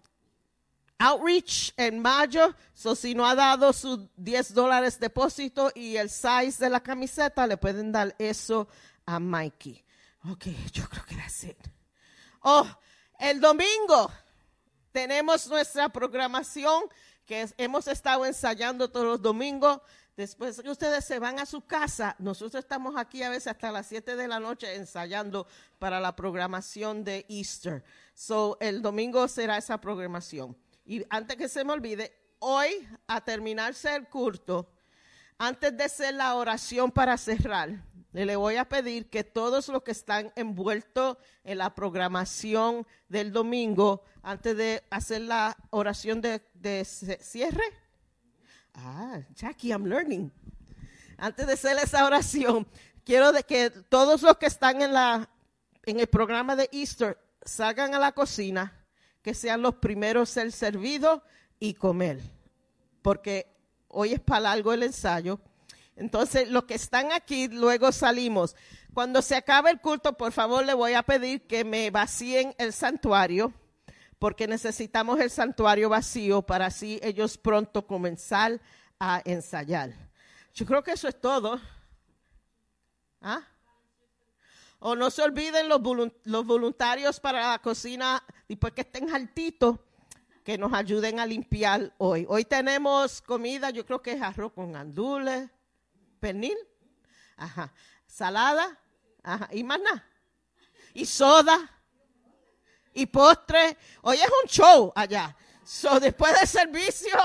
outreach 1.00 1.72
en 1.76 1.98
mayo. 2.00 2.54
So, 2.74 2.94
si 2.94 3.16
no 3.16 3.26
ha 3.26 3.34
dado 3.34 3.72
sus 3.72 4.08
10 4.16 4.54
dólares 4.54 5.00
depósito 5.00 5.72
y 5.74 5.96
el 5.96 6.10
size 6.10 6.58
de 6.60 6.70
la 6.70 6.80
camiseta, 6.80 7.44
le 7.48 7.56
pueden 7.56 7.90
dar 7.90 8.14
eso 8.20 8.68
a 9.04 9.18
Mikey. 9.18 9.84
Ok, 10.30 10.46
yo 10.72 10.88
creo 10.88 11.04
que 11.06 11.16
that's 11.16 11.42
it. 11.42 11.58
Oh, 12.42 12.68
el 13.18 13.40
domingo 13.40 14.12
tenemos 14.92 15.48
nuestra 15.48 15.88
programación 15.88 16.84
que 17.24 17.48
hemos 17.58 17.88
estado 17.88 18.24
ensayando 18.24 18.88
todos 18.88 19.06
los 19.06 19.22
domingos. 19.22 19.80
Después 20.16 20.62
que 20.62 20.70
ustedes 20.70 21.04
se 21.04 21.18
van 21.18 21.38
a 21.38 21.44
su 21.44 21.60
casa, 21.66 22.16
nosotros 22.18 22.64
estamos 22.64 22.96
aquí 22.96 23.22
a 23.22 23.28
veces 23.28 23.48
hasta 23.48 23.70
las 23.70 23.86
7 23.86 24.16
de 24.16 24.26
la 24.26 24.40
noche 24.40 24.74
ensayando 24.74 25.46
para 25.78 26.00
la 26.00 26.16
programación 26.16 27.04
de 27.04 27.26
Easter. 27.28 27.84
So, 28.14 28.56
el 28.60 28.80
domingo 28.80 29.28
será 29.28 29.58
esa 29.58 29.78
programación. 29.78 30.56
Y 30.86 31.04
antes 31.10 31.36
que 31.36 31.50
se 31.50 31.64
me 31.64 31.74
olvide, 31.74 32.16
hoy, 32.38 32.88
a 33.06 33.20
terminarse 33.20 33.94
el 33.94 34.08
culto, 34.08 34.72
antes 35.36 35.76
de 35.76 35.84
hacer 35.84 36.14
la 36.14 36.34
oración 36.34 36.90
para 36.90 37.18
cerrar, 37.18 37.84
le 38.12 38.36
voy 38.36 38.56
a 38.56 38.66
pedir 38.66 39.10
que 39.10 39.22
todos 39.22 39.68
los 39.68 39.82
que 39.82 39.90
están 39.90 40.32
envueltos 40.34 41.18
en 41.44 41.58
la 41.58 41.74
programación 41.74 42.86
del 43.10 43.32
domingo, 43.32 44.02
antes 44.22 44.56
de 44.56 44.82
hacer 44.88 45.20
la 45.20 45.58
oración 45.68 46.22
de, 46.22 46.42
de 46.54 46.86
cierre, 46.86 47.64
Ah, 48.76 49.20
Jackie, 49.34 49.70
I'm 49.70 49.86
learning. 49.86 50.30
Antes 51.16 51.46
de 51.46 51.54
hacer 51.54 51.78
esa 51.78 52.04
oración, 52.04 52.66
quiero 53.04 53.32
de 53.32 53.42
que 53.42 53.70
todos 53.70 54.20
los 54.22 54.36
que 54.36 54.46
están 54.46 54.82
en, 54.82 54.92
la, 54.92 55.28
en 55.84 55.98
el 55.98 56.06
programa 56.06 56.56
de 56.56 56.68
Easter 56.72 57.18
salgan 57.42 57.94
a 57.94 57.98
la 57.98 58.12
cocina, 58.12 58.72
que 59.22 59.32
sean 59.32 59.62
los 59.62 59.76
primeros 59.76 60.28
ser 60.28 60.52
servidos 60.52 61.22
y 61.58 61.74
comer. 61.74 62.20
Porque 63.00 63.46
hoy 63.88 64.12
es 64.12 64.20
para 64.20 64.52
algo 64.52 64.74
el 64.74 64.82
ensayo. 64.82 65.40
Entonces, 65.96 66.50
los 66.50 66.64
que 66.64 66.74
están 66.74 67.12
aquí, 67.12 67.48
luego 67.48 67.92
salimos. 67.92 68.54
Cuando 68.92 69.22
se 69.22 69.36
acabe 69.36 69.70
el 69.70 69.80
culto, 69.80 70.18
por 70.18 70.32
favor, 70.32 70.66
le 70.66 70.74
voy 70.74 70.92
a 70.92 71.02
pedir 71.02 71.46
que 71.46 71.64
me 71.64 71.90
vacíen 71.90 72.54
el 72.58 72.74
santuario 72.74 73.54
porque 74.18 74.46
necesitamos 74.46 75.20
el 75.20 75.30
santuario 75.30 75.88
vacío 75.88 76.42
para 76.42 76.66
así 76.66 76.98
ellos 77.02 77.36
pronto 77.36 77.86
comenzar 77.86 78.60
a 78.98 79.20
ensayar. 79.24 79.92
Yo 80.54 80.64
creo 80.64 80.82
que 80.82 80.92
eso 80.92 81.06
es 81.08 81.20
todo. 81.20 81.60
¿Ah? 83.20 83.42
O 84.78 84.94
no 84.94 85.10
se 85.10 85.22
olviden 85.22 85.68
los, 85.68 85.80
voluntarios 85.80 87.18
para 87.18 87.50
la 87.50 87.58
cocina, 87.58 88.22
después 88.48 88.72
que 88.72 88.82
estén 88.82 89.14
altitos, 89.14 89.78
que 90.44 90.56
nos 90.56 90.72
ayuden 90.72 91.18
a 91.18 91.26
limpiar 91.26 91.92
hoy. 91.98 92.24
Hoy 92.28 92.44
tenemos 92.44 93.20
comida, 93.20 93.70
yo 93.70 93.84
creo 93.84 94.00
que 94.00 94.12
es 94.12 94.22
arroz 94.22 94.52
con 94.52 94.76
andules, 94.76 95.50
pernil, 96.20 96.56
ajá, 97.36 97.72
salada, 98.06 98.78
ajá, 99.22 99.48
y 99.52 99.64
más 99.64 99.80
nada. 99.80 100.04
Y 100.94 101.04
soda, 101.04 101.75
y 102.96 103.06
postre. 103.06 103.76
Hoy 104.02 104.16
es 104.16 104.28
un 104.42 104.48
show 104.48 104.92
allá. 104.94 105.36
So, 105.64 106.00
después 106.00 106.34
del 106.38 106.48
servicio, 106.48 107.16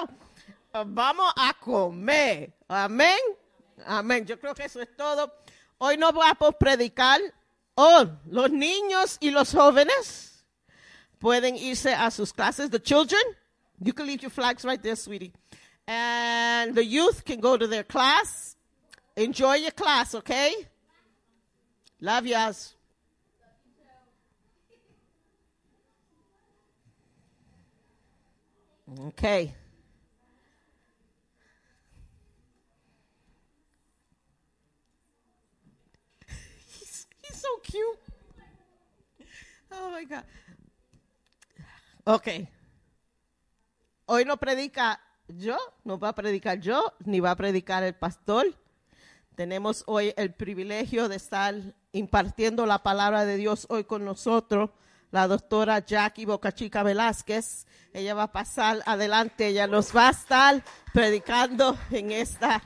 vamos 0.85 1.33
a 1.35 1.53
comer. 1.53 2.53
Amén. 2.67 3.17
Amén. 3.85 4.25
Yo 4.25 4.39
creo 4.39 4.53
que 4.53 4.65
eso 4.65 4.81
es 4.81 4.95
todo. 4.95 5.33
Hoy 5.77 5.97
no 5.97 6.11
vamos 6.11 6.35
a 6.39 6.51
predicar. 6.51 7.19
Oh, 7.75 8.05
los 8.29 8.51
niños 8.51 9.17
y 9.21 9.31
los 9.31 9.53
jóvenes 9.53 10.43
pueden 11.19 11.55
irse 11.55 11.93
a 11.93 12.11
sus 12.11 12.33
clases. 12.33 12.69
The 12.69 12.81
children, 12.81 13.21
you 13.79 13.93
can 13.93 14.05
leave 14.05 14.21
your 14.21 14.31
flags 14.31 14.65
right 14.65 14.81
there, 14.81 14.95
sweetie. 14.95 15.31
And 15.87 16.75
the 16.75 16.83
youth 16.83 17.23
can 17.23 17.39
go 17.39 17.57
to 17.57 17.67
their 17.67 17.83
class. 17.83 18.57
Enjoy 19.15 19.55
your 19.55 19.71
class, 19.71 20.13
okay? 20.15 20.53
Love 22.01 22.25
yous. 22.25 22.75
Okay. 28.99 29.55
He's, 36.67 37.07
so 37.33 37.47
cute. 37.63 37.99
Oh 39.71 39.91
my 39.91 40.03
God. 40.03 40.25
Ok. 42.03 42.27
Hoy 44.07 44.25
no 44.25 44.35
predica 44.35 44.99
yo, 45.29 45.57
no 45.85 45.97
va 45.97 46.09
a 46.09 46.15
predicar 46.15 46.59
yo, 46.59 46.93
ni 47.05 47.21
va 47.21 47.31
a 47.31 47.35
predicar 47.37 47.83
el 47.83 47.95
pastor. 47.95 48.53
Tenemos 49.35 49.85
hoy 49.87 50.13
el 50.17 50.33
privilegio 50.33 51.07
de 51.07 51.15
estar 51.15 51.55
impartiendo 51.93 52.65
la 52.65 52.83
palabra 52.83 53.23
de 53.23 53.37
Dios 53.37 53.67
hoy 53.69 53.85
con 53.85 54.03
nosotros, 54.03 54.71
la 55.11 55.27
doctora 55.27 55.79
Jackie 55.79 56.25
Bocachica 56.25 56.83
Velázquez. 56.83 57.67
Ella 57.93 58.13
va 58.13 58.23
a 58.23 58.31
pasar 58.31 58.81
adelante, 58.85 59.47
ella 59.47 59.67
nos 59.67 59.95
va 59.95 60.07
a 60.07 60.11
estar 60.11 60.63
predicando 60.93 61.77
en 61.91 62.11
esta 62.11 62.61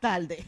tarde. 0.00 0.46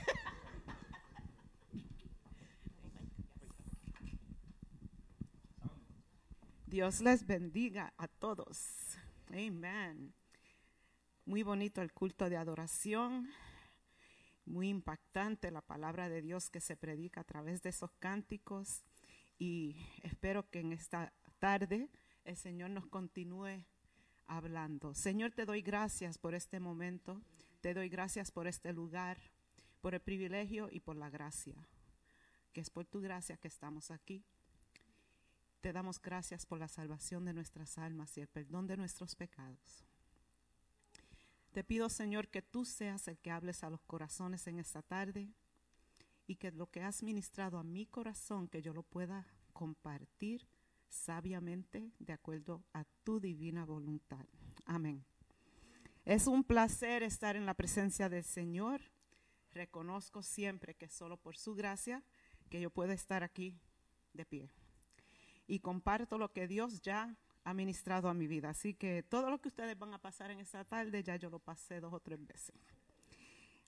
Dios 6.67 7.01
les 7.01 7.27
bendiga 7.27 7.93
a 7.97 8.07
todos. 8.07 8.97
Amén. 9.29 10.15
Muy 11.25 11.43
bonito 11.43 11.83
el 11.83 11.93
culto 11.93 12.29
de 12.29 12.37
adoración. 12.37 13.29
Muy 14.45 14.69
impactante 14.69 15.51
la 15.51 15.63
palabra 15.63 16.09
de 16.09 16.23
Dios 16.23 16.49
que 16.49 16.61
se 16.61 16.77
predica 16.77 17.23
a 17.23 17.25
través 17.25 17.63
de 17.63 17.71
esos 17.71 17.91
cánticos. 17.99 18.85
Y 19.41 19.75
espero 20.03 20.51
que 20.51 20.61
en 20.61 20.75
esta 20.75 21.15
tarde 21.39 21.89
el 22.27 22.37
Señor 22.37 22.69
nos 22.69 22.87
continúe 22.87 23.65
hablando. 24.27 24.95
Señor, 24.95 25.33
te 25.33 25.47
doy 25.47 25.63
gracias 25.63 26.19
por 26.19 26.35
este 26.35 26.61
momento. 26.61 27.23
Te 27.63 27.73
doy 27.73 27.89
gracias 27.89 28.31
por 28.31 28.47
este 28.47 28.75
lugar, 28.75 29.17
por 29.81 29.95
el 29.95 30.01
privilegio 30.01 30.69
y 30.71 30.81
por 30.81 30.95
la 30.95 31.09
gracia. 31.09 31.57
Que 32.53 32.61
es 32.61 32.69
por 32.69 32.85
tu 32.85 33.01
gracia 33.01 33.39
que 33.39 33.49
estamos 33.49 33.91
aquí. 33.91 34.23
Te 35.63 35.73
damos 35.73 36.03
gracias 36.03 36.45
por 36.45 36.59
la 36.59 36.69
salvación 36.69 37.25
de 37.25 37.33
nuestras 37.33 37.79
almas 37.79 38.19
y 38.19 38.21
el 38.21 38.29
perdón 38.29 38.67
de 38.67 38.77
nuestros 38.77 39.15
pecados. 39.15 39.87
Te 41.53 41.65
pido, 41.65 41.89
Señor, 41.89 42.29
que 42.29 42.43
tú 42.43 42.67
seas 42.67 43.09
el 43.09 43.17
que 43.17 43.31
hables 43.31 43.65
a 43.65 43.71
los 43.71 43.81
corazones 43.85 44.47
en 44.47 44.59
esta 44.59 44.83
tarde 44.83 45.31
y 46.31 46.37
que 46.37 46.53
lo 46.53 46.71
que 46.71 46.81
has 46.81 47.03
ministrado 47.03 47.59
a 47.59 47.65
mi 47.65 47.87
corazón, 47.87 48.47
que 48.47 48.63
yo 48.63 48.73
lo 48.73 48.85
pueda 48.85 49.27
compartir 49.53 50.47
sabiamente 50.89 51.91
de 51.99 52.13
acuerdo 52.13 52.63
a 52.73 52.85
tu 53.03 53.19
divina 53.19 53.65
voluntad. 53.65 54.25
Amén. 54.65 55.05
Es 56.05 56.29
un 56.29 56.45
placer 56.45 57.03
estar 57.03 57.35
en 57.35 57.47
la 57.47 57.55
presencia 57.55 58.09
del 58.09 58.23
Señor. 58.23 58.81
Reconozco 59.51 60.23
siempre 60.23 60.77
que 60.77 60.89
solo 60.89 61.17
por 61.17 61.37
su 61.37 61.57
gracia 61.57 62.01
que 62.49 62.61
yo 62.61 62.71
puedo 62.71 62.93
estar 62.93 63.25
aquí 63.25 63.59
de 64.13 64.25
pie 64.25 64.53
y 65.49 65.59
comparto 65.59 66.17
lo 66.17 66.33
que 66.33 66.47
Dios 66.47 66.81
ya 66.81 67.17
ha 67.43 67.55
ministrado 67.55 68.09
a 68.09 68.15
mi 68.15 68.29
vida. 68.29 68.51
Así 68.51 68.73
que 68.75 69.03
todo 69.03 69.31
lo 69.31 69.41
que 69.41 69.49
ustedes 69.49 69.77
van 69.77 69.95
a 69.95 69.99
pasar 69.99 70.31
en 70.31 70.39
esta 70.39 70.65
tarde 70.65 71.03
ya 71.03 71.17
yo 71.17 71.29
lo 71.29 71.41
pasé 71.41 71.81
dos 71.81 71.93
o 71.93 71.99
tres 71.99 72.25
veces. 72.25 72.55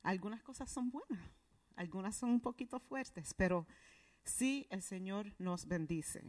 Algunas 0.05 0.43
cosas 0.43 0.71
son 0.71 0.93
buenas, 0.93 1.42
algunas 1.77 2.17
son 2.17 2.31
un 2.31 2.41
poquito 2.41 2.81
fuertes, 2.81 3.35
pero 3.35 3.67
sí 4.25 4.67
el 4.71 4.83
Señor 4.83 5.35
nos 5.39 5.67
bendice. 5.67 6.25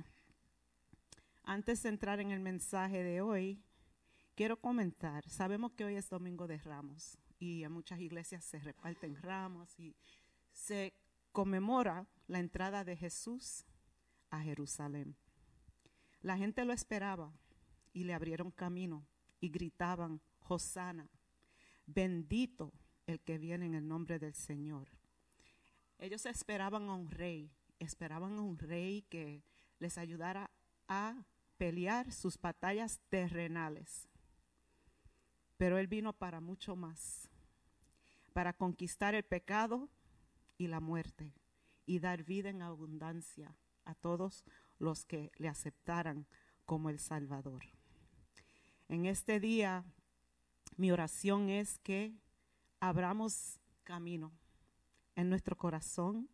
Antes 1.43 1.83
de 1.83 1.89
entrar 1.89 2.19
en 2.19 2.31
el 2.31 2.39
mensaje 2.39 3.03
de 3.03 3.21
hoy, 3.21 3.61
quiero 4.35 4.59
comentar, 4.59 5.27
sabemos 5.29 5.73
que 5.73 5.85
hoy 5.85 5.95
es 5.95 6.09
Domingo 6.09 6.47
de 6.47 6.57
Ramos 6.57 7.17
y 7.39 7.63
en 7.63 7.71
muchas 7.71 7.99
iglesias 7.99 8.43
se 8.45 8.59
reparten 8.59 9.21
ramos 9.21 9.77
y 9.77 9.95
se 10.53 10.93
conmemora 11.33 12.07
la 12.27 12.39
entrada 12.39 12.83
de 12.83 12.95
Jesús 12.95 13.65
a 14.29 14.41
Jerusalén. 14.41 15.17
La 16.21 16.37
gente 16.37 16.63
lo 16.63 16.71
esperaba 16.71 17.33
y 17.91 18.05
le 18.05 18.13
abrieron 18.13 18.51
camino 18.51 19.05
y 19.41 19.49
gritaban, 19.49 20.21
Hosana, 20.47 21.09
bendito 21.85 22.71
el 23.05 23.19
que 23.19 23.37
viene 23.37 23.65
en 23.65 23.75
el 23.75 23.87
nombre 23.87 24.19
del 24.19 24.33
Señor. 24.33 24.87
Ellos 25.99 26.25
esperaban 26.25 26.89
a 26.89 26.95
un 26.95 27.09
rey, 27.09 27.51
esperaban 27.79 28.37
a 28.37 28.41
un 28.41 28.57
rey 28.57 29.03
que 29.03 29.43
les 29.79 29.97
ayudara 29.97 30.51
a 30.87 31.25
pelear 31.57 32.11
sus 32.11 32.39
batallas 32.39 32.99
terrenales. 33.09 34.09
Pero 35.57 35.77
Él 35.77 35.87
vino 35.87 36.13
para 36.13 36.41
mucho 36.41 36.75
más, 36.75 37.29
para 38.33 38.53
conquistar 38.53 39.15
el 39.15 39.23
pecado 39.23 39.89
y 40.57 40.67
la 40.67 40.79
muerte 40.79 41.33
y 41.85 41.99
dar 41.99 42.23
vida 42.23 42.49
en 42.49 42.61
abundancia 42.61 43.55
a 43.85 43.95
todos 43.95 44.43
los 44.79 45.05
que 45.05 45.31
le 45.37 45.47
aceptaran 45.47 46.25
como 46.65 46.89
el 46.89 46.99
Salvador. 46.99 47.63
En 48.89 49.05
este 49.05 49.39
día, 49.39 49.85
mi 50.75 50.91
oración 50.91 51.49
es 51.49 51.79
que 51.79 52.13
abramos 52.79 53.59
camino 53.83 54.31
en 55.15 55.29
nuestro 55.29 55.57
corazón 55.57 56.29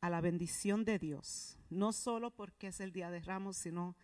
a 0.00 0.10
la 0.10 0.20
bendición 0.20 0.84
de 0.84 0.98
Dios, 0.98 1.58
no 1.68 1.92
solo 1.92 2.30
porque 2.30 2.68
es 2.68 2.80
el 2.80 2.92
día 2.92 3.10
de 3.10 3.20
Ramos, 3.20 3.56
sino 3.56 3.96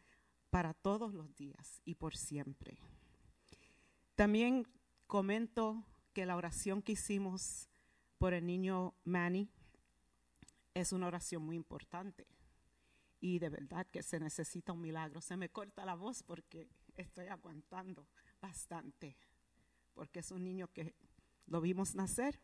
para 0.50 0.74
todos 0.74 1.14
los 1.14 1.34
días 1.36 1.80
y 1.84 1.94
por 1.94 2.16
siempre. 2.16 2.78
También 4.14 4.66
comento 5.06 5.84
que 6.12 6.26
la 6.26 6.36
oración 6.36 6.82
que 6.82 6.92
hicimos 6.92 7.68
por 8.18 8.34
el 8.34 8.46
niño 8.46 8.94
Manny 9.04 9.50
es 10.74 10.92
una 10.92 11.06
oración 11.06 11.42
muy 11.42 11.56
importante 11.56 12.26
y 13.20 13.38
de 13.38 13.48
verdad 13.48 13.86
que 13.86 14.02
se 14.02 14.20
necesita 14.20 14.72
un 14.72 14.80
milagro. 14.80 15.20
Se 15.20 15.36
me 15.36 15.48
corta 15.48 15.84
la 15.84 15.94
voz 15.94 16.22
porque 16.22 16.68
estoy 16.94 17.26
aguantando 17.26 18.06
bastante, 18.40 19.16
porque 19.94 20.20
es 20.20 20.30
un 20.30 20.44
niño 20.44 20.68
que 20.68 20.94
lo 21.46 21.60
vimos 21.60 21.94
nacer 21.94 22.40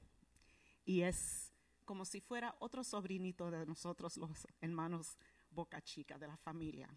y 0.85 1.03
es 1.03 1.53
como 1.85 2.05
si 2.05 2.21
fuera 2.21 2.55
otro 2.59 2.85
sobrinito 2.85 3.51
de 3.51 3.67
nosotros, 3.67 4.17
los 4.17 4.47
hermanos 4.61 5.19
Boca 5.51 5.81
Chica 5.83 6.19
de 6.19 6.27
la 6.27 6.37
familia. 6.37 6.89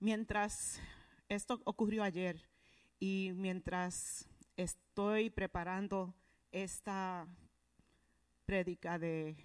Mientras 0.00 0.80
esto 1.28 1.60
ocurrió 1.64 2.02
ayer 2.02 2.48
y 2.98 3.32
mientras 3.34 4.26
estoy 4.56 5.30
preparando 5.30 6.14
esta 6.50 7.26
prédica 8.44 8.98
de 8.98 9.36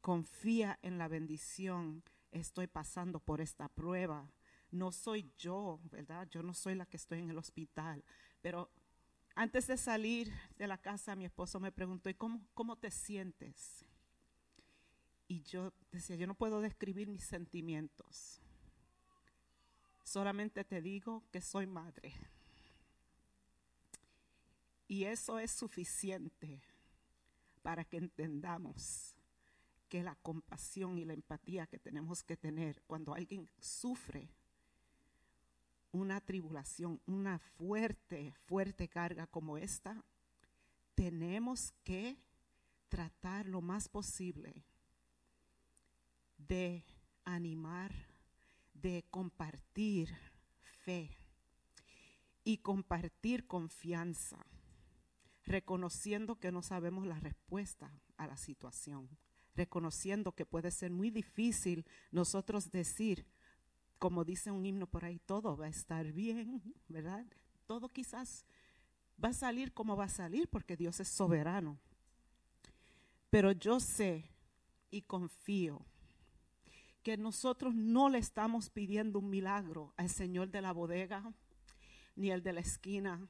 confía 0.00 0.78
en 0.82 0.98
la 0.98 1.08
bendición, 1.08 2.02
estoy 2.30 2.66
pasando 2.66 3.20
por 3.20 3.40
esta 3.40 3.68
prueba. 3.68 4.30
No 4.70 4.92
soy 4.92 5.32
yo, 5.36 5.80
¿verdad? 5.84 6.28
Yo 6.30 6.42
no 6.42 6.54
soy 6.54 6.74
la 6.74 6.86
que 6.86 6.96
estoy 6.96 7.20
en 7.20 7.30
el 7.30 7.38
hospital. 7.38 8.04
Pero 8.40 8.70
antes 9.34 9.66
de 9.66 9.76
salir 9.76 10.32
de 10.58 10.66
la 10.66 10.78
casa, 10.78 11.16
mi 11.16 11.24
esposo 11.24 11.60
me 11.60 11.72
preguntó, 11.72 12.10
¿y 12.10 12.14
cómo, 12.14 12.40
cómo 12.54 12.76
te 12.76 12.90
sientes? 12.90 13.84
Y 15.28 15.42
yo 15.42 15.72
decía, 15.90 16.16
yo 16.16 16.26
no 16.26 16.34
puedo 16.34 16.60
describir 16.60 17.08
mis 17.08 17.24
sentimientos. 17.24 18.40
Solamente 20.04 20.64
te 20.64 20.82
digo 20.82 21.24
que 21.30 21.40
soy 21.40 21.66
madre. 21.66 22.12
Y 24.88 25.04
eso 25.04 25.38
es 25.38 25.50
suficiente 25.50 26.62
para 27.62 27.84
que 27.84 27.96
entendamos 27.96 29.14
que 29.88 30.02
la 30.02 30.16
compasión 30.16 30.98
y 30.98 31.04
la 31.04 31.14
empatía 31.14 31.66
que 31.66 31.78
tenemos 31.78 32.22
que 32.22 32.36
tener 32.36 32.82
cuando 32.86 33.14
alguien 33.14 33.48
sufre 33.58 34.28
una 35.92 36.20
tribulación, 36.20 37.00
una 37.06 37.38
fuerte, 37.38 38.34
fuerte 38.46 38.88
carga 38.88 39.26
como 39.26 39.58
esta, 39.58 40.02
tenemos 40.94 41.72
que 41.84 42.18
tratar 42.88 43.46
lo 43.46 43.60
más 43.60 43.88
posible 43.88 44.64
de 46.36 46.84
animar, 47.24 47.92
de 48.74 49.04
compartir 49.10 50.14
fe 50.84 51.16
y 52.44 52.58
compartir 52.58 53.46
confianza, 53.46 54.44
reconociendo 55.44 56.40
que 56.40 56.52
no 56.52 56.62
sabemos 56.62 57.06
la 57.06 57.20
respuesta 57.20 57.90
a 58.16 58.26
la 58.26 58.36
situación 58.36 59.08
reconociendo 59.54 60.32
que 60.32 60.46
puede 60.46 60.70
ser 60.70 60.90
muy 60.90 61.10
difícil 61.10 61.84
nosotros 62.10 62.70
decir, 62.70 63.26
como 64.02 64.24
dice 64.24 64.50
un 64.50 64.66
himno 64.66 64.88
por 64.88 65.04
ahí, 65.04 65.20
todo 65.20 65.56
va 65.56 65.66
a 65.66 65.68
estar 65.68 66.10
bien, 66.10 66.60
¿verdad? 66.88 67.24
Todo 67.68 67.88
quizás 67.88 68.44
va 69.22 69.28
a 69.28 69.32
salir 69.32 69.72
como 69.72 69.94
va 69.96 70.06
a 70.06 70.08
salir 70.08 70.48
porque 70.48 70.76
Dios 70.76 70.98
es 70.98 71.06
soberano. 71.06 71.78
Pero 73.30 73.52
yo 73.52 73.78
sé 73.78 74.24
y 74.90 75.02
confío 75.02 75.86
que 77.04 77.16
nosotros 77.16 77.76
no 77.76 78.08
le 78.08 78.18
estamos 78.18 78.70
pidiendo 78.70 79.20
un 79.20 79.30
milagro 79.30 79.94
al 79.96 80.08
Señor 80.08 80.50
de 80.50 80.62
la 80.62 80.72
bodega, 80.72 81.32
ni 82.16 82.32
el 82.32 82.42
de 82.42 82.54
la 82.54 82.60
esquina, 82.60 83.28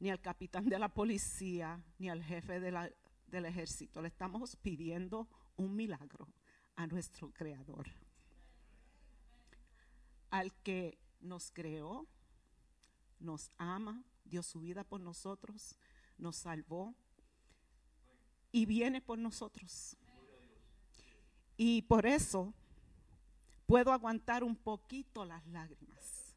ni 0.00 0.08
al 0.08 0.22
capitán 0.22 0.66
de 0.66 0.78
la 0.78 0.88
policía, 0.88 1.78
ni 1.98 2.08
al 2.08 2.24
jefe 2.24 2.58
de 2.58 2.70
la- 2.72 2.90
del 3.26 3.44
ejército. 3.44 4.00
Le 4.00 4.08
estamos 4.08 4.56
pidiendo 4.56 5.28
un 5.56 5.76
milagro 5.76 6.26
a 6.74 6.86
nuestro 6.86 7.30
Creador, 7.34 7.86
al 10.30 10.52
que 10.62 10.98
nos 11.20 11.50
creó, 11.50 12.06
nos 13.18 13.50
ama, 13.58 14.04
dio 14.24 14.42
su 14.42 14.60
vida 14.60 14.84
por 14.84 15.00
nosotros, 15.00 15.76
nos 16.18 16.36
salvó 16.36 16.94
y 18.52 18.66
viene 18.66 19.00
por 19.00 19.18
nosotros. 19.18 19.96
Y 21.56 21.82
por 21.82 22.06
eso 22.06 22.54
puedo 23.66 23.92
aguantar 23.92 24.44
un 24.44 24.56
poquito 24.56 25.24
las 25.24 25.46
lágrimas. 25.46 26.34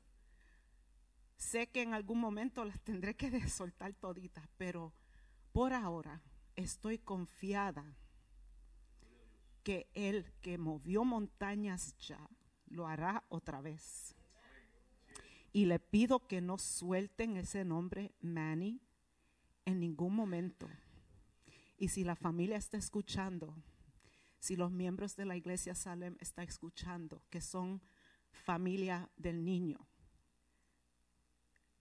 Sé 1.38 1.68
que 1.68 1.82
en 1.82 1.94
algún 1.94 2.20
momento 2.20 2.66
las 2.66 2.80
tendré 2.82 3.16
que 3.16 3.30
soltar 3.50 3.94
toditas, 3.94 4.48
pero 4.58 4.94
por 5.52 5.74
ahora 5.74 6.22
estoy 6.56 7.00
confiada 7.00 7.98
que 9.64 9.90
el 9.94 10.32
que 10.42 10.58
movió 10.58 11.04
montañas 11.04 11.96
ya 11.98 12.30
lo 12.70 12.88
hará 12.88 13.24
otra 13.30 13.62
vez. 13.62 14.16
Y 15.52 15.66
le 15.66 15.80
pido 15.80 16.28
que 16.28 16.42
no 16.42 16.58
suelten 16.58 17.38
ese 17.38 17.66
nombre 17.66 18.14
Manny 18.22 18.82
en 19.66 19.80
ningún 19.80 20.16
momento. 20.16 20.70
Y 21.78 21.90
si 21.90 22.04
la 22.04 22.16
familia 22.16 22.58
está 22.58 22.78
escuchando, 22.78 23.56
si 24.40 24.56
los 24.56 24.72
miembros 24.72 25.16
de 25.16 25.26
la 25.26 25.36
iglesia 25.36 25.76
Salem 25.76 26.16
están 26.20 26.48
escuchando, 26.48 27.22
que 27.30 27.42
son 27.42 27.82
familia 28.32 29.10
del 29.18 29.44
niño, 29.44 29.80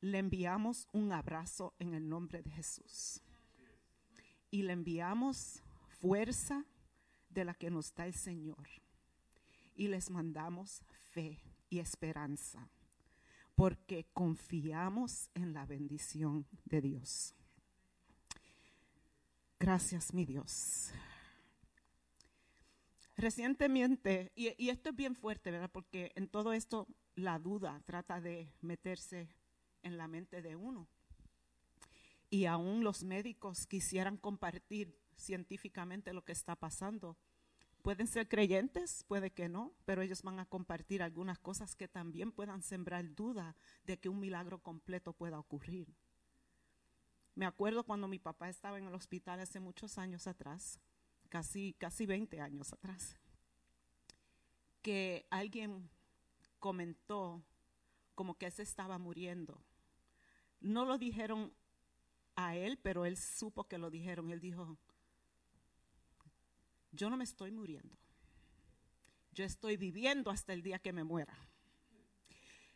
le 0.00 0.18
enviamos 0.18 0.88
un 0.92 1.12
abrazo 1.12 1.74
en 1.78 1.94
el 1.94 2.08
nombre 2.08 2.42
de 2.42 2.50
Jesús. 2.50 3.20
Y 4.50 4.62
le 4.62 4.72
enviamos 4.72 5.62
fuerza 6.00 6.64
de 7.28 7.44
la 7.44 7.54
que 7.54 7.70
nos 7.70 7.94
da 7.94 8.06
el 8.06 8.14
Señor. 8.14 8.68
Y 9.78 9.88
les 9.88 10.10
mandamos 10.10 10.82
fe 11.12 11.40
y 11.70 11.78
esperanza, 11.78 12.68
porque 13.54 14.04
confiamos 14.12 15.30
en 15.34 15.54
la 15.54 15.64
bendición 15.64 16.46
de 16.66 16.82
Dios. 16.82 17.34
Gracias, 19.60 20.12
mi 20.12 20.26
Dios. 20.26 20.92
Recientemente, 23.16 24.32
y, 24.34 24.68
esto 24.68 24.90
es 24.90 24.96
bien 24.96 25.14
fuerte, 25.16 25.50
¿verdad? 25.50 25.70
Porque 25.72 26.12
en 26.14 26.28
todo 26.28 26.52
esto 26.52 26.86
la 27.14 27.38
duda 27.38 27.80
trata 27.84 28.20
de 28.20 28.52
meterse 28.60 29.28
en 29.82 29.96
la 29.96 30.08
mente 30.08 30.42
de 30.42 30.54
uno. 30.54 30.88
Y 32.30 32.46
aún 32.46 32.84
los 32.84 33.04
médicos 33.04 33.66
quisieran 33.66 34.16
compartir 34.16 34.96
científicamente 35.16 36.12
lo 36.12 36.24
que 36.24 36.32
está 36.32 36.56
pasando. 36.56 37.16
Pueden 37.82 38.06
ser 38.06 38.28
creyentes, 38.28 39.04
puede 39.04 39.30
que 39.30 39.48
no, 39.48 39.72
pero 39.84 40.02
ellos 40.02 40.22
van 40.22 40.40
a 40.40 40.46
compartir 40.46 41.02
algunas 41.02 41.38
cosas 41.38 41.74
que 41.76 41.88
también 41.88 42.32
puedan 42.32 42.62
sembrar 42.62 43.14
duda 43.14 43.54
de 43.84 43.98
que 43.98 44.08
un 44.08 44.20
milagro 44.20 44.58
completo 44.58 45.12
pueda 45.12 45.38
ocurrir. 45.38 45.94
Me 47.34 47.46
acuerdo 47.46 47.84
cuando 47.84 48.08
mi 48.08 48.18
papá 48.18 48.48
estaba 48.48 48.78
en 48.78 48.88
el 48.88 48.94
hospital 48.94 49.40
hace 49.40 49.60
muchos 49.60 49.96
años 49.96 50.26
atrás, 50.26 50.80
casi, 51.28 51.74
casi 51.78 52.04
20 52.04 52.40
años 52.40 52.72
atrás, 52.72 53.16
que 54.82 55.24
alguien 55.30 55.88
comentó 56.58 57.42
como 58.14 58.36
que 58.36 58.50
se 58.50 58.64
estaba 58.64 58.98
muriendo. 58.98 59.62
No 60.60 60.84
lo 60.84 60.98
dijeron 60.98 61.52
a 62.34 62.56
él, 62.56 62.78
pero 62.82 63.06
él 63.06 63.16
supo 63.16 63.68
que 63.68 63.78
lo 63.78 63.90
dijeron. 63.90 64.30
Él 64.30 64.40
dijo, 64.40 64.76
yo 66.92 67.10
no 67.10 67.16
me 67.16 67.24
estoy 67.24 67.50
muriendo. 67.50 67.96
Yo 69.32 69.44
estoy 69.44 69.76
viviendo 69.76 70.30
hasta 70.30 70.52
el 70.52 70.62
día 70.62 70.78
que 70.78 70.92
me 70.92 71.04
muera. 71.04 71.36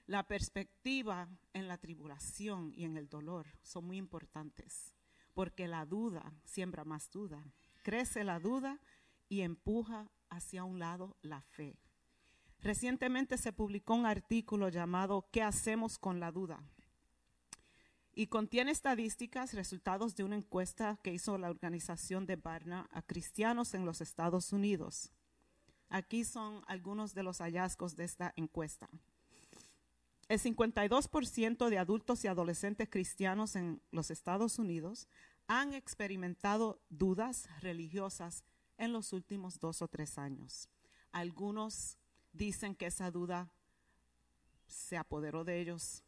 La 0.06 0.26
perspectiva 0.26 1.28
en 1.52 1.68
la 1.68 1.78
tribulación 1.78 2.72
y 2.74 2.84
en 2.84 2.96
el 2.96 3.08
dolor 3.08 3.46
son 3.62 3.86
muy 3.86 3.96
importantes, 3.96 4.94
porque 5.32 5.68
la 5.68 5.86
duda 5.86 6.34
siembra 6.44 6.84
más 6.84 7.10
duda. 7.10 7.42
Crece 7.82 8.24
la 8.24 8.38
duda 8.38 8.80
y 9.28 9.40
empuja 9.40 10.10
hacia 10.28 10.64
un 10.64 10.78
lado 10.78 11.16
la 11.22 11.40
fe. 11.42 11.78
Recientemente 12.60 13.38
se 13.38 13.52
publicó 13.52 13.94
un 13.94 14.06
artículo 14.06 14.68
llamado 14.68 15.28
¿Qué 15.32 15.42
hacemos 15.42 15.98
con 15.98 16.20
la 16.20 16.30
duda? 16.30 16.62
Y 18.14 18.26
contiene 18.26 18.70
estadísticas, 18.70 19.54
resultados 19.54 20.14
de 20.16 20.24
una 20.24 20.36
encuesta 20.36 20.98
que 21.02 21.12
hizo 21.12 21.38
la 21.38 21.50
organización 21.50 22.26
de 22.26 22.36
Barna 22.36 22.88
a 22.92 23.02
cristianos 23.02 23.74
en 23.74 23.86
los 23.86 24.00
Estados 24.00 24.52
Unidos. 24.52 25.10
Aquí 25.88 26.24
son 26.24 26.62
algunos 26.66 27.14
de 27.14 27.22
los 27.22 27.38
hallazgos 27.38 27.96
de 27.96 28.04
esta 28.04 28.32
encuesta. 28.36 28.88
El 30.28 30.40
52% 30.40 31.68
de 31.68 31.78
adultos 31.78 32.24
y 32.24 32.28
adolescentes 32.28 32.88
cristianos 32.88 33.56
en 33.56 33.82
los 33.90 34.10
Estados 34.10 34.58
Unidos 34.58 35.08
han 35.46 35.74
experimentado 35.74 36.80
dudas 36.88 37.48
religiosas 37.60 38.44
en 38.78 38.92
los 38.92 39.12
últimos 39.12 39.58
dos 39.58 39.82
o 39.82 39.88
tres 39.88 40.18
años. 40.18 40.68
Algunos 41.12 41.98
dicen 42.32 42.74
que 42.74 42.86
esa 42.86 43.10
duda 43.10 43.52
se 44.66 44.96
apoderó 44.96 45.44
de 45.44 45.60
ellos 45.60 46.02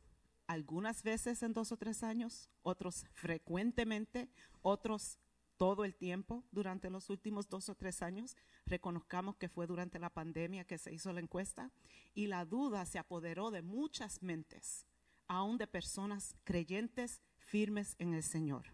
algunas 0.46 1.02
veces 1.02 1.42
en 1.42 1.52
dos 1.52 1.72
o 1.72 1.76
tres 1.76 2.02
años, 2.02 2.50
otros 2.62 3.06
frecuentemente, 3.12 4.28
otros 4.62 5.18
todo 5.56 5.84
el 5.84 5.94
tiempo 5.94 6.44
durante 6.50 6.90
los 6.90 7.10
últimos 7.10 7.48
dos 7.48 7.68
o 7.68 7.74
tres 7.74 8.02
años. 8.02 8.36
Reconozcamos 8.66 9.36
que 9.36 9.48
fue 9.48 9.66
durante 9.66 9.98
la 9.98 10.10
pandemia 10.10 10.64
que 10.64 10.78
se 10.78 10.92
hizo 10.92 11.12
la 11.12 11.20
encuesta 11.20 11.70
y 12.14 12.26
la 12.26 12.44
duda 12.44 12.84
se 12.86 12.98
apoderó 12.98 13.50
de 13.50 13.62
muchas 13.62 14.22
mentes, 14.22 14.86
aún 15.28 15.58
de 15.58 15.66
personas 15.66 16.34
creyentes 16.44 17.20
firmes 17.38 17.94
en 17.98 18.14
el 18.14 18.22
Señor. 18.22 18.66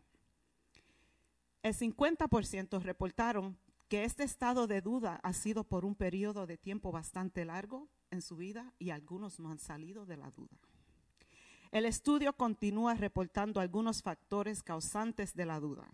El 1.62 1.74
50% 1.74 2.80
reportaron 2.80 3.58
que 3.88 4.04
este 4.04 4.22
estado 4.22 4.66
de 4.66 4.80
duda 4.80 5.20
ha 5.22 5.32
sido 5.32 5.64
por 5.64 5.84
un 5.84 5.94
periodo 5.94 6.46
de 6.46 6.56
tiempo 6.56 6.92
bastante 6.92 7.44
largo 7.44 7.88
en 8.10 8.22
su 8.22 8.36
vida 8.36 8.72
y 8.78 8.90
algunos 8.90 9.40
no 9.40 9.50
han 9.50 9.58
salido 9.58 10.06
de 10.06 10.16
la 10.16 10.30
duda. 10.30 10.69
El 11.72 11.86
estudio 11.86 12.32
continúa 12.32 12.94
reportando 12.94 13.60
algunos 13.60 14.02
factores 14.02 14.64
causantes 14.64 15.34
de 15.34 15.46
la 15.46 15.60
duda. 15.60 15.88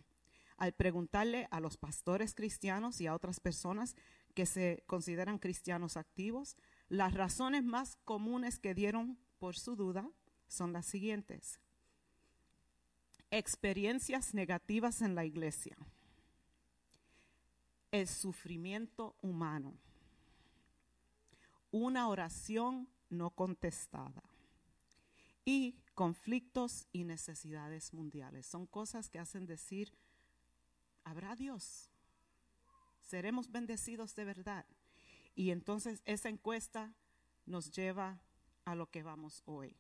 Al 0.57 0.73
preguntarle 0.73 1.49
a 1.51 1.61
los 1.61 1.77
pastores 1.77 2.35
cristianos 2.35 3.03
y 3.03 3.07
a 3.07 3.15
otras 3.15 3.41
personas 3.41 3.95
que 4.35 4.47
se 4.47 4.85
consideran 4.87 5.39
cristianos 5.39 5.99
activos, 5.99 6.57
las 6.89 7.13
razones 7.13 7.63
más 7.63 7.97
comunes 8.05 8.59
que 8.59 8.75
dieron 8.75 9.19
por 9.39 9.55
su 9.55 9.77
duda 9.77 10.09
son 10.49 10.73
las 10.73 10.87
siguientes. 10.87 11.61
Experiencias 13.31 14.33
negativas 14.33 15.03
en 15.03 15.15
la 15.15 15.27
iglesia. 15.27 15.77
El 17.91 18.09
sufrimiento 18.09 19.15
humano. 19.21 19.75
Una 21.71 22.09
oración 22.09 22.89
no 23.11 23.29
contestada 23.29 24.23
y 25.47 25.79
conflictos 25.95 26.89
y 26.93 27.05
necesidades 27.05 27.95
mundiales. 27.95 28.47
Son 28.47 28.67
cosas 28.67 29.09
que 29.09 29.21
hacen 29.21 29.47
decir, 29.47 29.97
¿habrá 31.05 31.37
Dios? 31.37 31.89
¿Seremos 33.01 33.51
bendecidos 33.51 34.15
de 34.17 34.25
verdad? 34.25 34.67
Y 35.37 35.53
entonces 35.53 36.03
esa 36.05 36.29
encuesta 36.29 36.93
nos 37.47 37.71
lleva 37.71 38.21
a 38.65 38.75
lo 38.75 38.91
que 38.91 39.05
vamos 39.05 39.43
hoy. 39.47 39.77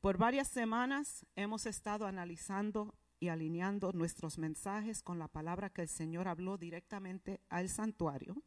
Por 0.00 0.16
varias 0.16 0.48
semanas 0.48 1.26
hemos 1.36 1.66
estado 1.66 2.06
analizando 2.06 2.94
y 3.20 3.28
alineando 3.28 3.92
nuestros 3.92 4.38
mensajes 4.38 5.02
con 5.02 5.18
la 5.18 5.28
palabra 5.28 5.70
que 5.70 5.82
el 5.82 5.88
Señor 5.88 6.26
habló 6.26 6.56
directamente 6.56 7.42
al 7.50 7.68
santuario, 7.68 8.42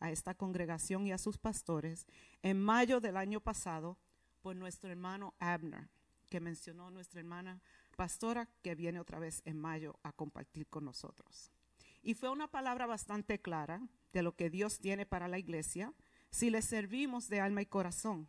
a 0.00 0.10
esta 0.10 0.34
congregación 0.34 1.06
y 1.06 1.12
a 1.12 1.18
sus 1.18 1.36
pastores, 1.36 2.06
en 2.42 2.58
mayo 2.60 3.00
del 3.00 3.16
año 3.18 3.40
pasado 3.40 3.98
por 4.42 4.56
nuestro 4.56 4.90
hermano 4.90 5.34
Abner, 5.38 5.88
que 6.28 6.40
mencionó 6.40 6.90
nuestra 6.90 7.20
hermana 7.20 7.62
pastora, 7.96 8.48
que 8.62 8.74
viene 8.74 9.00
otra 9.00 9.18
vez 9.18 9.42
en 9.44 9.58
mayo 9.58 9.98
a 10.02 10.12
compartir 10.12 10.66
con 10.66 10.84
nosotros. 10.84 11.52
Y 12.02 12.14
fue 12.14 12.30
una 12.30 12.48
palabra 12.48 12.86
bastante 12.86 13.40
clara 13.40 13.80
de 14.12 14.22
lo 14.22 14.34
que 14.34 14.50
Dios 14.50 14.80
tiene 14.80 15.06
para 15.06 15.28
la 15.28 15.38
iglesia 15.38 15.94
si 16.30 16.50
le 16.50 16.62
servimos 16.62 17.28
de 17.28 17.40
alma 17.40 17.62
y 17.62 17.66
corazón. 17.66 18.28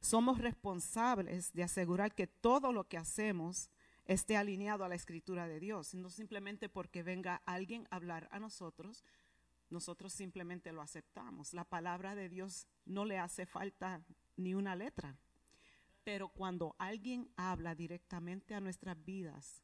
Somos 0.00 0.38
responsables 0.38 1.52
de 1.52 1.64
asegurar 1.64 2.14
que 2.14 2.28
todo 2.28 2.72
lo 2.72 2.84
que 2.84 2.98
hacemos 2.98 3.70
esté 4.04 4.36
alineado 4.36 4.84
a 4.84 4.88
la 4.88 4.94
escritura 4.94 5.48
de 5.48 5.58
Dios, 5.58 5.94
no 5.94 6.08
simplemente 6.08 6.68
porque 6.68 7.02
venga 7.02 7.42
alguien 7.46 7.88
a 7.90 7.96
hablar 7.96 8.28
a 8.30 8.38
nosotros, 8.38 9.04
nosotros 9.70 10.12
simplemente 10.12 10.72
lo 10.72 10.80
aceptamos. 10.80 11.52
La 11.52 11.64
palabra 11.64 12.14
de 12.14 12.28
Dios 12.28 12.66
no 12.86 13.04
le 13.04 13.18
hace 13.18 13.44
falta 13.44 14.02
ni 14.38 14.54
una 14.54 14.74
letra. 14.74 15.18
Pero 16.04 16.28
cuando 16.30 16.74
alguien 16.78 17.30
habla 17.36 17.74
directamente 17.74 18.54
a 18.54 18.60
nuestras 18.60 19.04
vidas 19.04 19.62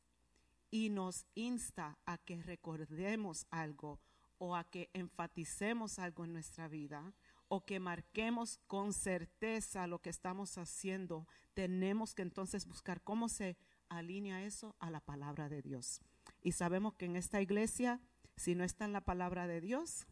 y 0.71 0.91
nos 0.91 1.25
insta 1.35 1.99
a 2.05 2.19
que 2.19 2.43
recordemos 2.43 3.47
algo 3.51 4.01
o 4.37 4.57
a 4.57 4.65
que 4.65 4.91
enfaticemos 4.93 5.99
algo 5.99 6.25
en 6.25 6.35
nuestra 6.35 6.69
vida 6.69 7.15
o 7.49 7.65
que 7.65 7.81
marquemos 7.81 8.59
con 8.67 8.93
certeza 8.93 9.87
lo 9.87 10.01
que 10.01 10.11
estamos 10.11 10.59
haciendo, 10.59 11.27
tenemos 11.55 12.15
que 12.15 12.23
entonces 12.23 12.67
buscar 12.67 13.01
cómo 13.03 13.29
se 13.29 13.57
alinea 13.89 14.45
eso 14.45 14.75
a 14.81 14.91
la 14.91 15.01
palabra 15.01 15.49
de 15.49 15.63
Dios. 15.63 16.01
Y 16.43 16.53
sabemos 16.53 16.95
que 16.95 17.07
en 17.07 17.17
esta 17.17 17.41
iglesia, 17.41 18.01
si 18.37 18.55
no 18.55 18.65
está 18.65 18.85
en 18.85 18.93
la 18.93 19.03
palabra 19.03 19.47
de 19.47 19.61
Dios, 19.61 20.07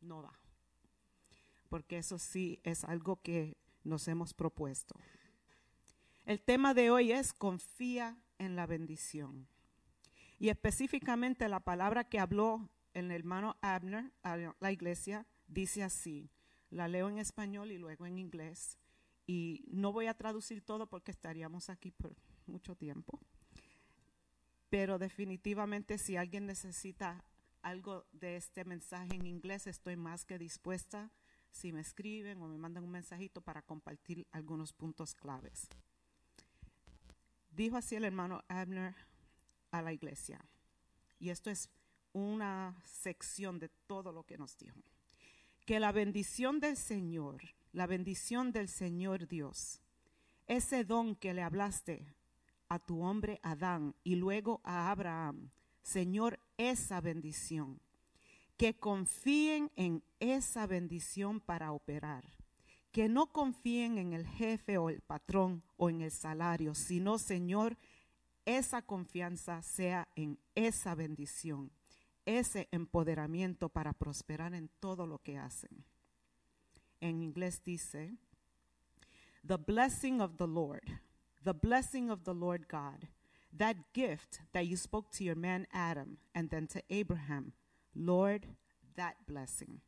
no 0.00 0.22
va. 0.22 0.38
Porque 1.68 1.98
eso 1.98 2.18
sí 2.18 2.60
es 2.62 2.84
algo 2.84 3.22
que 3.22 3.56
nos 3.84 4.08
hemos 4.08 4.34
propuesto. 4.34 4.94
El 6.24 6.40
tema 6.40 6.74
de 6.74 6.90
hoy 6.90 7.12
es 7.12 7.32
confía 7.32 8.16
en 8.38 8.56
la 8.56 8.66
bendición. 8.66 9.48
Y 10.38 10.48
específicamente 10.48 11.48
la 11.48 11.60
palabra 11.60 12.04
que 12.04 12.18
habló 12.18 12.68
el 12.94 13.10
hermano 13.10 13.56
Abner 13.60 14.12
a 14.22 14.54
la 14.58 14.72
iglesia 14.72 15.26
dice 15.46 15.82
así. 15.82 16.30
La 16.70 16.88
leo 16.88 17.08
en 17.08 17.18
español 17.18 17.70
y 17.70 17.78
luego 17.78 18.06
en 18.06 18.18
inglés. 18.18 18.78
Y 19.26 19.64
no 19.68 19.92
voy 19.92 20.06
a 20.06 20.14
traducir 20.14 20.62
todo 20.62 20.88
porque 20.88 21.10
estaríamos 21.10 21.70
aquí 21.70 21.90
por 21.90 22.14
mucho 22.46 22.74
tiempo. 22.74 23.20
Pero 24.68 24.98
definitivamente 24.98 25.98
si 25.98 26.16
alguien 26.16 26.46
necesita 26.46 27.24
algo 27.60 28.06
de 28.12 28.36
este 28.36 28.64
mensaje 28.64 29.14
en 29.14 29.26
inglés, 29.26 29.66
estoy 29.66 29.96
más 29.96 30.24
que 30.24 30.38
dispuesta 30.38 31.10
si 31.52 31.72
me 31.72 31.80
escriben 31.80 32.40
o 32.42 32.48
me 32.48 32.58
mandan 32.58 32.84
un 32.84 32.90
mensajito 32.90 33.40
para 33.40 33.62
compartir 33.62 34.26
algunos 34.32 34.72
puntos 34.72 35.14
claves. 35.14 35.68
Dijo 37.50 37.76
así 37.76 37.94
el 37.94 38.04
hermano 38.04 38.42
Abner 38.48 38.94
a 39.70 39.82
la 39.82 39.92
iglesia. 39.92 40.40
Y 41.18 41.30
esto 41.30 41.50
es 41.50 41.68
una 42.12 42.82
sección 42.84 43.58
de 43.58 43.68
todo 43.86 44.12
lo 44.12 44.24
que 44.24 44.38
nos 44.38 44.56
dijo. 44.56 44.82
Que 45.66 45.78
la 45.78 45.92
bendición 45.92 46.58
del 46.60 46.76
Señor, 46.76 47.42
la 47.72 47.86
bendición 47.86 48.52
del 48.52 48.68
Señor 48.68 49.28
Dios, 49.28 49.80
ese 50.46 50.84
don 50.84 51.14
que 51.14 51.34
le 51.34 51.42
hablaste 51.42 52.06
a 52.68 52.78
tu 52.78 53.02
hombre 53.02 53.38
Adán 53.42 53.94
y 54.02 54.16
luego 54.16 54.60
a 54.64 54.90
Abraham, 54.90 55.50
Señor, 55.82 56.40
esa 56.56 57.00
bendición, 57.00 57.80
que 58.62 58.74
confíen 58.74 59.72
en 59.74 60.04
esa 60.20 60.68
bendición 60.68 61.40
para 61.40 61.72
operar, 61.72 62.22
que 62.92 63.08
no 63.08 63.26
confíen 63.26 63.98
en 63.98 64.12
el 64.12 64.24
jefe 64.24 64.78
o 64.78 64.88
el 64.88 65.00
patrón 65.00 65.64
o 65.76 65.90
en 65.90 66.00
el 66.00 66.12
salario, 66.12 66.72
sino, 66.76 67.18
Señor, 67.18 67.76
esa 68.44 68.80
confianza 68.80 69.60
sea 69.62 70.06
en 70.14 70.38
esa 70.54 70.94
bendición 70.94 71.72
ese 72.24 72.68
empoderamiento 72.70 73.68
para 73.68 73.92
prosperar 73.94 74.54
en 74.54 74.68
todo 74.78 75.08
lo 75.08 75.18
que 75.18 75.38
hacen. 75.38 75.84
En 77.00 77.20
inglés 77.20 77.64
dice, 77.64 78.14
the 79.44 79.56
blessing 79.56 80.20
of 80.20 80.36
the 80.36 80.46
Lord, 80.46 81.00
the 81.42 81.52
blessing 81.52 82.10
of 82.10 82.22
the 82.22 82.32
Lord 82.32 82.68
God, 82.70 83.08
that 83.58 83.74
gift 83.92 84.38
that 84.52 84.66
you 84.66 84.76
spoke 84.76 85.10
to 85.18 85.24
your 85.24 85.34
man 85.36 85.66
Adam 85.72 86.18
and 86.32 86.48
then 86.48 86.68
to 86.68 86.80
Abraham, 86.90 87.54
Lord, 87.94 88.46
that 88.96 89.16
blessing. 89.26 89.80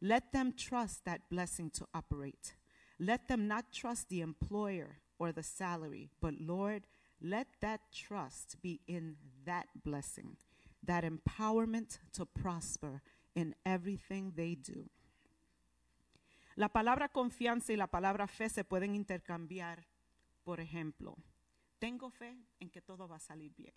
Let 0.00 0.32
them 0.32 0.52
trust 0.56 1.04
that 1.04 1.28
blessing 1.30 1.70
to 1.70 1.86
operate. 1.94 2.54
Let 2.98 3.28
them 3.28 3.46
not 3.48 3.72
trust 3.72 4.08
the 4.08 4.20
employer 4.20 4.98
or 5.18 5.32
the 5.32 5.42
salary, 5.42 6.10
but 6.20 6.34
Lord, 6.40 6.86
let 7.20 7.46
that 7.60 7.80
trust 7.92 8.56
be 8.62 8.80
in 8.86 9.16
that 9.44 9.66
blessing 9.84 10.36
that 10.86 11.04
empowerment 11.04 11.98
to 12.12 12.24
prosper 12.24 13.02
in 13.34 13.54
everything 13.64 14.32
they 14.34 14.54
do. 14.54 14.88
La 16.56 16.68
palabra 16.68 17.08
confianza 17.08 17.72
y 17.72 17.76
la 17.76 17.88
palabra 17.88 18.26
fe 18.26 18.48
se 18.48 18.64
pueden 18.64 18.94
intercambiar. 18.94 19.84
Por 20.42 20.60
ejemplo, 20.60 21.16
tengo 21.78 22.08
fe 22.08 22.38
en 22.60 22.70
que 22.70 22.80
todo 22.80 23.06
va 23.08 23.16
a 23.16 23.20
salir 23.20 23.52
bien. 23.54 23.74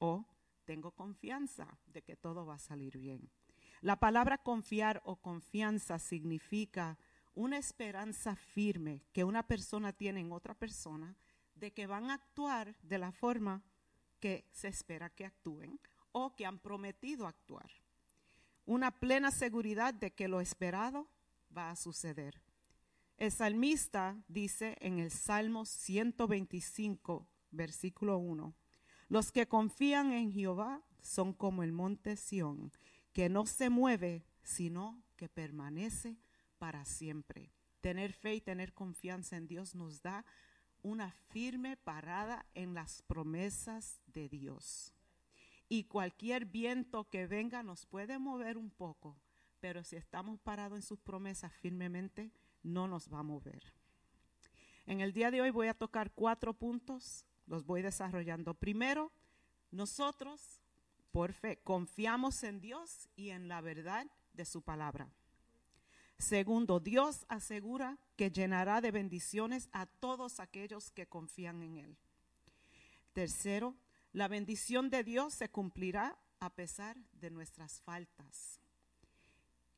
O 0.00 0.24
tengo 0.68 0.90
confianza 0.90 1.78
de 1.86 2.02
que 2.02 2.14
todo 2.14 2.44
va 2.44 2.56
a 2.56 2.58
salir 2.58 2.98
bien. 2.98 3.30
La 3.80 3.96
palabra 3.96 4.36
confiar 4.36 5.00
o 5.06 5.16
confianza 5.16 5.98
significa 5.98 6.98
una 7.34 7.56
esperanza 7.56 8.36
firme 8.36 9.02
que 9.14 9.24
una 9.24 9.46
persona 9.46 9.94
tiene 9.94 10.20
en 10.20 10.30
otra 10.30 10.52
persona 10.52 11.16
de 11.54 11.72
que 11.72 11.86
van 11.86 12.10
a 12.10 12.14
actuar 12.14 12.76
de 12.82 12.98
la 12.98 13.12
forma 13.12 13.62
que 14.20 14.44
se 14.52 14.68
espera 14.68 15.08
que 15.08 15.24
actúen 15.24 15.80
o 16.12 16.36
que 16.36 16.44
han 16.44 16.58
prometido 16.58 17.26
actuar. 17.26 17.70
Una 18.66 18.90
plena 18.90 19.30
seguridad 19.30 19.94
de 19.94 20.10
que 20.10 20.28
lo 20.28 20.42
esperado 20.42 21.08
va 21.56 21.70
a 21.70 21.76
suceder. 21.76 22.42
El 23.16 23.32
salmista 23.32 24.22
dice 24.28 24.76
en 24.80 24.98
el 24.98 25.10
Salmo 25.10 25.64
125, 25.64 27.26
versículo 27.52 28.18
1, 28.18 28.54
los 29.08 29.32
que 29.32 29.48
confían 29.48 30.12
en 30.12 30.32
Jehová 30.32 30.82
son 31.00 31.32
como 31.32 31.62
el 31.62 31.72
monte 31.72 32.16
Sión, 32.16 32.72
que 33.12 33.28
no 33.28 33.46
se 33.46 33.70
mueve, 33.70 34.24
sino 34.42 35.02
que 35.16 35.28
permanece 35.28 36.18
para 36.58 36.84
siempre. 36.84 37.52
Tener 37.80 38.12
fe 38.12 38.34
y 38.34 38.40
tener 38.40 38.74
confianza 38.74 39.36
en 39.36 39.46
Dios 39.46 39.74
nos 39.74 40.02
da 40.02 40.24
una 40.82 41.12
firme 41.30 41.76
parada 41.76 42.46
en 42.54 42.74
las 42.74 43.02
promesas 43.02 44.00
de 44.06 44.28
Dios 44.28 44.94
y 45.68 45.84
cualquier 45.84 46.46
viento 46.46 47.08
que 47.08 47.26
venga 47.26 47.62
nos 47.62 47.86
puede 47.86 48.18
mover 48.18 48.56
un 48.56 48.70
poco, 48.70 49.16
pero 49.60 49.84
si 49.84 49.96
estamos 49.96 50.40
parados 50.40 50.78
en 50.78 50.82
sus 50.82 51.00
promesas 51.00 51.52
firmemente, 51.52 52.32
no 52.62 52.88
nos 52.88 53.12
va 53.12 53.20
a 53.20 53.24
mover. 53.24 53.62
En 54.86 55.00
el 55.00 55.12
día 55.12 55.30
de 55.30 55.42
hoy 55.42 55.50
voy 55.50 55.68
a 55.68 55.74
tocar 55.74 56.12
cuatro 56.12 56.54
puntos, 56.54 57.26
los 57.48 57.64
voy 57.64 57.82
desarrollando. 57.82 58.54
Primero, 58.54 59.10
nosotros, 59.70 60.60
por 61.10 61.32
fe, 61.32 61.58
confiamos 61.58 62.42
en 62.42 62.60
Dios 62.60 63.08
y 63.16 63.30
en 63.30 63.48
la 63.48 63.60
verdad 63.60 64.06
de 64.34 64.44
su 64.44 64.62
palabra. 64.62 65.10
Segundo, 66.18 66.80
Dios 66.80 67.24
asegura 67.28 67.98
que 68.16 68.30
llenará 68.30 68.80
de 68.80 68.90
bendiciones 68.90 69.68
a 69.72 69.86
todos 69.86 70.40
aquellos 70.40 70.90
que 70.90 71.06
confían 71.06 71.62
en 71.62 71.76
Él. 71.78 71.96
Tercero, 73.12 73.76
la 74.12 74.28
bendición 74.28 74.90
de 74.90 75.04
Dios 75.04 75.34
se 75.34 75.48
cumplirá 75.48 76.18
a 76.40 76.50
pesar 76.50 76.96
de 77.12 77.30
nuestras 77.30 77.80
faltas. 77.80 78.60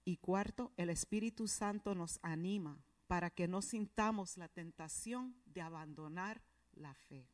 Y 0.05 0.17
cuarto, 0.17 0.73
el 0.77 0.89
Espíritu 0.91 1.47
Santo 1.47 1.95
nos 1.95 2.19
anima 2.23 2.83
para 3.07 3.31
que 3.31 3.49
no 3.49 3.61
sintamos 3.61 4.39
la 4.39 4.49
tentación 4.49 5.35
de 5.45 5.61
abandonar 5.61 6.43
la 6.75 6.95
fe. 6.95 7.29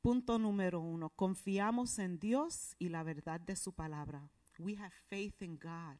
Punto 0.00 0.38
número 0.38 0.80
uno, 0.80 1.10
confiamos 1.10 1.98
en 1.98 2.18
Dios 2.18 2.74
y 2.78 2.88
la 2.88 3.02
verdad 3.02 3.38
de 3.38 3.54
su 3.54 3.74
palabra. 3.74 4.30
We 4.58 4.74
have 4.78 4.94
faith 5.10 5.42
in 5.42 5.58
God 5.58 5.98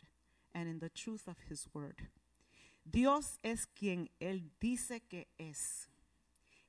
and 0.55 0.69
in 0.69 0.81
the 0.81 0.89
truth 0.89 1.29
of 1.29 1.37
His 1.51 1.69
word. 1.75 1.97
Dios 2.85 3.39
es 3.43 3.67
quien 3.67 4.11
Él 4.19 4.51
dice 4.59 5.03
que 5.03 5.29
es. 5.37 5.91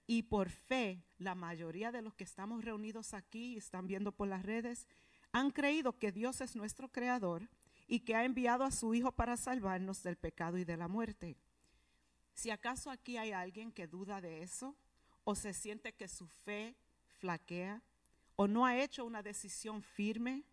Y 0.07 0.23
por 0.23 0.49
fe, 0.49 1.05
la 1.19 1.33
mayoría 1.33 1.93
de 1.93 2.01
los 2.01 2.13
que 2.15 2.25
estamos 2.25 2.65
reunidos 2.65 3.13
aquí 3.13 3.53
y 3.53 3.57
están 3.57 3.87
viendo 3.87 4.11
por 4.11 4.27
las 4.27 4.43
redes 4.43 4.85
han 5.31 5.51
creído 5.51 5.97
que 5.97 6.11
Dios 6.11 6.41
es 6.41 6.57
nuestro 6.57 6.89
creador 6.89 7.49
y 7.87 8.01
que 8.01 8.13
ha 8.13 8.25
enviado 8.25 8.65
a 8.65 8.71
su 8.71 8.93
Hijo 8.93 9.13
para 9.13 9.37
salvarnos 9.37 10.03
del 10.03 10.17
pecado 10.17 10.57
y 10.57 10.65
de 10.65 10.75
la 10.75 10.89
muerte. 10.89 11.37
Si 12.33 12.49
acaso 12.49 12.91
aquí 12.91 13.15
hay 13.15 13.31
alguien 13.31 13.71
que 13.71 13.87
duda 13.87 14.19
de 14.19 14.43
eso 14.43 14.75
o 15.23 15.33
se 15.33 15.53
siente 15.53 15.93
que 15.93 16.09
su 16.09 16.27
fe 16.27 16.75
flaquea 17.21 17.83
o 18.35 18.47
no 18.47 18.65
ha 18.65 18.77
hecho 18.77 19.05
una 19.05 19.21
decisión 19.21 19.83
firme, 19.83 20.43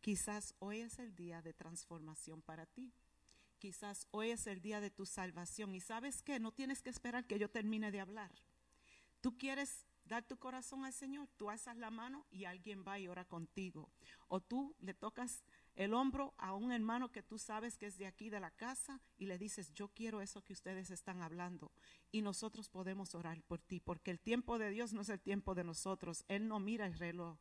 quizás 0.00 0.54
hoy 0.58 0.80
es 0.80 0.98
el 0.98 1.14
día 1.14 1.42
de 1.42 1.52
transformación 1.52 2.40
para 2.40 2.64
ti. 2.66 2.92
Quizás 3.58 4.06
hoy 4.10 4.30
es 4.30 4.46
el 4.46 4.60
día 4.60 4.80
de 4.80 4.90
tu 4.90 5.06
salvación. 5.06 5.74
Y 5.74 5.80
sabes 5.80 6.22
que 6.22 6.40
no 6.40 6.52
tienes 6.52 6.82
que 6.82 6.90
esperar 6.90 7.26
que 7.26 7.38
yo 7.38 7.48
termine 7.50 7.90
de 7.90 8.00
hablar. 8.00 8.30
Tú 9.20 9.36
quieres 9.36 9.86
dar 10.04 10.22
tu 10.22 10.38
corazón 10.38 10.84
al 10.84 10.92
Señor, 10.92 11.28
tú 11.36 11.50
alzas 11.50 11.76
la 11.76 11.90
mano 11.90 12.26
y 12.30 12.44
alguien 12.44 12.84
va 12.86 12.98
y 12.98 13.08
ora 13.08 13.24
contigo. 13.24 13.90
O 14.28 14.40
tú 14.40 14.74
le 14.80 14.94
tocas 14.94 15.44
el 15.76 15.94
hombro 15.94 16.34
a 16.38 16.54
un 16.54 16.72
hermano 16.72 17.10
que 17.10 17.22
tú 17.22 17.38
sabes 17.38 17.76
que 17.76 17.86
es 17.86 17.98
de 17.98 18.06
aquí 18.06 18.30
de 18.30 18.40
la 18.40 18.50
casa 18.50 19.00
y 19.18 19.26
le 19.26 19.38
dices, 19.38 19.72
yo 19.74 19.88
quiero 19.88 20.20
eso 20.20 20.42
que 20.44 20.52
ustedes 20.52 20.90
están 20.90 21.20
hablando. 21.20 21.72
Y 22.12 22.22
nosotros 22.22 22.68
podemos 22.68 23.14
orar 23.14 23.42
por 23.42 23.60
ti, 23.60 23.80
porque 23.80 24.10
el 24.10 24.20
tiempo 24.20 24.58
de 24.58 24.70
Dios 24.70 24.92
no 24.92 25.00
es 25.00 25.08
el 25.08 25.20
tiempo 25.20 25.54
de 25.54 25.64
nosotros. 25.64 26.24
Él 26.28 26.46
no 26.46 26.60
mira 26.60 26.86
el 26.86 26.94
reloj. 26.94 27.36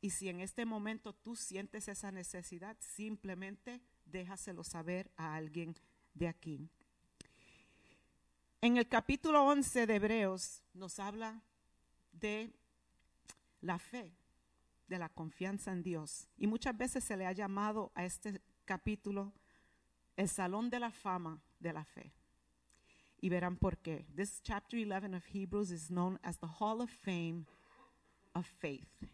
Y 0.00 0.10
si 0.10 0.28
en 0.28 0.40
este 0.40 0.64
momento 0.64 1.12
tú 1.12 1.36
sientes 1.36 1.88
esa 1.88 2.10
necesidad, 2.10 2.76
simplemente 2.80 3.80
déjaselo 4.04 4.64
saber 4.64 5.10
a 5.16 5.34
alguien 5.34 5.76
de 6.14 6.28
aquí. 6.28 6.68
En 8.60 8.78
el 8.78 8.88
capítulo 8.88 9.44
11 9.44 9.86
de 9.86 9.94
Hebreos 9.96 10.62
nos 10.72 10.98
habla 10.98 11.42
de 12.12 12.50
la 13.60 13.78
fe, 13.78 14.12
de 14.88 14.98
la 14.98 15.08
confianza 15.08 15.72
en 15.72 15.82
Dios. 15.82 16.28
Y 16.36 16.46
muchas 16.46 16.76
veces 16.76 17.04
se 17.04 17.16
le 17.16 17.26
ha 17.26 17.32
llamado 17.32 17.92
a 17.94 18.04
este 18.04 18.40
capítulo 18.64 19.32
el 20.16 20.28
salón 20.28 20.70
de 20.70 20.80
la 20.80 20.90
fama 20.90 21.42
de 21.60 21.72
la 21.72 21.84
fe. 21.84 22.12
Y 23.20 23.28
verán 23.28 23.56
por 23.56 23.78
qué. 23.78 24.06
This 24.14 24.40
chapter 24.42 24.78
11 24.78 25.14
of 25.14 25.24
Hebrews 25.32 25.70
is 25.70 25.88
known 25.90 26.18
as 26.22 26.38
the 26.38 26.46
Hall 26.60 26.80
of 26.80 26.90
Fame 26.90 27.46
of 28.34 28.46
Faith. 28.46 29.06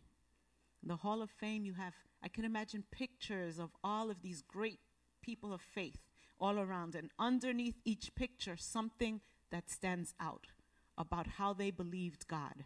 The 0.83 0.97
Hall 0.97 1.23
of 1.23 1.31
Fame, 1.31 1.65
you 1.65 1.75
have, 1.75 1.95
I 2.23 2.29
can 2.29 2.45
imagine 2.45 2.85
pictures 2.91 3.59
of 3.59 3.71
all 3.85 4.11
of 4.11 4.23
these 4.23 4.43
great 4.43 4.81
people 5.23 5.53
of 5.53 5.61
faith 5.61 6.01
all 6.43 6.59
around, 6.59 6.97
and 6.97 7.11
underneath 7.19 7.77
each 7.85 8.15
picture, 8.17 8.57
something 8.57 9.21
that 9.51 9.71
stands 9.71 10.13
out 10.19 10.49
about 10.99 11.27
how 11.39 11.53
they 11.53 11.71
believed 11.71 12.27
God. 12.27 12.65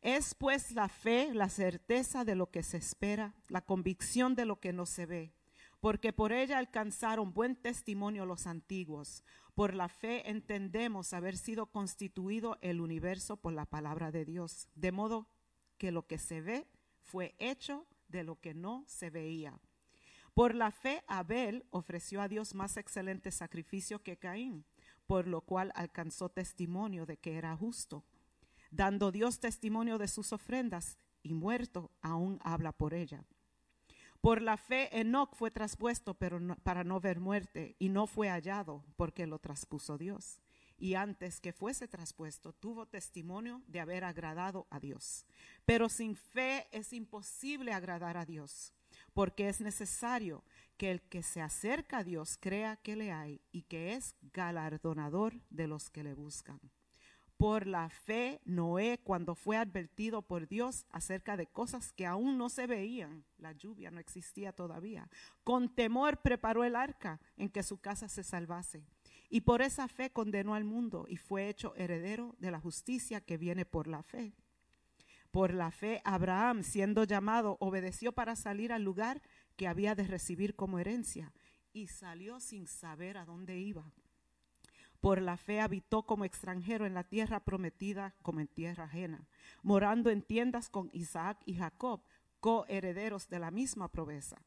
Es 0.00 0.34
pues 0.34 0.72
la 0.72 0.88
fe, 0.88 1.34
la 1.34 1.48
certeza 1.48 2.24
de 2.24 2.36
lo 2.36 2.50
que 2.50 2.62
se 2.62 2.76
espera, 2.76 3.34
la 3.48 3.62
convicción 3.62 4.36
de 4.36 4.44
lo 4.44 4.60
que 4.60 4.72
no 4.72 4.86
se 4.86 5.06
ve, 5.06 5.32
porque 5.80 6.12
por 6.12 6.32
ella 6.32 6.58
alcanzaron 6.58 7.34
buen 7.34 7.56
testimonio 7.56 8.24
los 8.24 8.46
antiguos. 8.46 9.24
Por 9.54 9.74
la 9.74 9.88
fe 9.88 10.30
entendemos 10.30 11.12
haber 11.12 11.36
sido 11.36 11.66
constituido 11.66 12.58
el 12.60 12.80
universo 12.80 13.36
por 13.38 13.52
la 13.52 13.66
palabra 13.66 14.12
de 14.12 14.24
Dios, 14.24 14.68
de 14.76 14.92
modo 14.92 15.26
que 15.78 15.90
lo 15.90 16.06
que 16.06 16.18
se 16.18 16.40
ve 16.40 16.68
fue 17.00 17.34
hecho 17.38 17.84
de 18.06 18.22
lo 18.22 18.40
que 18.40 18.54
no 18.54 18.84
se 18.86 19.10
veía. 19.10 19.58
Por 20.32 20.54
la 20.54 20.70
fe 20.70 21.02
Abel 21.08 21.66
ofreció 21.70 22.22
a 22.22 22.28
Dios 22.28 22.54
más 22.54 22.76
excelente 22.76 23.32
sacrificio 23.32 24.04
que 24.04 24.16
Caín, 24.16 24.64
por 25.08 25.26
lo 25.26 25.40
cual 25.40 25.72
alcanzó 25.74 26.28
testimonio 26.28 27.06
de 27.06 27.16
que 27.16 27.36
era 27.36 27.56
justo, 27.56 28.04
dando 28.70 29.12
Dios 29.12 29.40
testimonio 29.40 29.98
de 29.98 30.08
sus 30.08 30.32
ofrendas 30.32 30.98
y 31.22 31.34
muerto 31.34 31.90
aún 32.02 32.38
habla 32.42 32.72
por 32.72 32.94
ella. 32.94 33.24
Por 34.20 34.42
la 34.42 34.56
fe 34.56 34.98
Enoc 34.98 35.36
fue 35.36 35.50
traspuesto 35.50 36.14
pero 36.14 36.40
para 36.62 36.84
no 36.84 37.00
ver 37.00 37.20
muerte 37.20 37.76
y 37.78 37.88
no 37.88 38.06
fue 38.06 38.28
hallado 38.28 38.84
porque 38.96 39.26
lo 39.26 39.38
traspuso 39.38 39.96
Dios. 39.96 40.40
Y 40.76 40.94
antes 40.94 41.40
que 41.40 41.52
fuese 41.52 41.88
traspuesto 41.88 42.52
tuvo 42.52 42.86
testimonio 42.86 43.62
de 43.66 43.80
haber 43.80 44.04
agradado 44.04 44.66
a 44.70 44.78
Dios. 44.78 45.26
Pero 45.64 45.88
sin 45.88 46.14
fe 46.14 46.68
es 46.70 46.92
imposible 46.92 47.72
agradar 47.72 48.16
a 48.16 48.24
Dios, 48.24 48.72
porque 49.12 49.48
es 49.48 49.60
necesario 49.60 50.44
que 50.76 50.92
el 50.92 51.02
que 51.02 51.24
se 51.24 51.40
acerca 51.40 51.98
a 51.98 52.04
Dios 52.04 52.38
crea 52.40 52.76
que 52.76 52.94
le 52.94 53.10
hay 53.10 53.40
y 53.50 53.62
que 53.62 53.94
es 53.94 54.14
galardonador 54.32 55.40
de 55.50 55.66
los 55.66 55.90
que 55.90 56.04
le 56.04 56.14
buscan. 56.14 56.60
Por 57.38 57.68
la 57.68 57.88
fe, 57.88 58.40
Noé, 58.44 58.98
cuando 59.04 59.36
fue 59.36 59.56
advertido 59.56 60.22
por 60.22 60.48
Dios 60.48 60.84
acerca 60.90 61.36
de 61.36 61.46
cosas 61.46 61.92
que 61.92 62.04
aún 62.04 62.36
no 62.36 62.48
se 62.48 62.66
veían, 62.66 63.24
la 63.38 63.52
lluvia 63.52 63.92
no 63.92 64.00
existía 64.00 64.52
todavía, 64.52 65.08
con 65.44 65.72
temor 65.72 66.20
preparó 66.20 66.64
el 66.64 66.74
arca 66.74 67.20
en 67.36 67.48
que 67.48 67.62
su 67.62 67.78
casa 67.78 68.08
se 68.08 68.24
salvase. 68.24 68.84
Y 69.30 69.42
por 69.42 69.62
esa 69.62 69.86
fe 69.86 70.10
condenó 70.10 70.56
al 70.56 70.64
mundo 70.64 71.06
y 71.08 71.16
fue 71.16 71.48
hecho 71.48 71.76
heredero 71.76 72.34
de 72.40 72.50
la 72.50 72.58
justicia 72.58 73.20
que 73.20 73.36
viene 73.36 73.64
por 73.64 73.86
la 73.86 74.02
fe. 74.02 74.34
Por 75.30 75.54
la 75.54 75.70
fe, 75.70 76.00
Abraham, 76.04 76.64
siendo 76.64 77.04
llamado, 77.04 77.56
obedeció 77.60 78.10
para 78.10 78.34
salir 78.34 78.72
al 78.72 78.82
lugar 78.82 79.22
que 79.56 79.68
había 79.68 79.94
de 79.94 80.08
recibir 80.08 80.56
como 80.56 80.80
herencia 80.80 81.32
y 81.72 81.86
salió 81.86 82.40
sin 82.40 82.66
saber 82.66 83.16
a 83.16 83.24
dónde 83.24 83.60
iba. 83.60 83.92
Por 85.00 85.22
la 85.22 85.36
fe 85.36 85.60
habitó 85.60 86.04
como 86.04 86.24
extranjero 86.24 86.84
en 86.84 86.94
la 86.94 87.04
tierra 87.04 87.40
prometida 87.40 88.14
como 88.22 88.40
en 88.40 88.48
tierra 88.48 88.84
ajena, 88.84 89.28
morando 89.62 90.10
en 90.10 90.22
tiendas 90.22 90.68
con 90.68 90.90
Isaac 90.92 91.38
y 91.44 91.54
Jacob, 91.54 92.02
coherederos 92.40 93.28
de 93.28 93.38
la 93.38 93.50
misma 93.50 93.88
promesa, 93.88 94.42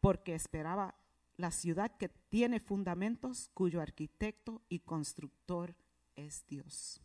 porque 0.00 0.34
esperaba 0.34 0.96
la 1.36 1.50
ciudad 1.50 1.96
que 1.96 2.08
tiene 2.08 2.60
fundamentos, 2.60 3.50
cuyo 3.54 3.80
arquitecto 3.80 4.62
y 4.68 4.80
constructor 4.80 5.76
es 6.16 6.44
Dios. 6.46 7.00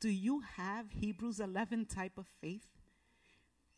Do 0.00 0.08
you 0.08 0.42
have 0.56 0.88
Hebrews 0.90 1.38
11 1.38 1.86
type 1.86 2.20
of 2.20 2.26
faith? 2.40 2.66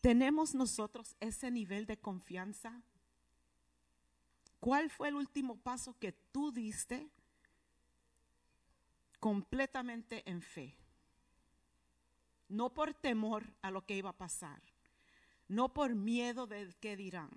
¿Tenemos 0.01 0.55
nosotros 0.55 1.16
ese 1.21 1.51
nivel 1.51 1.87
de 1.87 1.99
confianza? 1.99 2.83
¿Cuál 4.61 4.89
fue 4.89 5.09
el 5.09 5.16
último 5.16 5.57
paso 5.57 5.99
que 5.99 6.12
tú 6.12 6.51
diste 6.53 7.11
completamente 9.25 10.23
en 10.31 10.43
fe? 10.43 10.77
No 12.51 12.75
por 12.75 12.93
temor 12.93 13.55
a 13.63 13.71
lo 13.71 13.87
que 13.87 13.97
iba 13.97 14.11
a 14.11 14.19
pasar, 14.19 14.61
no 15.49 15.73
por 15.73 15.95
miedo 15.95 16.47
del 16.47 16.77
que 16.77 16.95
dirán, 16.95 17.31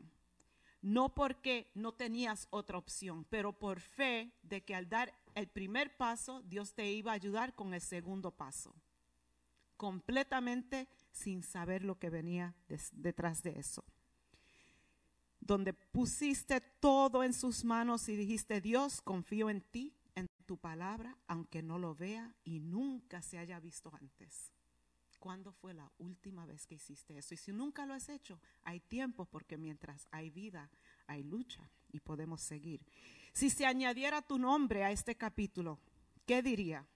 no 0.81 1.15
porque 1.15 1.71
no 1.75 1.93
tenías 1.93 2.49
otra 2.49 2.77
opción, 2.77 3.23
pero 3.29 3.53
por 3.53 3.79
fe 3.79 4.33
de 4.43 4.65
que 4.65 4.75
al 4.75 4.89
dar 4.89 5.17
el 5.33 5.47
primer 5.47 5.95
paso, 5.95 6.41
Dios 6.41 6.73
te 6.73 6.91
iba 6.91 7.11
a 7.11 7.15
ayudar 7.15 7.55
con 7.55 7.73
el 7.73 7.79
segundo 7.79 8.31
paso, 8.31 8.75
completamente 9.77 10.89
sin 11.13 11.41
saber 11.41 11.85
lo 11.85 11.97
que 11.97 12.09
venía 12.09 12.53
detrás 12.91 13.43
de 13.43 13.51
eso. 13.51 13.85
Donde 15.39 15.71
pusiste 15.71 16.59
todo 16.59 17.23
en 17.23 17.33
sus 17.33 17.63
manos 17.63 18.09
y 18.09 18.17
dijiste, 18.17 18.59
Dios, 18.59 18.99
confío 18.99 19.49
en 19.49 19.61
ti, 19.61 19.96
tu 20.47 20.57
palabra, 20.57 21.15
aunque 21.27 21.61
no 21.61 21.77
lo 21.77 21.93
vea 21.93 22.33
y 22.43 22.59
nunca 22.59 23.21
se 23.21 23.37
haya 23.37 23.59
visto 23.59 23.93
antes. 24.01 24.51
¿Cuándo 25.19 25.51
fue 25.51 25.73
la 25.73 25.91
última 25.97 26.45
vez 26.45 26.65
que 26.65 26.75
hiciste 26.75 27.17
eso? 27.17 27.33
Y 27.33 27.37
si 27.37 27.51
nunca 27.51 27.85
lo 27.85 27.93
has 27.93 28.07
hecho, 28.07 28.39
hay 28.63 28.79
tiempo 28.79 29.25
porque 29.25 29.57
mientras 29.57 30.07
hay 30.09 30.29
vida, 30.29 30.69
hay 31.05 31.23
lucha 31.23 31.69
y 31.91 31.99
podemos 31.99 32.41
seguir. 32.41 32.81
Si 33.33 33.49
se 33.49 33.65
añadiera 33.65 34.21
tu 34.21 34.39
nombre 34.39 34.83
a 34.83 34.91
este 34.91 35.15
capítulo, 35.15 35.79
¿qué 36.25 36.41
diría? 36.41 36.87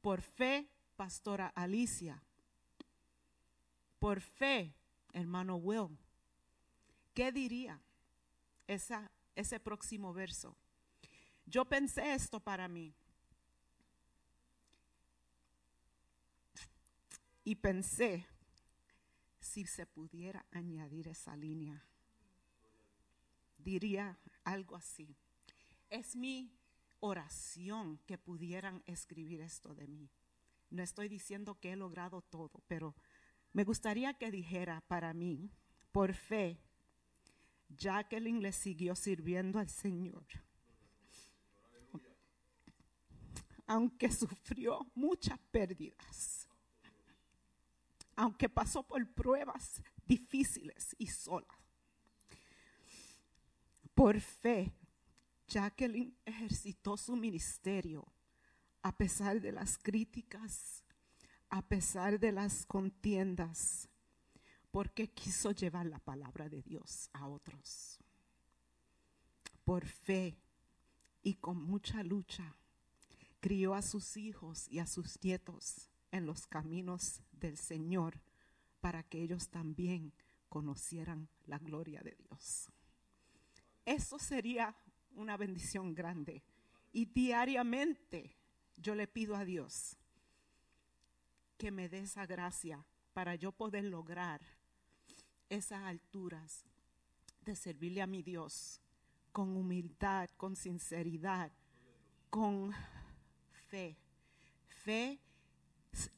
Por 0.00 0.20
fe, 0.20 0.68
pastora 0.96 1.48
Alicia. 1.48 2.22
Por 3.98 4.20
fe, 4.20 4.74
hermano 5.12 5.56
Will. 5.56 5.96
¿Qué 7.14 7.32
diría 7.32 7.80
ese 8.66 9.60
próximo 9.60 10.12
verso? 10.12 10.56
Yo 11.52 11.66
pensé 11.66 12.14
esto 12.14 12.40
para 12.40 12.66
mí. 12.66 12.94
Y 17.44 17.56
pensé 17.56 18.26
si 19.38 19.66
se 19.66 19.84
pudiera 19.84 20.46
añadir 20.50 21.08
esa 21.08 21.36
línea. 21.36 21.84
Diría 23.58 24.18
algo 24.44 24.76
así. 24.76 25.14
Es 25.90 26.16
mi 26.16 26.56
oración 27.00 27.98
que 28.06 28.16
pudieran 28.16 28.82
escribir 28.86 29.42
esto 29.42 29.74
de 29.74 29.86
mí. 29.88 30.08
No 30.70 30.82
estoy 30.82 31.10
diciendo 31.10 31.60
que 31.60 31.72
he 31.72 31.76
logrado 31.76 32.22
todo, 32.22 32.62
pero 32.66 32.94
me 33.52 33.64
gustaría 33.64 34.14
que 34.14 34.30
dijera 34.30 34.80
para 34.88 35.12
mí, 35.12 35.50
por 35.90 36.14
fe, 36.14 36.62
Jacqueline 37.68 38.40
le 38.40 38.52
siguió 38.52 38.96
sirviendo 38.96 39.58
al 39.58 39.68
Señor. 39.68 40.24
Aunque 43.66 44.10
sufrió 44.10 44.86
muchas 44.94 45.38
pérdidas 45.50 46.42
aunque 48.16 48.48
pasó 48.48 48.82
por 48.82 49.06
pruebas 49.12 49.82
difíciles 50.06 50.94
y 50.98 51.06
sola. 51.06 51.58
Por 53.94 54.20
fe, 54.20 54.72
Jacqueline 55.48 56.16
ejercitó 56.24 56.96
su 56.96 57.16
ministerio 57.16 58.06
a 58.82 58.96
pesar 58.96 59.40
de 59.40 59.52
las 59.52 59.78
críticas, 59.78 60.82
a 61.50 61.62
pesar 61.62 62.18
de 62.18 62.32
las 62.32 62.66
contiendas, 62.66 63.88
porque 64.70 65.10
quiso 65.10 65.50
llevar 65.50 65.86
la 65.86 65.98
palabra 65.98 66.48
de 66.48 66.62
Dios 66.62 67.10
a 67.12 67.28
otros. 67.28 67.98
Por 69.64 69.86
fe 69.86 70.36
y 71.22 71.34
con 71.34 71.62
mucha 71.62 72.02
lucha, 72.02 72.56
crió 73.42 73.74
a 73.74 73.82
sus 73.82 74.16
hijos 74.16 74.68
y 74.70 74.78
a 74.78 74.86
sus 74.86 75.20
nietos 75.22 75.90
en 76.12 76.26
los 76.26 76.46
caminos 76.46 77.20
del 77.32 77.56
Señor 77.56 78.20
para 78.80 79.02
que 79.02 79.20
ellos 79.20 79.48
también 79.48 80.12
conocieran 80.48 81.28
la 81.46 81.58
gloria 81.58 82.00
de 82.02 82.14
Dios. 82.14 82.70
Eso 83.84 84.20
sería 84.20 84.76
una 85.16 85.36
bendición 85.36 85.92
grande. 85.92 86.44
Y 86.92 87.06
diariamente 87.06 88.36
yo 88.76 88.94
le 88.94 89.08
pido 89.08 89.34
a 89.34 89.44
Dios 89.44 89.96
que 91.58 91.72
me 91.72 91.88
dé 91.88 91.98
esa 91.98 92.26
gracia 92.26 92.86
para 93.12 93.34
yo 93.34 93.50
poder 93.50 93.84
lograr 93.84 94.40
esas 95.48 95.82
alturas 95.82 96.64
de 97.40 97.56
servirle 97.56 98.02
a 98.02 98.06
mi 98.06 98.22
Dios 98.22 98.80
con 99.32 99.56
humildad, 99.56 100.30
con 100.36 100.54
sinceridad, 100.54 101.50
con 102.30 102.72
fe. 103.72 103.96
Fe 104.68 105.18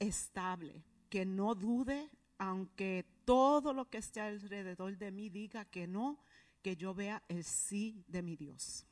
estable, 0.01 0.83
que 1.09 1.25
no 1.25 1.55
dude, 1.55 2.11
aunque 2.39 3.07
todo 3.25 3.73
lo 3.73 3.89
que 3.89 3.99
esté 3.99 4.21
alrededor 4.21 4.99
de 4.99 5.13
mí 5.13 5.31
diga 5.31 5.65
que 5.65 5.87
no, 5.87 6.19
que 6.63 6.77
yo 6.77 6.95
vea 6.95 7.23
el 7.29 7.45
sí 7.45 8.05
de 8.09 8.23
mi 8.23 8.37
Dios. 8.37 8.85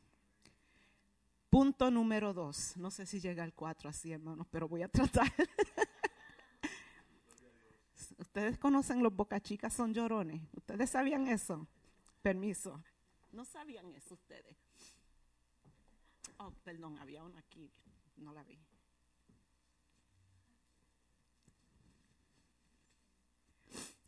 Punto 1.51 1.91
número 1.91 2.33
dos. 2.33 2.77
No 2.77 2.91
sé 2.91 3.05
si 3.05 3.21
llega 3.21 3.43
al 3.43 3.53
cuatro 3.53 3.91
así, 3.91 4.13
hermanos, 4.13 4.47
pero 4.51 4.69
voy 4.69 4.83
a 4.83 4.89
tratar. 4.89 5.27
Ustedes 8.19 8.59
conocen 8.59 9.03
los 9.03 9.15
bocachicas 9.15 9.75
son 9.75 9.93
llorones. 9.93 10.41
¿Ustedes 10.55 10.91
sabían 10.91 11.27
eso? 11.27 11.67
Permiso. 12.23 12.83
No 13.33 13.45
sabían 13.45 13.93
eso 13.95 14.15
ustedes. 14.15 14.57
Oh, 16.39 16.53
perdón, 16.65 16.99
había 16.99 17.25
una 17.25 17.41
aquí. 17.41 17.71
No 18.17 18.33
la 18.33 18.45
vi. 18.45 18.59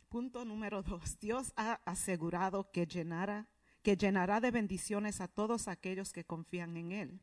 Punto 0.08 0.44
número 0.44 0.82
dos. 0.82 1.18
Dios 1.18 1.52
ha 1.56 1.80
asegurado 1.84 2.70
que 2.70 2.86
llenara, 2.86 3.48
que 3.82 3.96
llenará 3.96 4.40
de 4.40 4.52
bendiciones 4.52 5.20
a 5.20 5.26
todos 5.26 5.66
aquellos 5.66 6.12
que 6.12 6.24
confían 6.24 6.76
en 6.76 6.92
Él. 6.92 7.20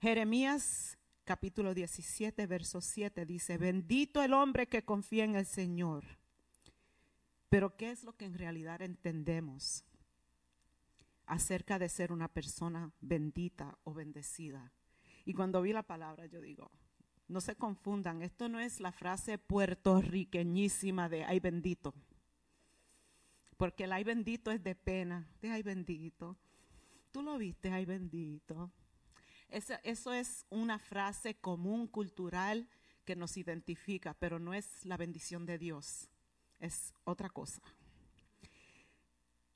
Jeremías 0.00 0.98
capítulo 1.24 1.74
17, 1.74 2.46
verso 2.46 2.80
7 2.80 3.26
dice, 3.26 3.58
bendito 3.58 4.22
el 4.22 4.34
hombre 4.34 4.68
que 4.68 4.84
confía 4.84 5.24
en 5.24 5.34
el 5.36 5.46
Señor. 5.46 6.04
Pero 7.48 7.76
¿qué 7.76 7.90
es 7.90 8.04
lo 8.04 8.16
que 8.16 8.26
en 8.26 8.34
realidad 8.34 8.82
entendemos 8.82 9.84
acerca 11.26 11.78
de 11.78 11.88
ser 11.88 12.12
una 12.12 12.28
persona 12.28 12.92
bendita 13.00 13.78
o 13.84 13.94
bendecida? 13.94 14.72
Y 15.26 15.34
cuando 15.34 15.60
vi 15.60 15.72
la 15.72 15.82
palabra 15.82 16.26
yo 16.26 16.40
digo, 16.40 16.70
no 17.26 17.40
se 17.40 17.56
confundan, 17.56 18.22
esto 18.22 18.48
no 18.48 18.60
es 18.60 18.78
la 18.78 18.92
frase 18.92 19.38
puertorriqueñísima 19.38 21.08
de 21.08 21.24
ay 21.24 21.40
bendito. 21.40 21.92
Porque 23.56 23.84
el 23.84 23.92
ay 23.92 24.04
bendito 24.04 24.52
es 24.52 24.62
de 24.62 24.76
pena, 24.76 25.28
de 25.42 25.50
ay 25.50 25.64
bendito. 25.64 26.36
Tú 27.10 27.22
lo 27.22 27.36
viste, 27.38 27.72
ay 27.72 27.84
bendito. 27.84 28.70
Eso, 29.48 29.74
eso 29.82 30.12
es 30.12 30.46
una 30.48 30.78
frase 30.78 31.34
común, 31.34 31.88
cultural, 31.88 32.68
que 33.04 33.16
nos 33.16 33.36
identifica, 33.36 34.14
pero 34.14 34.38
no 34.38 34.54
es 34.54 34.84
la 34.84 34.96
bendición 34.96 35.44
de 35.44 35.58
Dios, 35.58 36.08
es 36.60 36.94
otra 37.02 37.30
cosa. 37.30 37.62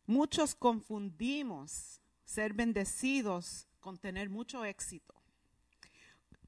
Muchos 0.07 0.57
confundimos 0.57 2.01
ser 2.25 2.55
bendecidos 2.55 3.69
con 3.79 3.99
tener 3.99 4.31
mucho 4.31 4.65
éxito 4.65 5.20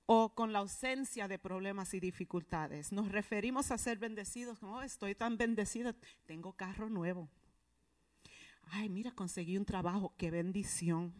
o 0.06 0.34
con 0.34 0.52
la 0.52 0.60
ausencia 0.60 1.28
de 1.28 1.38
problemas 1.38 1.94
y 1.94 2.00
dificultades. 2.00 2.92
Nos 2.92 3.10
referimos 3.10 3.70
a 3.70 3.78
ser 3.78 3.98
bendecidos 3.98 4.58
como, 4.58 4.76
"Oh, 4.76 4.82
estoy 4.82 5.14
tan 5.14 5.36
bendecida, 5.36 5.94
tengo 6.26 6.52
carro 6.54 6.88
nuevo. 6.88 7.28
Ay, 8.64 8.88
mira, 8.88 9.12
conseguí 9.12 9.56
un 9.56 9.64
trabajo, 9.64 10.14
qué 10.16 10.30
bendición. 10.30 11.14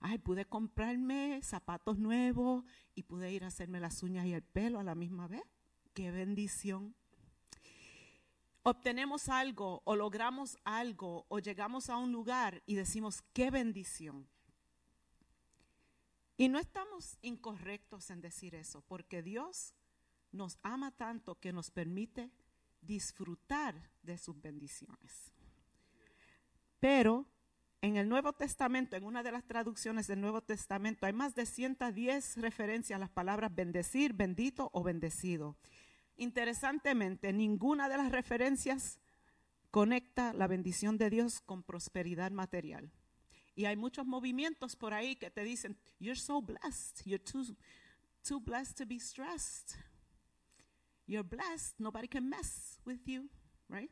Ay, 0.00 0.18
pude 0.18 0.44
comprarme 0.44 1.40
zapatos 1.42 1.98
nuevos 1.98 2.64
y 2.94 3.02
pude 3.02 3.32
ir 3.32 3.44
a 3.44 3.48
hacerme 3.48 3.80
las 3.80 4.02
uñas 4.02 4.26
y 4.26 4.32
el 4.32 4.42
pelo 4.42 4.78
a 4.78 4.84
la 4.84 4.94
misma 4.94 5.26
vez. 5.26 5.42
Qué 5.92 6.10
bendición. 6.10 6.94
Obtenemos 8.62 9.28
algo 9.28 9.82
o 9.84 9.96
logramos 9.96 10.58
algo 10.64 11.26
o 11.28 11.38
llegamos 11.38 11.90
a 11.90 11.96
un 11.96 12.12
lugar 12.12 12.62
y 12.66 12.74
decimos, 12.74 13.22
qué 13.32 13.50
bendición. 13.50 14.28
Y 16.38 16.48
no 16.48 16.60
estamos 16.60 17.18
incorrectos 17.20 18.10
en 18.10 18.20
decir 18.20 18.54
eso, 18.54 18.80
porque 18.86 19.22
Dios 19.22 19.74
nos 20.30 20.56
ama 20.62 20.92
tanto 20.92 21.34
que 21.40 21.52
nos 21.52 21.72
permite 21.72 22.30
disfrutar 22.80 23.90
de 24.04 24.16
sus 24.18 24.40
bendiciones. 24.40 25.32
Pero 26.78 27.26
en 27.82 27.96
el 27.96 28.08
Nuevo 28.08 28.32
Testamento, 28.32 28.94
en 28.94 29.02
una 29.02 29.24
de 29.24 29.32
las 29.32 29.44
traducciones 29.44 30.06
del 30.06 30.20
Nuevo 30.20 30.40
Testamento, 30.40 31.06
hay 31.06 31.12
más 31.12 31.34
de 31.34 31.44
110 31.44 32.36
referencias 32.36 32.96
a 32.96 33.00
las 33.00 33.10
palabras 33.10 33.52
bendecir, 33.52 34.12
bendito 34.12 34.70
o 34.72 34.84
bendecido. 34.84 35.56
Interesantemente, 36.16 37.32
ninguna 37.32 37.88
de 37.88 37.96
las 37.96 38.12
referencias 38.12 39.00
conecta 39.72 40.32
la 40.34 40.46
bendición 40.46 40.98
de 40.98 41.10
Dios 41.10 41.40
con 41.40 41.64
prosperidad 41.64 42.30
material. 42.30 42.92
Y 43.58 43.66
hay 43.66 43.74
muchos 43.74 44.06
movimientos 44.06 44.76
por 44.76 44.94
ahí 44.94 45.16
que 45.16 45.32
te 45.32 45.42
dicen, 45.42 45.76
you're 45.98 46.14
so 46.14 46.40
blessed, 46.40 47.04
you're 47.04 47.18
too, 47.18 47.56
too 48.22 48.38
blessed 48.38 48.76
to 48.76 48.86
be 48.86 49.00
stressed. 49.00 49.74
You're 51.08 51.28
blessed, 51.28 51.80
nobody 51.80 52.06
can 52.06 52.28
mess 52.28 52.80
with 52.86 53.00
you, 53.04 53.28
right? 53.68 53.90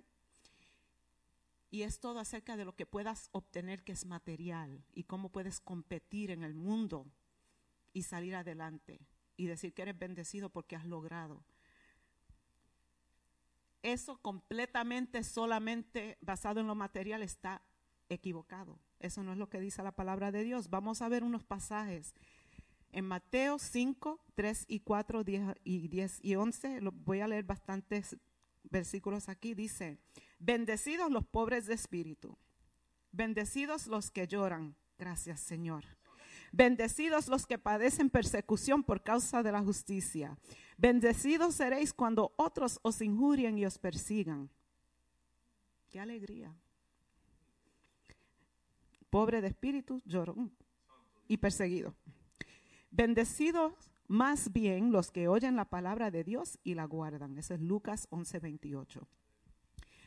Y 1.72 1.82
es 1.82 1.98
todo 1.98 2.20
acerca 2.20 2.56
de 2.56 2.64
lo 2.64 2.76
que 2.76 2.86
puedas 2.86 3.28
obtener 3.32 3.82
que 3.82 3.90
es 3.90 4.06
material 4.06 4.84
y 4.94 5.02
cómo 5.02 5.32
puedes 5.32 5.58
competir 5.58 6.30
en 6.30 6.44
el 6.44 6.54
mundo 6.54 7.04
y 7.92 8.04
salir 8.04 8.36
adelante 8.36 9.00
y 9.36 9.46
decir 9.46 9.74
que 9.74 9.82
eres 9.82 9.98
bendecido 9.98 10.48
porque 10.48 10.76
has 10.76 10.86
logrado. 10.86 11.44
Eso 13.82 14.18
completamente 14.18 15.24
solamente 15.24 16.18
basado 16.20 16.60
en 16.60 16.68
lo 16.68 16.76
material 16.76 17.24
está 17.24 17.62
equivocado. 18.08 18.78
Eso 19.00 19.22
no 19.22 19.32
es 19.32 19.38
lo 19.38 19.48
que 19.48 19.60
dice 19.60 19.82
la 19.82 19.92
palabra 19.92 20.32
de 20.32 20.42
Dios. 20.42 20.70
Vamos 20.70 21.02
a 21.02 21.08
ver 21.08 21.22
unos 21.24 21.44
pasajes. 21.44 22.14
En 22.92 23.04
Mateo 23.04 23.58
5, 23.58 24.20
3 24.34 24.64
y 24.68 24.80
4, 24.80 25.24
10 25.24 25.56
y 25.64 25.88
10 25.88 26.20
y 26.22 26.34
11, 26.36 26.80
lo, 26.80 26.92
voy 26.92 27.20
a 27.20 27.28
leer 27.28 27.44
bastantes 27.44 28.16
versículos 28.64 29.28
aquí. 29.28 29.54
Dice, 29.54 29.98
bendecidos 30.38 31.10
los 31.10 31.26
pobres 31.26 31.66
de 31.66 31.74
espíritu, 31.74 32.38
bendecidos 33.12 33.86
los 33.86 34.10
que 34.10 34.26
lloran. 34.26 34.76
Gracias 34.98 35.40
Señor. 35.40 35.84
Bendecidos 36.52 37.28
los 37.28 37.46
que 37.46 37.58
padecen 37.58 38.08
persecución 38.08 38.82
por 38.82 39.02
causa 39.02 39.42
de 39.42 39.52
la 39.52 39.62
justicia. 39.62 40.38
Bendecidos 40.78 41.56
seréis 41.56 41.92
cuando 41.92 42.32
otros 42.36 42.78
os 42.82 43.02
injurien 43.02 43.58
y 43.58 43.66
os 43.66 43.78
persigan. 43.78 44.48
Qué 45.90 46.00
alegría. 46.00 46.54
Pobre 49.16 49.40
de 49.40 49.48
espíritu, 49.48 50.02
llorón 50.04 50.52
y 51.26 51.38
perseguido. 51.38 51.94
Bendecidos 52.90 53.72
más 54.08 54.52
bien 54.52 54.92
los 54.92 55.10
que 55.10 55.26
oyen 55.26 55.56
la 55.56 55.64
palabra 55.64 56.10
de 56.10 56.22
Dios 56.22 56.58
y 56.64 56.74
la 56.74 56.84
guardan. 56.84 57.38
Ese 57.38 57.54
es 57.54 57.62
Lucas 57.62 58.08
11:28. 58.10 59.06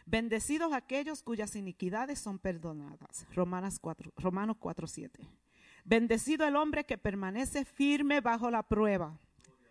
Bendecidos 0.06 0.73
aquellos 0.73 1.23
cuyas 1.23 1.56
iniquidades 1.56 2.19
son 2.19 2.38
perdonadas. 2.38 3.26
Romanas 3.34 3.80
4, 3.80 4.14
Romanos 4.15 4.57
4:7. 4.60 5.27
Bendecido 5.84 6.45
el 6.48 6.56
hombre 6.56 6.86
que 6.86 6.99
permanece 6.99 7.65
firme 7.65 8.22
bajo 8.22 8.52
la 8.52 8.61
prueba. 8.61 9.18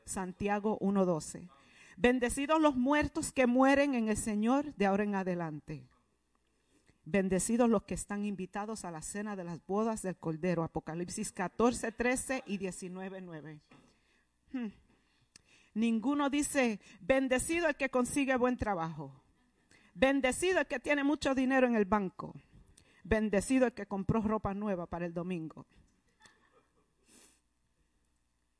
Santiago 0.04 0.78
1:12. 0.80 1.48
Bendecidos 1.96 2.60
los 2.60 2.74
muertos 2.74 3.30
que 3.30 3.46
mueren 3.46 3.94
en 3.94 4.08
el 4.08 4.16
Señor 4.16 4.74
de 4.74 4.86
ahora 4.86 5.04
en 5.04 5.14
adelante. 5.14 5.86
Bendecidos 7.10 7.70
los 7.70 7.84
que 7.84 7.94
están 7.94 8.26
invitados 8.26 8.84
a 8.84 8.90
la 8.90 9.00
cena 9.00 9.34
de 9.34 9.42
las 9.42 9.66
bodas 9.66 10.02
del 10.02 10.18
Cordero. 10.18 10.62
Apocalipsis 10.62 11.32
14, 11.32 11.90
13 11.90 12.42
y 12.44 12.58
19, 12.58 13.22
9. 13.22 13.60
Hmm. 14.52 14.66
Ninguno 15.72 16.28
dice, 16.28 16.80
bendecido 17.00 17.66
el 17.66 17.76
que 17.76 17.88
consigue 17.88 18.36
buen 18.36 18.58
trabajo. 18.58 19.24
Bendecido 19.94 20.60
el 20.60 20.66
que 20.66 20.80
tiene 20.80 21.02
mucho 21.02 21.34
dinero 21.34 21.66
en 21.66 21.76
el 21.76 21.86
banco. 21.86 22.34
Bendecido 23.04 23.64
el 23.64 23.72
que 23.72 23.86
compró 23.86 24.20
ropa 24.20 24.52
nueva 24.52 24.84
para 24.84 25.06
el 25.06 25.14
domingo. 25.14 25.64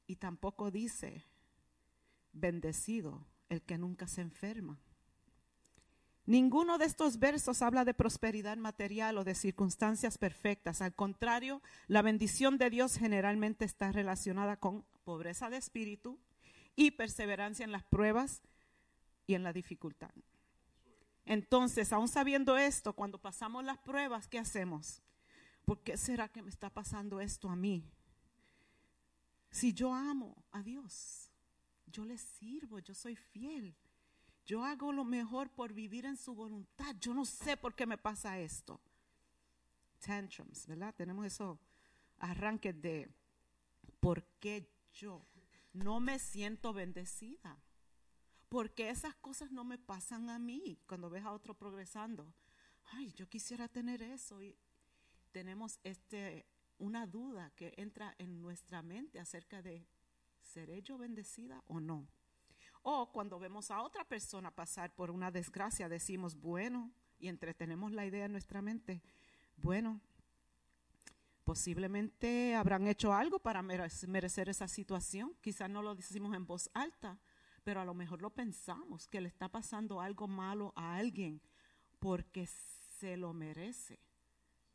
Y 0.06 0.16
tampoco 0.16 0.70
dice, 0.70 1.22
bendecido 2.32 3.26
el 3.50 3.60
que 3.60 3.76
nunca 3.76 4.06
se 4.06 4.22
enferma. 4.22 4.80
Ninguno 6.28 6.76
de 6.76 6.84
estos 6.84 7.18
versos 7.18 7.62
habla 7.62 7.86
de 7.86 7.94
prosperidad 7.94 8.58
material 8.58 9.16
o 9.16 9.24
de 9.24 9.34
circunstancias 9.34 10.18
perfectas. 10.18 10.82
Al 10.82 10.94
contrario, 10.94 11.62
la 11.86 12.02
bendición 12.02 12.58
de 12.58 12.68
Dios 12.68 12.98
generalmente 12.98 13.64
está 13.64 13.92
relacionada 13.92 14.58
con 14.58 14.84
pobreza 15.04 15.48
de 15.48 15.56
espíritu 15.56 16.18
y 16.76 16.90
perseverancia 16.90 17.64
en 17.64 17.72
las 17.72 17.82
pruebas 17.82 18.42
y 19.26 19.36
en 19.36 19.42
la 19.42 19.54
dificultad. 19.54 20.10
Entonces, 21.24 21.94
aún 21.94 22.08
sabiendo 22.08 22.58
esto, 22.58 22.92
cuando 22.92 23.16
pasamos 23.16 23.64
las 23.64 23.78
pruebas, 23.78 24.28
¿qué 24.28 24.38
hacemos? 24.38 25.00
¿Por 25.64 25.82
qué 25.82 25.96
será 25.96 26.28
que 26.28 26.42
me 26.42 26.50
está 26.50 26.68
pasando 26.68 27.20
esto 27.22 27.48
a 27.48 27.56
mí? 27.56 27.90
Si 29.50 29.72
yo 29.72 29.94
amo 29.94 30.44
a 30.52 30.62
Dios, 30.62 31.32
yo 31.86 32.04
le 32.04 32.18
sirvo, 32.18 32.80
yo 32.80 32.92
soy 32.92 33.16
fiel. 33.16 33.74
Yo 34.48 34.64
hago 34.64 34.92
lo 34.92 35.04
mejor 35.04 35.50
por 35.50 35.74
vivir 35.74 36.06
en 36.06 36.16
su 36.16 36.34
voluntad. 36.34 36.96
Yo 36.98 37.12
no 37.12 37.26
sé 37.26 37.58
por 37.58 37.74
qué 37.74 37.86
me 37.86 37.98
pasa 37.98 38.38
esto. 38.38 38.80
Tantrums, 39.98 40.66
¿verdad? 40.66 40.94
Tenemos 40.94 41.26
esos 41.26 41.58
arranques 42.18 42.80
de 42.80 43.10
por 44.00 44.24
qué 44.40 44.66
yo 44.94 45.22
no 45.74 46.00
me 46.00 46.18
siento 46.18 46.72
bendecida? 46.72 47.62
Porque 48.48 48.88
esas 48.88 49.14
cosas 49.16 49.52
no 49.52 49.64
me 49.64 49.76
pasan 49.76 50.30
a 50.30 50.38
mí 50.38 50.78
cuando 50.86 51.10
ves 51.10 51.24
a 51.24 51.32
otro 51.32 51.52
progresando. 51.52 52.32
Ay, 52.92 53.12
yo 53.12 53.28
quisiera 53.28 53.68
tener 53.68 54.00
eso. 54.00 54.42
Y 54.42 54.56
tenemos 55.30 55.78
este, 55.84 56.46
una 56.78 57.06
duda 57.06 57.52
que 57.54 57.74
entra 57.76 58.14
en 58.16 58.40
nuestra 58.40 58.82
mente 58.82 59.20
acerca 59.20 59.60
de, 59.60 59.86
¿seré 60.40 60.80
yo 60.80 60.96
bendecida 60.96 61.62
o 61.66 61.80
no? 61.80 62.08
O 62.82 63.10
cuando 63.12 63.38
vemos 63.38 63.70
a 63.70 63.82
otra 63.82 64.04
persona 64.04 64.50
pasar 64.50 64.94
por 64.94 65.10
una 65.10 65.30
desgracia, 65.30 65.88
decimos, 65.88 66.34
bueno, 66.40 66.92
y 67.18 67.28
entretenemos 67.28 67.92
la 67.92 68.06
idea 68.06 68.26
en 68.26 68.32
nuestra 68.32 68.62
mente, 68.62 69.02
bueno, 69.56 70.00
posiblemente 71.44 72.54
habrán 72.54 72.86
hecho 72.86 73.12
algo 73.12 73.38
para 73.38 73.62
merecer 73.62 74.48
esa 74.48 74.68
situación. 74.68 75.34
Quizás 75.40 75.70
no 75.70 75.82
lo 75.82 75.94
decimos 75.94 76.34
en 76.34 76.46
voz 76.46 76.70
alta, 76.74 77.18
pero 77.64 77.80
a 77.80 77.84
lo 77.84 77.94
mejor 77.94 78.22
lo 78.22 78.30
pensamos, 78.30 79.08
que 79.08 79.20
le 79.20 79.28
está 79.28 79.48
pasando 79.48 80.00
algo 80.00 80.28
malo 80.28 80.72
a 80.76 80.96
alguien 80.96 81.40
porque 81.98 82.46
se 82.46 83.16
lo 83.16 83.32
merece. 83.32 83.98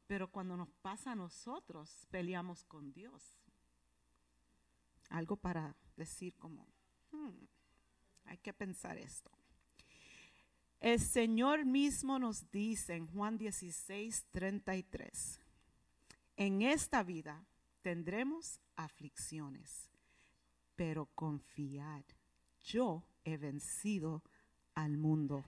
Pero 0.08 0.30
cuando 0.30 0.58
nos 0.58 0.70
pasa 0.82 1.12
a 1.12 1.16
nosotros, 1.16 2.08
peleamos 2.12 2.64
con 2.66 2.92
Dios. 2.92 3.22
Algo 5.10 5.36
para 5.36 5.76
decir 5.96 6.36
como, 6.38 6.68
hmm, 7.12 7.46
hay 8.26 8.38
que 8.38 8.54
pensar 8.54 8.98
esto. 8.98 9.32
El 10.80 11.00
Señor 11.00 11.66
mismo 11.66 12.20
nos 12.20 12.52
dice 12.52 12.96
en 12.96 13.08
Juan 13.08 13.38
16, 13.38 14.26
33, 14.32 15.40
en 16.36 16.62
esta 16.62 17.04
vida 17.04 17.46
tendremos 17.82 18.60
aflicciones, 18.76 19.90
pero 20.76 21.06
confiad, 21.16 22.04
yo 22.66 23.04
he 23.24 23.38
vencido 23.38 24.24
al 24.76 24.98
mundo. 24.98 25.46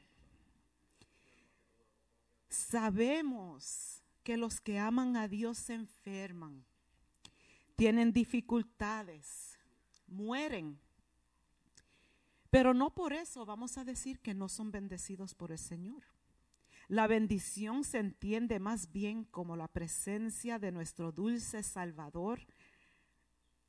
Sabemos 2.47 4.01
que 4.23 4.37
los 4.37 4.61
que 4.61 4.79
aman 4.79 5.17
a 5.17 5.27
Dios 5.27 5.57
se 5.57 5.73
enferman, 5.73 6.65
tienen 7.75 8.13
dificultades, 8.13 9.57
mueren. 10.07 10.79
Pero 12.55 12.73
no 12.73 12.95
por 12.95 13.11
eso 13.11 13.45
vamos 13.45 13.77
a 13.77 13.83
decir 13.83 14.21
que 14.21 14.33
no 14.33 14.47
son 14.47 14.71
bendecidos 14.71 15.35
por 15.35 15.51
el 15.51 15.57
Señor. 15.57 16.03
La 16.87 17.05
bendición 17.05 17.83
se 17.83 17.97
entiende 17.97 18.59
más 18.59 18.93
bien 18.93 19.25
como 19.25 19.57
la 19.57 19.67
presencia 19.67 20.57
de 20.57 20.71
nuestro 20.71 21.11
dulce 21.11 21.63
Salvador 21.63 22.39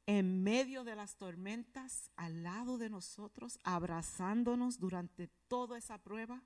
en 0.06 0.40
medio 0.44 0.84
de 0.84 0.94
las 0.94 1.16
tormentas, 1.16 2.12
al 2.14 2.44
lado 2.44 2.78
de 2.78 2.88
nosotros, 2.88 3.58
abrazándonos 3.64 4.78
durante 4.78 5.26
toda 5.48 5.78
esa 5.78 5.98
prueba 5.98 6.44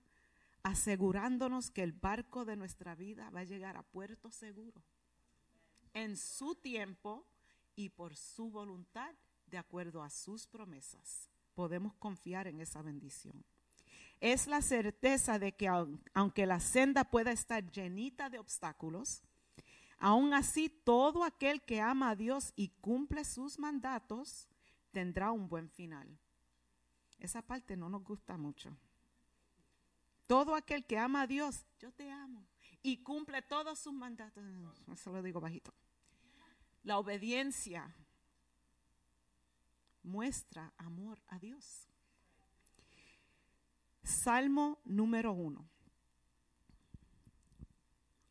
asegurándonos 0.62 1.70
que 1.70 1.82
el 1.82 1.92
barco 1.92 2.46
de 2.46 2.56
nuestra 2.56 2.94
vida 2.94 3.28
va 3.28 3.40
a 3.40 3.44
llegar 3.44 3.76
a 3.76 3.82
puerto 3.82 4.30
seguro, 4.30 4.82
en 5.92 6.16
su 6.16 6.54
tiempo 6.54 7.26
y 7.76 7.90
por 7.90 8.16
su 8.16 8.50
voluntad, 8.50 9.14
de 9.44 9.58
acuerdo 9.58 10.02
a 10.02 10.08
sus 10.08 10.46
promesas. 10.46 11.29
Podemos 11.54 11.94
confiar 11.94 12.46
en 12.46 12.60
esa 12.60 12.82
bendición. 12.82 13.44
Es 14.20 14.46
la 14.46 14.60
certeza 14.60 15.38
de 15.38 15.52
que 15.52 15.68
aunque 16.14 16.46
la 16.46 16.60
senda 16.60 17.04
pueda 17.04 17.32
estar 17.32 17.70
llenita 17.70 18.28
de 18.28 18.38
obstáculos, 18.38 19.22
aún 19.98 20.34
así 20.34 20.68
todo 20.68 21.24
aquel 21.24 21.62
que 21.62 21.80
ama 21.80 22.10
a 22.10 22.16
Dios 22.16 22.52
y 22.54 22.68
cumple 22.80 23.24
sus 23.24 23.58
mandatos 23.58 24.48
tendrá 24.92 25.32
un 25.32 25.48
buen 25.48 25.68
final. 25.70 26.18
Esa 27.18 27.42
parte 27.42 27.76
no 27.76 27.88
nos 27.88 28.02
gusta 28.02 28.36
mucho. 28.36 28.76
Todo 30.26 30.54
aquel 30.54 30.84
que 30.84 30.98
ama 30.98 31.22
a 31.22 31.26
Dios, 31.26 31.66
yo 31.78 31.92
te 31.92 32.10
amo. 32.10 32.46
Y 32.82 32.98
cumple 32.98 33.42
todos 33.42 33.78
sus 33.78 33.92
mandatos. 33.92 34.44
Eso 34.92 35.12
lo 35.12 35.22
digo 35.22 35.40
bajito. 35.40 35.74
La 36.82 36.98
obediencia 36.98 37.94
muestra 40.02 40.72
amor 40.76 41.20
a 41.28 41.38
Dios. 41.38 41.88
Salmo 44.02 44.78
número 44.84 45.32
uno. 45.32 45.68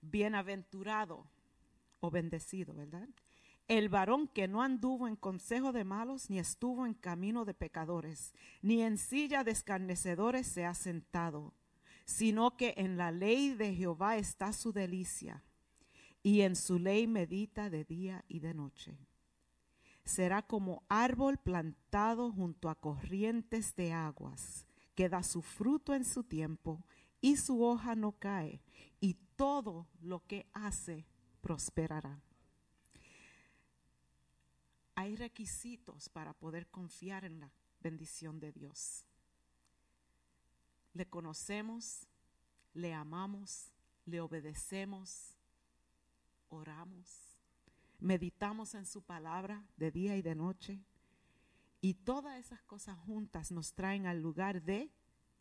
Bienaventurado 0.01 1.29
o 1.99 2.09
bendecido, 2.09 2.73
¿verdad? 2.73 3.07
El 3.67 3.89
varón 3.89 4.27
que 4.27 4.47
no 4.47 4.63
anduvo 4.63 5.07
en 5.07 5.15
consejo 5.15 5.71
de 5.71 5.83
malos, 5.83 6.29
ni 6.29 6.39
estuvo 6.39 6.85
en 6.85 6.95
camino 6.95 7.45
de 7.45 7.53
pecadores, 7.53 8.33
ni 8.61 8.81
en 8.81 8.97
silla 8.97 9.43
de 9.43 9.51
escarnecedores 9.51 10.47
se 10.47 10.65
ha 10.65 10.73
sentado 10.73 11.53
sino 12.09 12.57
que 12.57 12.73
en 12.77 12.97
la 12.97 13.11
ley 13.11 13.53
de 13.53 13.75
Jehová 13.75 14.17
está 14.17 14.51
su 14.51 14.73
delicia, 14.73 15.43
y 16.23 16.41
en 16.41 16.55
su 16.55 16.79
ley 16.79 17.05
medita 17.05 17.69
de 17.69 17.85
día 17.85 18.25
y 18.27 18.39
de 18.39 18.55
noche. 18.55 18.97
Será 20.09 20.41
como 20.41 20.83
árbol 20.89 21.37
plantado 21.37 22.31
junto 22.31 22.69
a 22.69 22.75
corrientes 22.75 23.75
de 23.75 23.93
aguas, 23.93 24.65
que 24.95 25.07
da 25.07 25.23
su 25.23 25.41
fruto 25.41 25.93
en 25.93 26.03
su 26.03 26.23
tiempo, 26.23 26.83
y 27.21 27.37
su 27.37 27.63
hoja 27.63 27.95
no 27.95 28.13
cae, 28.13 28.61
y 28.99 29.15
todo 29.35 29.87
lo 30.01 30.25
que 30.25 30.47
hace 30.53 31.05
prosperará. 31.41 32.21
Hay 34.95 35.15
requisitos 35.15 36.09
para 36.09 36.33
poder 36.33 36.67
confiar 36.67 37.23
en 37.23 37.39
la 37.39 37.51
bendición 37.81 38.39
de 38.39 38.51
Dios 38.51 39.05
le 40.93 41.07
conocemos, 41.07 42.07
le 42.73 42.93
amamos, 42.93 43.71
le 44.05 44.21
obedecemos, 44.21 45.35
oramos, 46.49 47.28
meditamos 47.99 48.75
en 48.75 48.85
su 48.85 49.01
palabra 49.01 49.65
de 49.77 49.91
día 49.91 50.15
y 50.15 50.21
de 50.21 50.35
noche. 50.35 50.79
Y 51.81 51.93
todas 51.93 52.37
esas 52.37 52.61
cosas 52.63 52.97
juntas 52.99 53.51
nos 53.51 53.73
traen 53.73 54.05
al 54.05 54.21
lugar 54.21 54.61
de 54.61 54.91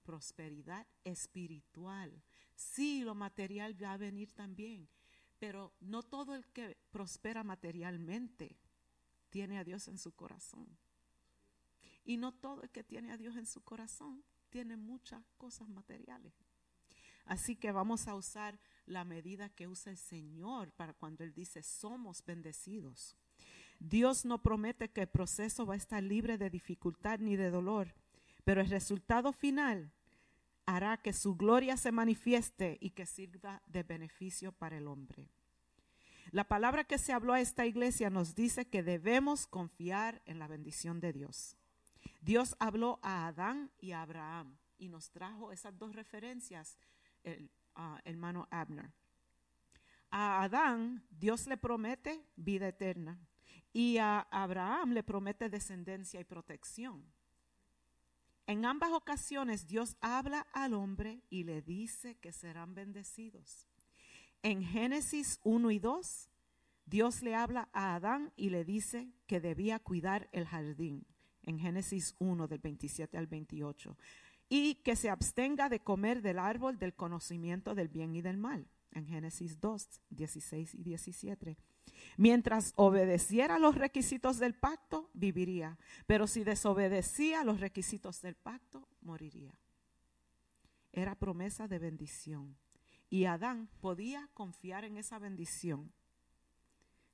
prosperidad 0.04 0.86
espiritual. 1.04 2.22
Sí, 2.54 3.02
lo 3.02 3.14
material 3.14 3.80
va 3.82 3.92
a 3.92 3.96
venir 3.96 4.32
también, 4.32 4.88
pero 5.38 5.72
no 5.80 6.02
todo 6.02 6.34
el 6.34 6.46
que 6.46 6.76
prospera 6.90 7.44
materialmente 7.44 8.56
tiene 9.30 9.58
a 9.58 9.64
Dios 9.64 9.88
en 9.88 9.98
su 9.98 10.12
corazón. 10.12 10.66
Y 12.04 12.16
no 12.16 12.32
todo 12.32 12.62
el 12.62 12.70
que 12.70 12.82
tiene 12.82 13.12
a 13.12 13.18
Dios 13.18 13.36
en 13.36 13.46
su 13.46 13.62
corazón 13.62 14.24
tiene 14.48 14.76
muchas 14.76 15.22
cosas 15.36 15.68
materiales. 15.68 16.32
Así 17.26 17.56
que 17.56 17.70
vamos 17.72 18.08
a 18.08 18.14
usar 18.14 18.58
la 18.88 19.04
medida 19.04 19.48
que 19.48 19.68
usa 19.68 19.92
el 19.92 19.98
Señor 19.98 20.72
para 20.72 20.94
cuando 20.94 21.24
Él 21.24 21.32
dice 21.32 21.62
somos 21.62 22.24
bendecidos. 22.24 23.16
Dios 23.78 24.24
no 24.24 24.42
promete 24.42 24.88
que 24.88 25.02
el 25.02 25.08
proceso 25.08 25.64
va 25.66 25.74
a 25.74 25.76
estar 25.76 26.02
libre 26.02 26.36
de 26.38 26.50
dificultad 26.50 27.20
ni 27.20 27.36
de 27.36 27.50
dolor, 27.50 27.94
pero 28.44 28.60
el 28.60 28.68
resultado 28.68 29.32
final 29.32 29.92
hará 30.66 30.96
que 30.96 31.12
su 31.12 31.36
gloria 31.36 31.76
se 31.76 31.92
manifieste 31.92 32.76
y 32.80 32.90
que 32.90 33.06
sirva 33.06 33.62
de 33.66 33.84
beneficio 33.84 34.52
para 34.52 34.76
el 34.76 34.88
hombre. 34.88 35.28
La 36.30 36.44
palabra 36.44 36.84
que 36.84 36.98
se 36.98 37.12
habló 37.12 37.32
a 37.32 37.40
esta 37.40 37.64
iglesia 37.64 38.10
nos 38.10 38.34
dice 38.34 38.66
que 38.66 38.82
debemos 38.82 39.46
confiar 39.46 40.20
en 40.26 40.38
la 40.38 40.46
bendición 40.46 41.00
de 41.00 41.12
Dios. 41.12 41.56
Dios 42.20 42.54
habló 42.58 42.98
a 43.02 43.26
Adán 43.26 43.70
y 43.80 43.92
a 43.92 44.02
Abraham 44.02 44.58
y 44.76 44.88
nos 44.88 45.10
trajo 45.10 45.52
esas 45.52 45.78
dos 45.78 45.94
referencias, 45.94 46.78
el 47.24 47.50
hermano 48.04 48.48
Abner. 48.50 48.90
A 50.10 50.42
Adán 50.42 51.04
Dios 51.10 51.46
le 51.46 51.56
promete 51.56 52.24
vida 52.36 52.68
eterna 52.68 53.18
y 53.72 53.98
a 53.98 54.20
Abraham 54.30 54.92
le 54.92 55.02
promete 55.02 55.48
descendencia 55.48 56.20
y 56.20 56.24
protección. 56.24 57.04
En 58.46 58.64
ambas 58.64 58.90
ocasiones 58.92 59.66
Dios 59.66 59.96
habla 60.00 60.46
al 60.52 60.72
hombre 60.72 61.22
y 61.28 61.44
le 61.44 61.60
dice 61.60 62.16
que 62.16 62.32
serán 62.32 62.74
bendecidos. 62.74 63.68
En 64.42 64.62
Génesis 64.62 65.40
1 65.44 65.70
y 65.70 65.78
2, 65.78 66.30
Dios 66.86 67.22
le 67.22 67.34
habla 67.34 67.68
a 67.72 67.96
Adán 67.96 68.32
y 68.36 68.48
le 68.50 68.64
dice 68.64 69.12
que 69.26 69.40
debía 69.40 69.78
cuidar 69.78 70.28
el 70.32 70.46
jardín 70.46 71.04
en 71.42 71.58
Génesis 71.58 72.14
1 72.18 72.46
del 72.46 72.58
27 72.58 73.18
al 73.18 73.26
28, 73.26 73.96
y 74.48 74.76
que 74.76 74.96
se 74.96 75.10
abstenga 75.10 75.68
de 75.68 75.80
comer 75.80 76.22
del 76.22 76.38
árbol 76.38 76.78
del 76.78 76.94
conocimiento 76.94 77.74
del 77.74 77.88
bien 77.88 78.14
y 78.14 78.22
del 78.22 78.38
mal, 78.38 78.66
en 78.92 79.06
Génesis 79.06 79.60
2, 79.60 80.00
16 80.10 80.74
y 80.74 80.82
17. 80.82 81.56
Mientras 82.16 82.72
obedeciera 82.76 83.58
los 83.58 83.74
requisitos 83.74 84.38
del 84.38 84.54
pacto, 84.54 85.10
viviría, 85.12 85.78
pero 86.06 86.26
si 86.26 86.44
desobedecía 86.44 87.44
los 87.44 87.60
requisitos 87.60 88.22
del 88.22 88.34
pacto, 88.34 88.88
moriría. 89.02 89.52
Era 90.92 91.14
promesa 91.14 91.68
de 91.68 91.78
bendición. 91.78 92.56
Y 93.10 93.24
Adán 93.24 93.68
podía 93.80 94.28
confiar 94.34 94.84
en 94.84 94.98
esa 94.98 95.18
bendición 95.18 95.92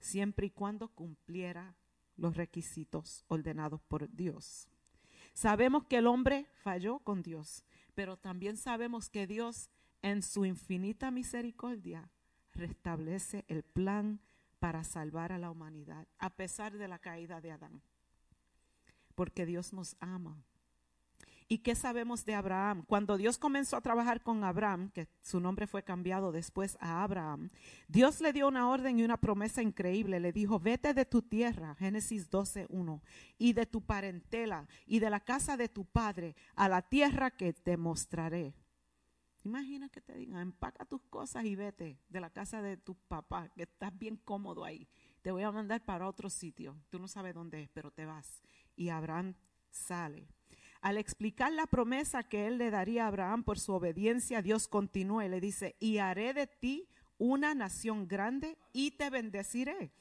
siempre 0.01 0.47
y 0.47 0.51
cuando 0.51 0.89
cumpliera 0.89 1.77
los 2.16 2.36
requisitos 2.36 3.24
ordenados 3.28 3.81
por 3.82 4.09
Dios. 4.15 4.69
Sabemos 5.35 5.85
que 5.85 5.98
el 5.98 6.06
hombre 6.06 6.47
falló 6.62 7.01
con 7.01 7.23
Dios, 7.23 7.65
pero 7.94 8.16
también 8.16 8.56
sabemos 8.56 9.11
que 9.11 9.27
Dios 9.27 9.69
en 10.01 10.23
su 10.23 10.44
infinita 10.44 11.11
misericordia 11.11 12.09
restablece 12.52 13.44
el 13.48 13.65
plan 13.65 14.20
para 14.61 14.85
salvar 14.85 15.32
a 15.32 15.39
la 15.39 15.51
humanidad 15.51 16.06
a 16.19 16.31
pesar 16.31 16.78
de 16.78 16.89
la 16.89 16.98
caída 16.98 17.40
de 17.40 17.51
Adán. 17.51 17.82
Porque 19.15 19.44
Dios 19.44 19.73
nos 19.73 19.97
ama. 20.01 20.44
¿Y 21.47 21.59
qué 21.59 21.75
sabemos 21.75 22.25
de 22.25 22.35
Abraham? 22.35 22.85
Cuando 22.87 23.19
Dios 23.19 23.37
comenzó 23.37 23.77
a 23.77 23.83
trabajar 23.83 24.23
con 24.23 24.45
Abraham, 24.45 24.91
que 24.91 25.09
su 25.21 25.41
nombre 25.41 25.66
fue 25.66 25.83
cambiado 25.83 26.33
después 26.33 26.79
a 26.81 27.03
Abraham, 27.03 27.51
Dios 27.87 28.23
le 28.23 28.33
dio 28.33 28.49
una 28.49 28.71
orden 28.71 28.99
y 28.99 29.05
una 29.05 29.19
promesa 29.19 29.61
increíble. 29.61 30.21
Le 30.21 30.33
dijo, 30.33 30.59
vete 30.59 30.95
de 30.95 31.05
tu 31.05 31.21
tierra, 31.21 31.75
Génesis 31.75 32.31
12.1, 32.31 33.03
y 33.37 33.53
de 33.53 33.66
tu 33.66 33.83
parentela 33.83 34.66
y 34.87 35.01
de 35.01 35.11
la 35.11 35.21
casa 35.21 35.59
de 35.59 35.69
tu 35.69 35.85
padre 35.85 36.35
a 36.55 36.69
la 36.69 36.81
tierra 36.81 37.31
que 37.31 37.53
te 37.53 37.77
mostraré. 37.77 38.55
Imagina 39.45 39.91
que 39.91 40.01
te 40.01 40.15
digan, 40.15 40.41
empaca 40.41 40.87
tus 40.87 41.03
cosas 41.03 41.45
y 41.45 41.55
vete 41.55 42.01
de 42.09 42.21
la 42.21 42.31
casa 42.31 42.62
de 42.62 42.79
tu 42.79 42.95
papá, 42.95 43.51
que 43.51 43.65
estás 43.65 43.97
bien 43.99 44.16
cómodo 44.16 44.65
ahí. 44.65 44.89
Te 45.21 45.31
voy 45.31 45.43
a 45.43 45.53
mandar 45.53 45.85
para 45.85 46.09
otro 46.09 46.31
sitio. 46.31 46.75
Tú 46.89 46.99
no 46.99 47.07
sabes 47.07 47.35
dónde 47.35 47.65
es, 47.65 47.69
pero 47.69 47.91
te 47.91 48.07
vas. 48.07 48.43
Y 48.75 48.89
Abraham 48.89 49.35
sale. 49.71 50.34
Al 50.85 50.98
explicar 50.98 51.51
la 51.51 51.66
promesa 51.66 52.24
que 52.24 52.47
él 52.47 52.59
le 52.59 52.70
daría 52.70 53.05
a 53.05 53.09
Abraham 53.09 53.43
por 53.43 53.59
su 53.59 53.73
obediencia, 53.73 54.43
Dios 54.43 54.69
continúa 54.69 55.24
y 55.24 55.31
le 55.31 55.40
dice, 55.40 55.77
y 55.81 55.97
haré 55.97 56.35
de 56.35 56.47
ti 56.47 56.90
una 57.16 57.55
nación 57.55 58.06
grande 58.06 58.59
y 58.74 58.90
te 58.90 59.09
bendeciré. 59.09 59.93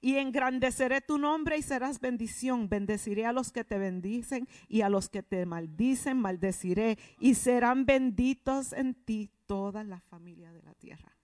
Y 0.00 0.16
engrandeceré 0.16 1.00
tu 1.00 1.16
nombre 1.16 1.58
y 1.58 1.62
serás 1.62 2.00
bendición. 2.00 2.68
Bendeciré 2.68 3.24
a 3.24 3.32
los 3.32 3.52
que 3.52 3.62
te 3.62 3.78
bendicen 3.78 4.48
y 4.66 4.80
a 4.80 4.88
los 4.88 5.08
que 5.08 5.22
te 5.22 5.46
maldicen, 5.46 6.18
maldeciré. 6.18 6.98
Y 7.20 7.36
serán 7.36 7.86
benditos 7.86 8.72
en 8.72 8.94
ti 8.94 9.30
todas 9.46 9.86
las 9.86 10.02
familias 10.02 10.52
de 10.54 10.62
la 10.62 10.74
tierra. 10.74 11.16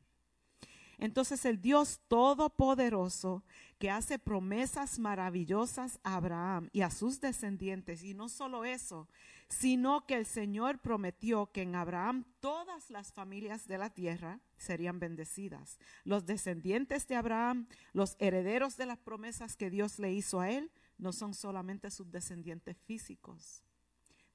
Entonces 0.99 1.45
el 1.45 1.61
Dios 1.61 2.01
Todopoderoso 2.09 3.45
que 3.79 3.91
hace 3.91 4.19
promesas 4.19 4.99
maravillosas 4.99 6.01
a 6.03 6.17
Abraham 6.17 6.69
y 6.73 6.81
a 6.81 6.91
sus 6.91 7.21
descendientes, 7.21 8.03
y 8.03 8.15
no 8.15 8.29
solo 8.29 8.65
eso, 8.65 9.09
sino 9.49 10.05
que 10.07 10.17
el 10.17 10.27
Señor 10.27 10.81
prometió 10.81 11.53
que 11.53 11.63
en 11.63 11.77
Abraham 11.77 12.25
todas 12.41 12.91
las 12.91 13.13
familias 13.13 13.69
de 13.69 13.79
la 13.79 13.91
tierra 13.91 14.41
serían 14.57 14.99
bendecidas. 14.99 15.79
Los 16.03 16.27
descendientes 16.27 17.07
de 17.07 17.15
Abraham, 17.15 17.69
los 17.93 18.17
herederos 18.19 18.77
de 18.77 18.87
las 18.87 18.99
promesas 18.99 19.57
que 19.57 19.71
Dios 19.71 20.01
le 20.01 20.13
hizo 20.13 20.41
a 20.41 20.51
él, 20.51 20.73
no 20.99 21.13
son 21.13 21.33
solamente 21.33 21.93
sus 21.93 22.11
descendientes 22.11 22.77
físicos, 22.77 23.63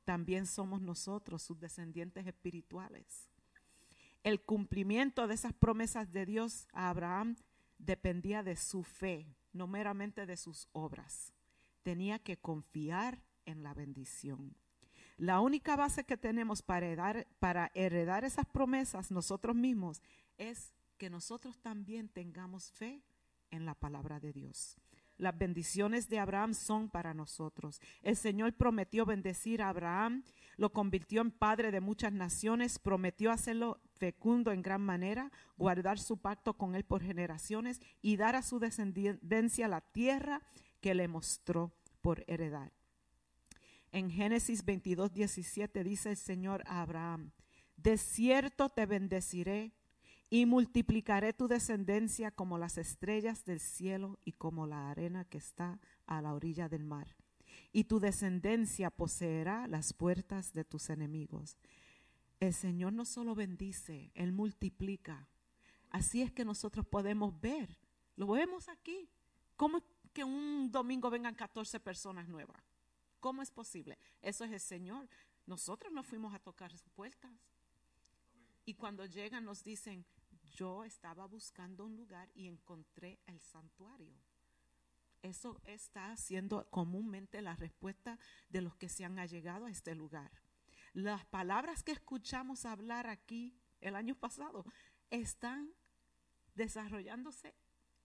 también 0.06 0.46
somos 0.46 0.82
nosotros 0.82 1.44
sus 1.44 1.60
descendientes 1.60 2.26
espirituales 2.26 3.33
el 4.24 4.42
cumplimiento 4.42 5.28
de 5.28 5.36
esas 5.36 5.54
promesas 5.54 6.12
de 6.12 6.26
Dios 6.26 6.68
a 6.72 6.90
Abraham 6.90 7.36
dependía 7.78 8.44
de 8.44 8.56
su 8.56 8.84
fe, 8.84 9.36
no 9.52 9.68
meramente 9.68 10.26
de 10.26 10.38
sus 10.38 10.70
obras. 10.72 11.34
Tenía 11.84 12.20
que 12.20 12.38
confiar 12.38 13.22
en 13.46 13.64
la 13.64 13.74
bendición. 13.74 14.56
La 15.18 15.42
única 15.42 15.76
base 15.76 16.06
que 16.06 16.18
tenemos 16.18 16.62
para 16.62 16.88
heredar, 16.88 17.28
para 17.40 17.72
heredar 17.76 18.24
esas 18.24 18.46
promesas 18.46 19.12
nosotros 19.12 19.56
mismos 19.56 20.02
es 20.38 20.74
que 20.98 21.10
nosotros 21.10 21.60
también 21.60 22.10
tengamos 22.10 22.72
fe 22.72 23.04
en 23.52 23.66
la 23.66 23.76
palabra 23.76 24.20
de 24.20 24.34
Dios. 24.34 24.78
Las 25.18 25.38
bendiciones 25.38 26.10
de 26.10 26.20
Abraham 26.20 26.54
son 26.54 26.90
para 26.90 27.14
nosotros. 27.14 27.80
El 28.02 28.16
Señor 28.16 28.54
prometió 28.54 29.06
bendecir 29.06 29.62
a 29.62 29.70
Abraham, 29.70 30.24
lo 30.58 30.72
convirtió 30.72 31.22
en 31.22 31.32
padre 31.32 31.72
de 31.72 31.82
muchas 31.82 32.12
naciones, 32.14 32.80
prometió 32.80 33.32
hacerlo 33.32 33.80
fecundo 33.96 34.52
en 34.52 34.62
gran 34.62 34.82
manera, 34.82 35.32
guardar 35.58 36.00
su 36.00 36.18
pacto 36.18 36.56
con 36.56 36.76
él 36.76 36.84
por 36.84 37.04
generaciones 37.04 37.80
y 38.02 38.18
dar 38.18 38.36
a 38.36 38.42
su 38.42 38.60
descendencia 38.60 39.68
la 39.68 39.82
tierra 39.82 40.42
que 40.82 40.94
le 40.94 41.08
mostró 41.08 41.72
por 42.02 42.24
heredar. 42.28 42.74
En 43.92 44.10
Génesis 44.10 44.66
22, 44.66 45.14
17 45.14 45.84
dice 45.84 46.10
el 46.10 46.18
Señor 46.18 46.64
a 46.66 46.82
Abraham, 46.82 47.32
de 47.78 47.98
cierto 47.98 48.70
te 48.70 48.86
bendeciré 48.86 49.74
y 50.34 50.48
multiplicaré 50.48 51.32
tu 51.32 51.48
descendencia 51.48 52.32
como 52.32 52.58
las 52.58 52.80
estrellas 52.80 53.46
del 53.46 53.60
cielo 53.60 54.18
y 54.26 54.32
como 54.32 54.66
la 54.66 54.90
arena 54.90 55.26
que 55.26 55.38
está 55.38 55.80
a 56.08 56.24
la 56.24 56.34
orilla 56.34 56.68
del 56.68 56.84
mar. 56.84 57.16
Y 57.72 57.84
tu 57.84 58.00
descendencia 58.00 58.90
poseerá 58.90 59.68
las 59.68 59.94
puertas 59.94 60.52
de 60.52 60.66
tus 60.66 60.90
enemigos. 60.90 61.56
El 62.40 62.56
Señor 62.56 62.94
no 62.94 63.06
solo 63.06 63.36
bendice, 63.36 64.10
Él 64.16 64.32
multiplica. 64.32 65.30
Así 65.92 66.24
es 66.24 66.32
que 66.32 66.46
nosotros 66.46 66.84
podemos 66.84 67.40
ver. 67.40 67.78
Lo 68.16 68.26
vemos 68.26 68.70
aquí. 68.70 69.08
¿Cómo 69.56 69.84
que 70.14 70.24
un 70.24 70.72
domingo 70.72 71.12
vengan 71.12 71.36
14 71.36 71.80
personas 71.80 72.28
nuevas? 72.28 72.64
¿Cómo 73.20 73.44
es 73.44 73.52
posible? 73.52 74.00
Eso 74.20 74.46
es 74.46 74.52
el 74.52 74.60
Señor. 74.60 75.08
Nosotros 75.46 75.94
no 75.94 76.02
fuimos 76.02 76.34
a 76.34 76.40
tocar 76.40 76.72
sus 76.72 76.90
puertas. 76.90 77.32
Y 78.66 78.74
cuando 78.76 79.06
llegan 79.06 79.46
nos 79.46 79.64
dicen, 79.64 80.06
yo 80.54 80.84
estaba 80.84 81.26
buscando 81.26 81.86
un 81.86 81.96
lugar 81.96 82.30
y 82.34 82.48
encontré 82.48 83.20
el 83.28 83.40
santuario. 83.42 84.14
Eso 85.22 85.62
está 85.66 86.16
siendo 86.18 86.70
comúnmente 86.70 87.42
la 87.42 87.56
respuesta 87.56 88.20
de 88.50 88.62
los 88.62 88.76
que 88.76 88.90
se 88.90 89.06
han 89.06 89.20
allegado 89.20 89.66
a 89.66 89.72
este 89.72 89.96
lugar 89.96 90.32
las 90.94 91.26
palabras 91.26 91.82
que 91.84 91.92
escuchamos 91.92 92.66
hablar 92.66 93.08
aquí 93.08 93.58
el 93.82 93.96
año 93.96 94.16
pasado 94.16 94.64
están 95.10 95.74
desarrollándose 96.54 97.56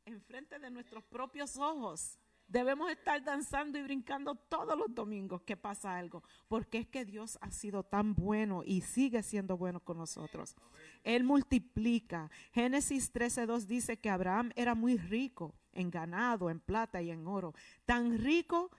enfrente 0.06 0.58
de 0.58 0.70
nuestros 0.70 1.04
propios 1.04 1.58
ojos. 1.58 2.18
Debemos 2.48 2.90
estar 2.90 3.22
danzando 3.22 3.78
y 3.78 3.82
brincando 3.82 4.34
todos 4.34 4.76
los 4.78 4.94
domingos 4.94 5.42
que 5.42 5.58
pasa 5.58 5.98
algo, 5.98 6.22
porque 6.48 6.78
es 6.78 6.86
que 6.86 7.04
Dios 7.04 7.38
ha 7.42 7.50
sido 7.50 7.82
tan 7.82 8.14
bueno 8.14 8.62
y 8.64 8.80
sigue 8.80 9.22
siendo 9.22 9.58
bueno 9.58 9.80
con 9.80 9.98
nosotros. 9.98 10.56
Él 11.04 11.24
multiplica. 11.24 12.30
Génesis 12.52 13.12
13:2 13.12 13.66
dice 13.66 13.98
que 13.98 14.08
Abraham 14.08 14.50
era 14.56 14.74
muy 14.74 14.96
rico 14.96 15.54
en 15.72 15.90
ganado, 15.90 16.48
en 16.48 16.58
plata 16.58 17.02
y 17.02 17.10
en 17.10 17.26
oro, 17.26 17.54
tan 17.84 18.16
rico 18.16 18.70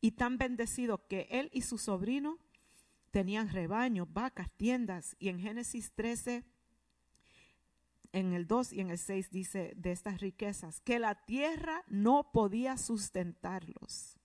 y 0.00 0.12
tan 0.12 0.36
bendecido 0.36 1.06
que 1.06 1.28
él 1.30 1.48
y 1.52 1.62
su 1.62 1.78
sobrino 1.78 2.38
tenían 3.12 3.50
rebaños, 3.50 4.12
vacas, 4.12 4.50
tiendas. 4.56 5.14
Y 5.20 5.28
en 5.28 5.38
Génesis 5.38 5.92
13, 5.92 6.44
en 8.12 8.32
el 8.32 8.46
2 8.46 8.72
y 8.72 8.80
en 8.80 8.90
el 8.90 8.98
6 8.98 9.30
dice 9.30 9.72
de 9.76 9.92
estas 9.92 10.20
riquezas, 10.20 10.80
que 10.80 10.98
la 10.98 11.14
tierra 11.24 11.82
no 11.88 12.30
podía 12.32 12.76
sustentarlos, 12.76 14.18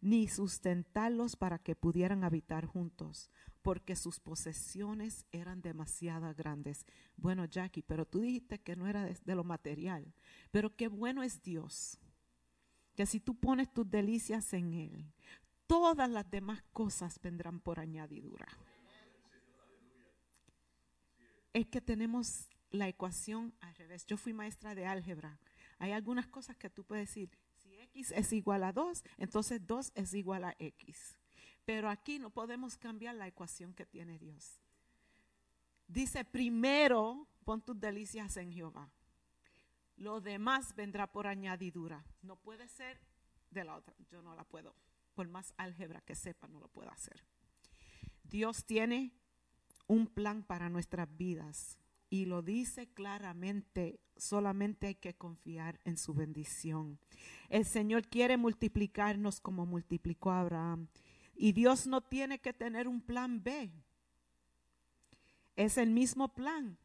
ni 0.00 0.28
sustentarlos 0.28 1.36
para 1.36 1.58
que 1.58 1.74
pudieran 1.74 2.24
habitar 2.24 2.66
juntos, 2.66 3.30
porque 3.62 3.96
sus 3.96 4.20
posesiones 4.20 5.24
eran 5.32 5.62
demasiado 5.62 6.32
grandes. 6.34 6.84
Bueno, 7.16 7.46
Jackie, 7.46 7.82
pero 7.82 8.06
tú 8.06 8.20
dijiste 8.20 8.60
que 8.60 8.76
no 8.76 8.86
era 8.86 9.04
de, 9.04 9.16
de 9.24 9.34
lo 9.34 9.44
material, 9.44 10.14
pero 10.50 10.76
qué 10.76 10.88
bueno 10.88 11.22
es 11.22 11.42
Dios 11.42 11.98
que 12.96 13.06
si 13.06 13.20
tú 13.20 13.38
pones 13.38 13.72
tus 13.72 13.88
delicias 13.88 14.52
en 14.54 14.72
Él, 14.72 15.12
todas 15.66 16.08
las 16.08 16.28
demás 16.30 16.62
cosas 16.72 17.20
vendrán 17.20 17.60
por 17.60 17.78
añadidura. 17.78 18.46
Es 21.52 21.66
que 21.66 21.80
tenemos 21.80 22.48
la 22.78 22.88
ecuación 22.88 23.54
al 23.60 23.74
revés. 23.74 24.06
Yo 24.06 24.16
fui 24.16 24.32
maestra 24.32 24.74
de 24.74 24.86
álgebra. 24.86 25.38
Hay 25.78 25.92
algunas 25.92 26.26
cosas 26.26 26.56
que 26.56 26.70
tú 26.70 26.84
puedes 26.84 27.08
decir, 27.08 27.30
si 27.54 27.78
x 27.80 28.12
es 28.12 28.32
igual 28.32 28.64
a 28.64 28.72
2, 28.72 29.04
entonces 29.18 29.66
2 29.66 29.92
es 29.94 30.14
igual 30.14 30.44
a 30.44 30.54
x. 30.58 31.16
Pero 31.64 31.90
aquí 31.90 32.18
no 32.18 32.30
podemos 32.30 32.76
cambiar 32.76 33.14
la 33.14 33.26
ecuación 33.26 33.74
que 33.74 33.86
tiene 33.86 34.18
Dios. 34.18 34.60
Dice, 35.88 36.24
primero 36.24 37.28
pon 37.44 37.60
tus 37.60 37.78
delicias 37.78 38.36
en 38.36 38.52
Jehová. 38.52 38.90
Lo 39.96 40.20
demás 40.20 40.74
vendrá 40.74 41.10
por 41.10 41.26
añadidura. 41.26 42.04
No 42.22 42.36
puede 42.36 42.68
ser 42.68 43.00
de 43.50 43.64
la 43.64 43.76
otra. 43.76 43.94
Yo 44.10 44.22
no 44.22 44.34
la 44.34 44.44
puedo 44.44 44.74
por 45.16 45.28
más 45.28 45.54
álgebra 45.56 46.02
que 46.02 46.14
sepa, 46.14 46.46
no 46.46 46.60
lo 46.60 46.68
puedo 46.68 46.90
hacer. 46.90 47.24
Dios 48.22 48.66
tiene 48.66 49.14
un 49.86 50.06
plan 50.06 50.42
para 50.42 50.68
nuestras 50.68 51.08
vidas 51.16 51.78
y 52.08 52.26
lo 52.26 52.42
dice 52.42 52.88
claramente, 52.88 54.00
solamente 54.16 54.86
hay 54.88 54.94
que 54.94 55.14
confiar 55.14 55.80
en 55.84 55.96
su 55.96 56.14
bendición. 56.14 56.98
El 57.48 57.64
Señor 57.64 58.06
quiere 58.06 58.36
multiplicarnos 58.36 59.40
como 59.40 59.66
multiplicó 59.66 60.30
a 60.30 60.40
Abraham 60.40 60.88
y 61.34 61.52
Dios 61.52 61.86
no 61.86 62.00
tiene 62.00 62.38
que 62.38 62.52
tener 62.52 62.88
un 62.88 63.00
plan 63.00 63.42
B. 63.42 63.72
Es 65.56 65.78
el 65.78 65.90
mismo 65.90 66.34
plan 66.34 66.78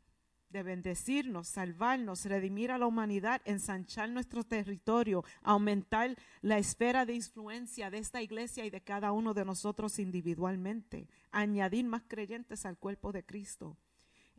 de 0.49 0.64
bendecirnos, 0.64 1.48
salvarnos, 1.48 2.26
redimir 2.26 2.72
a 2.72 2.77
la 2.77 2.85
humanidad, 2.85 3.41
ensanchar 3.45 4.10
nuestro 4.10 4.43
territorio, 4.43 5.23
aumentar 5.41 6.18
la 6.41 6.57
esfera 6.57 7.06
de 7.06 7.14
influencia 7.14 7.89
de 7.89 7.99
esta 7.99 8.22
iglesia 8.22 8.65
y 8.65 8.69
de 8.69 8.81
cada 8.81 9.14
uno 9.14 9.34
de 9.34 9.45
nosotros 9.45 9.98
individualmente, 9.99 11.07
añadir 11.31 11.85
más 11.85 12.03
creyentes 12.07 12.65
al 12.65 12.77
cuerpo 12.77 13.14
de 13.14 13.23
Cristo. 13.23 13.77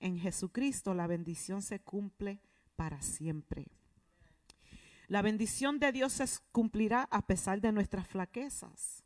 En 0.03 0.19
Jesucristo 0.19 0.95
la 0.95 1.07
bendición 1.07 1.63
se 1.63 1.79
cumple 1.79 2.41
para 2.75 3.01
siempre. 3.03 3.69
La 5.07 5.23
bendición 5.23 5.79
de 5.79 5.93
Dios 5.93 6.13
se 6.15 6.25
cumplirá 6.51 7.07
a 7.13 7.25
pesar 7.25 7.61
de 7.61 7.71
nuestras 7.71 8.09
flaquezas. 8.09 9.05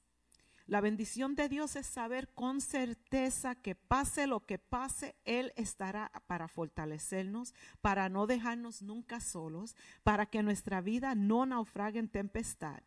La 0.66 0.80
bendición 0.80 1.34
de 1.34 1.50
Dios 1.50 1.76
es 1.76 1.86
saber 1.86 2.32
con 2.32 2.62
certeza 2.62 3.54
que 3.56 3.74
pase 3.74 4.26
lo 4.26 4.46
que 4.46 4.58
pase, 4.58 5.16
Él 5.26 5.52
estará 5.56 6.10
para 6.26 6.48
fortalecernos, 6.48 7.54
para 7.82 8.08
no 8.08 8.26
dejarnos 8.26 8.80
nunca 8.80 9.20
solos, 9.20 9.76
para 10.02 10.24
que 10.24 10.42
nuestra 10.42 10.80
vida 10.80 11.14
no 11.14 11.44
naufrague 11.44 11.98
en 11.98 12.08
tempestad. 12.08 12.82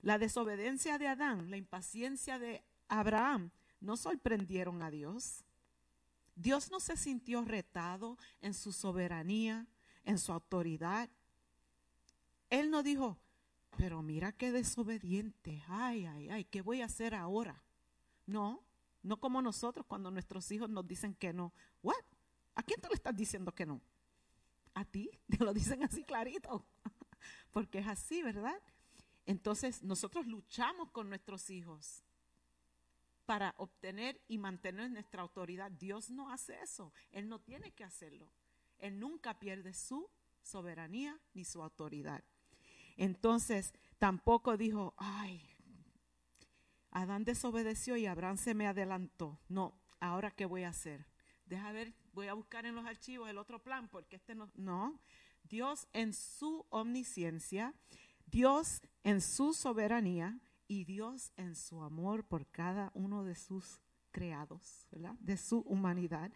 La 0.00 0.18
desobediencia 0.18 0.96
de 0.96 1.08
Adán, 1.08 1.50
la 1.50 1.56
impaciencia 1.56 2.38
de 2.38 2.62
Abraham, 2.86 3.50
no 3.80 3.96
sorprendieron 3.96 4.80
a 4.80 4.92
Dios. 4.92 5.45
Dios 6.36 6.70
no 6.70 6.80
se 6.80 6.96
sintió 6.96 7.42
retado 7.44 8.18
en 8.42 8.52
su 8.52 8.70
soberanía, 8.70 9.66
en 10.04 10.18
su 10.18 10.32
autoridad. 10.32 11.08
Él 12.50 12.70
no 12.70 12.82
dijo, 12.82 13.18
pero 13.76 14.02
mira 14.02 14.32
qué 14.32 14.52
desobediente, 14.52 15.64
ay, 15.66 16.04
ay, 16.04 16.28
ay, 16.28 16.44
¿qué 16.44 16.60
voy 16.60 16.82
a 16.82 16.86
hacer 16.86 17.14
ahora? 17.14 17.62
No, 18.26 18.62
no 19.02 19.18
como 19.18 19.40
nosotros 19.40 19.86
cuando 19.86 20.10
nuestros 20.10 20.50
hijos 20.52 20.68
nos 20.68 20.86
dicen 20.86 21.14
que 21.14 21.32
no. 21.32 21.52
¿What? 21.82 22.04
¿A 22.54 22.62
quién 22.62 22.80
te 22.80 22.88
lo 22.88 22.94
estás 22.94 23.16
diciendo 23.16 23.54
que 23.54 23.66
no? 23.66 23.80
A 24.74 24.84
ti, 24.84 25.10
te 25.28 25.42
lo 25.42 25.54
dicen 25.54 25.82
así 25.82 26.04
clarito, 26.04 26.66
porque 27.50 27.78
es 27.78 27.86
así, 27.86 28.22
¿verdad? 28.22 28.60
Entonces 29.24 29.82
nosotros 29.82 30.26
luchamos 30.26 30.90
con 30.90 31.08
nuestros 31.08 31.48
hijos 31.50 32.05
para 33.26 33.54
obtener 33.58 34.20
y 34.28 34.38
mantener 34.38 34.90
nuestra 34.90 35.22
autoridad. 35.22 35.70
Dios 35.70 36.10
no 36.10 36.30
hace 36.30 36.58
eso, 36.62 36.92
Él 37.10 37.28
no 37.28 37.40
tiene 37.40 37.72
que 37.72 37.84
hacerlo. 37.84 38.30
Él 38.78 38.98
nunca 38.98 39.38
pierde 39.38 39.74
su 39.74 40.08
soberanía 40.42 41.20
ni 41.34 41.44
su 41.44 41.62
autoridad. 41.62 42.24
Entonces 42.96 43.74
tampoco 43.98 44.56
dijo, 44.56 44.94
ay, 44.96 45.56
Adán 46.90 47.24
desobedeció 47.24 47.96
y 47.96 48.06
Abraham 48.06 48.38
se 48.38 48.54
me 48.54 48.66
adelantó. 48.66 49.38
No, 49.48 49.78
ahora 50.00 50.30
qué 50.30 50.46
voy 50.46 50.62
a 50.62 50.70
hacer. 50.70 51.06
Deja 51.44 51.70
ver, 51.72 51.94
voy 52.12 52.28
a 52.28 52.34
buscar 52.34 52.64
en 52.64 52.74
los 52.74 52.86
archivos 52.86 53.28
el 53.28 53.38
otro 53.38 53.62
plan, 53.62 53.88
porque 53.88 54.16
este 54.16 54.34
no. 54.34 54.50
No, 54.54 54.98
Dios 55.42 55.88
en 55.92 56.14
su 56.14 56.66
omnisciencia, 56.70 57.74
Dios 58.26 58.80
en 59.04 59.20
su 59.20 59.52
soberanía 59.52 60.40
y 60.68 60.84
Dios 60.84 61.32
en 61.36 61.54
su 61.54 61.82
amor 61.82 62.24
por 62.24 62.46
cada 62.46 62.90
uno 62.94 63.24
de 63.24 63.34
sus 63.34 63.80
creados. 64.10 64.86
De 65.20 65.36
su 65.36 65.60
humanidad. 65.60 66.32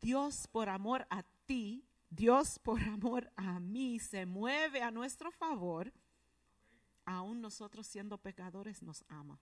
Dios 0.00 0.48
por 0.48 0.68
amor 0.68 1.06
a 1.10 1.22
ti 1.46 1.86
Dios 2.14 2.58
por 2.58 2.82
amor 2.82 3.32
a 3.36 3.58
mí 3.58 3.98
se 3.98 4.26
mueve 4.26 4.82
a 4.82 4.90
nuestro 4.90 5.30
favor, 5.30 5.90
aún 7.06 7.40
nosotros 7.40 7.86
siendo 7.86 8.18
pecadores 8.18 8.82
nos 8.82 9.02
ama. 9.08 9.40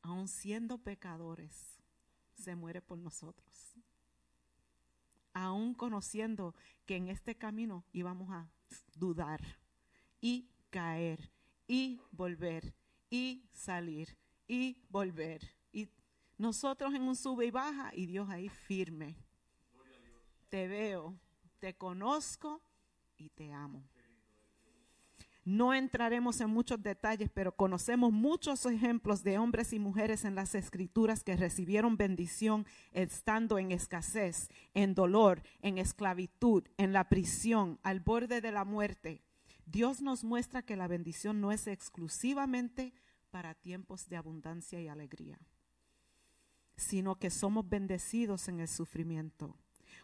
Aún 0.00 0.26
siendo 0.26 0.78
pecadores, 0.78 1.82
se 2.34 2.56
muere 2.56 2.80
por 2.80 2.96
nosotros. 2.96 3.74
Aún 5.34 5.74
conociendo 5.74 6.54
que 6.86 6.96
en 6.96 7.08
este 7.08 7.36
camino 7.36 7.84
íbamos 7.92 8.30
a 8.30 8.48
dudar 8.94 9.42
y 10.22 10.48
caer 10.70 11.30
y 11.66 12.00
volver 12.12 12.74
y 13.10 13.48
salir 13.52 14.16
y 14.46 14.82
volver. 14.88 15.54
Y 15.72 15.88
nosotros 16.38 16.94
en 16.94 17.02
un 17.02 17.16
sube 17.16 17.46
y 17.46 17.50
baja 17.50 17.90
y 17.94 18.06
Dios 18.06 18.28
ahí 18.30 18.48
firme 18.48 19.16
te 20.48 20.68
veo, 20.68 21.14
te 21.58 21.74
conozco 21.74 22.62
y 23.16 23.28
te 23.30 23.52
amo. 23.52 23.82
No 25.44 25.74
entraremos 25.74 26.40
en 26.40 26.50
muchos 26.50 26.82
detalles, 26.82 27.30
pero 27.32 27.52
conocemos 27.52 28.10
muchos 28.10 28.66
ejemplos 28.66 29.22
de 29.22 29.38
hombres 29.38 29.72
y 29.72 29.78
mujeres 29.78 30.24
en 30.24 30.34
las 30.34 30.56
escrituras 30.56 31.22
que 31.22 31.36
recibieron 31.36 31.96
bendición 31.96 32.66
estando 32.92 33.58
en 33.58 33.70
escasez, 33.70 34.48
en 34.74 34.94
dolor, 34.94 35.42
en 35.62 35.78
esclavitud, 35.78 36.64
en 36.78 36.92
la 36.92 37.08
prisión, 37.08 37.78
al 37.84 38.00
borde 38.00 38.40
de 38.40 38.50
la 38.50 38.64
muerte. 38.64 39.22
Dios 39.66 40.00
nos 40.00 40.24
muestra 40.24 40.62
que 40.62 40.76
la 40.76 40.88
bendición 40.88 41.40
no 41.40 41.52
es 41.52 41.66
exclusivamente 41.66 42.94
para 43.30 43.54
tiempos 43.54 44.08
de 44.08 44.16
abundancia 44.16 44.80
y 44.80 44.88
alegría, 44.88 45.38
sino 46.76 47.18
que 47.18 47.30
somos 47.30 47.68
bendecidos 47.68 48.48
en 48.48 48.60
el 48.60 48.68
sufrimiento 48.68 49.58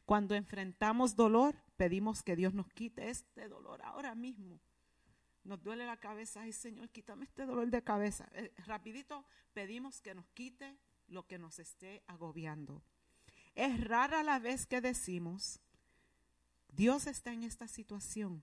cuando 0.05 0.34
enfrentamos 0.34 1.14
dolor, 1.14 1.55
pedimos 1.76 2.22
que 2.22 2.36
Dios 2.36 2.55
nos 2.55 2.68
quite 2.68 3.09
este 3.09 3.48
dolor 3.48 3.80
ahora 3.82 4.14
mismo. 4.14 4.60
Nos 5.44 5.62
duele 5.62 5.86
la 5.86 5.97
cabeza, 5.97 6.43
ay 6.43 6.52
Señor, 6.52 6.90
quítame 6.90 7.24
este 7.24 7.47
dolor 7.47 7.68
de 7.70 7.82
cabeza. 7.82 8.28
Eh, 8.32 8.52
rapidito 8.66 9.24
pedimos 9.52 10.01
que 10.01 10.14
nos 10.14 10.26
quite 10.30 10.76
lo 11.09 11.26
que 11.26 11.39
nos 11.39 11.59
esté 11.59 12.02
agobiando. 12.06 12.82
Es 13.55 13.82
rara 13.82 14.22
la 14.22 14.39
vez 14.39 14.66
que 14.66 14.80
decimos, 14.80 15.60
Dios 16.68 17.06
está 17.06 17.32
en 17.32 17.43
esta 17.43 17.68
situación. 17.68 18.43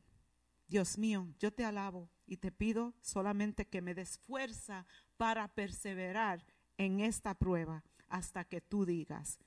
Dios 0.70 1.00
mío, 1.00 1.28
yo 1.40 1.52
te 1.52 1.66
alabo 1.66 2.08
y 2.28 2.38
te 2.38 2.52
pido 2.52 2.94
solamente 3.02 3.68
que 3.68 3.82
me 3.82 3.96
des 3.96 4.20
fuerza 4.20 4.86
para 5.18 5.48
perseverar 5.48 6.46
en 6.78 7.00
esta 7.00 7.34
prueba 7.34 7.84
hasta 8.08 8.44
que 8.46 8.62
tú 8.62 8.86
digas, 8.86 9.40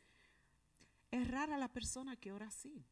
es 1.13 1.29
rara 1.31 1.57
la 1.59 1.69
persona 1.69 2.17
que 2.17 2.33
ora 2.33 2.49
así. 2.49 2.85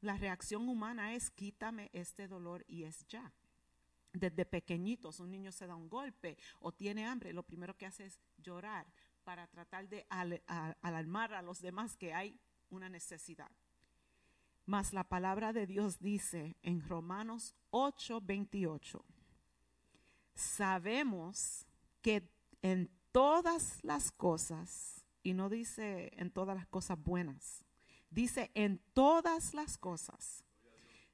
La 0.00 0.16
reacción 0.16 0.68
humana 0.68 1.14
es 1.14 1.30
quítame 1.30 1.90
este 1.92 2.28
dolor 2.28 2.64
y 2.68 2.84
es 2.84 3.04
ya. 3.08 3.34
Desde 4.12 4.46
pequeñitos 4.46 5.18
un 5.18 5.32
niño 5.32 5.50
se 5.50 5.66
da 5.66 5.74
un 5.74 5.88
golpe 5.88 6.38
o 6.60 6.70
tiene 6.70 7.06
hambre, 7.06 7.32
lo 7.32 7.42
primero 7.42 7.76
que 7.76 7.86
hace 7.86 8.06
es 8.06 8.20
llorar 8.38 8.86
para 9.24 9.48
tratar 9.48 9.88
de 9.88 10.06
alarmar 10.80 11.34
a 11.34 11.42
los 11.42 11.60
demás 11.60 11.96
que 11.96 12.14
hay 12.14 12.38
una 12.70 12.88
necesidad. 12.88 13.50
Mas 14.66 14.92
la 14.92 15.04
palabra 15.04 15.52
de 15.52 15.66
Dios 15.66 16.00
dice 16.00 16.56
en 16.62 16.86
Romanos 16.86 17.54
8, 17.70 18.20
28, 18.20 19.04
sabemos 20.34 21.64
que 22.02 22.28
en 22.62 22.90
todas 23.12 23.78
las 23.84 24.10
cosas 24.10 25.06
y 25.22 25.34
no 25.34 25.48
dice 25.48 26.10
en 26.16 26.30
todas 26.30 26.56
las 26.56 26.66
cosas 26.66 26.98
buenas, 27.00 27.64
dice 28.10 28.50
en 28.54 28.80
todas 28.92 29.54
las 29.54 29.78
cosas. 29.78 30.44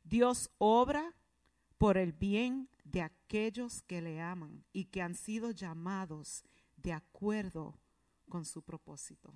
Dios 0.02 0.50
obra 0.56 1.14
por 1.76 1.98
el 1.98 2.12
bien 2.12 2.70
de 2.84 3.02
aquellos 3.02 3.82
que 3.82 4.00
le 4.00 4.20
aman 4.20 4.64
y 4.72 4.86
que 4.86 5.02
han 5.02 5.14
sido 5.14 5.50
llamados 5.50 6.42
de 6.76 6.92
acuerdo 6.92 7.78
con 8.28 8.44
su 8.44 8.62
propósito. 8.62 9.34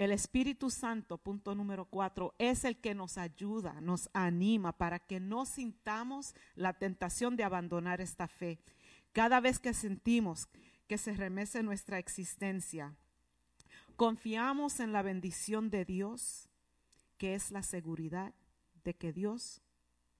El 0.00 0.12
Espíritu 0.12 0.70
Santo, 0.70 1.18
punto 1.18 1.54
número 1.54 1.84
cuatro, 1.84 2.34
es 2.38 2.64
el 2.64 2.80
que 2.80 2.94
nos 2.94 3.18
ayuda, 3.18 3.80
nos 3.82 4.08
anima 4.14 4.72
para 4.72 4.98
que 4.98 5.20
no 5.20 5.44
sintamos 5.44 6.34
la 6.54 6.72
tentación 6.72 7.36
de 7.36 7.44
abandonar 7.44 8.00
esta 8.00 8.26
fe. 8.26 8.58
Cada 9.12 9.40
vez 9.40 9.58
que 9.58 9.74
sentimos 9.74 10.48
que 10.88 10.96
se 10.96 11.12
remece 11.12 11.62
nuestra 11.62 11.98
existencia, 11.98 12.96
Confiamos 14.00 14.80
en 14.80 14.94
la 14.94 15.02
bendición 15.02 15.68
de 15.68 15.84
Dios, 15.84 16.48
que 17.18 17.34
es 17.34 17.50
la 17.50 17.62
seguridad 17.62 18.32
de 18.82 18.94
que 18.94 19.12
Dios 19.12 19.60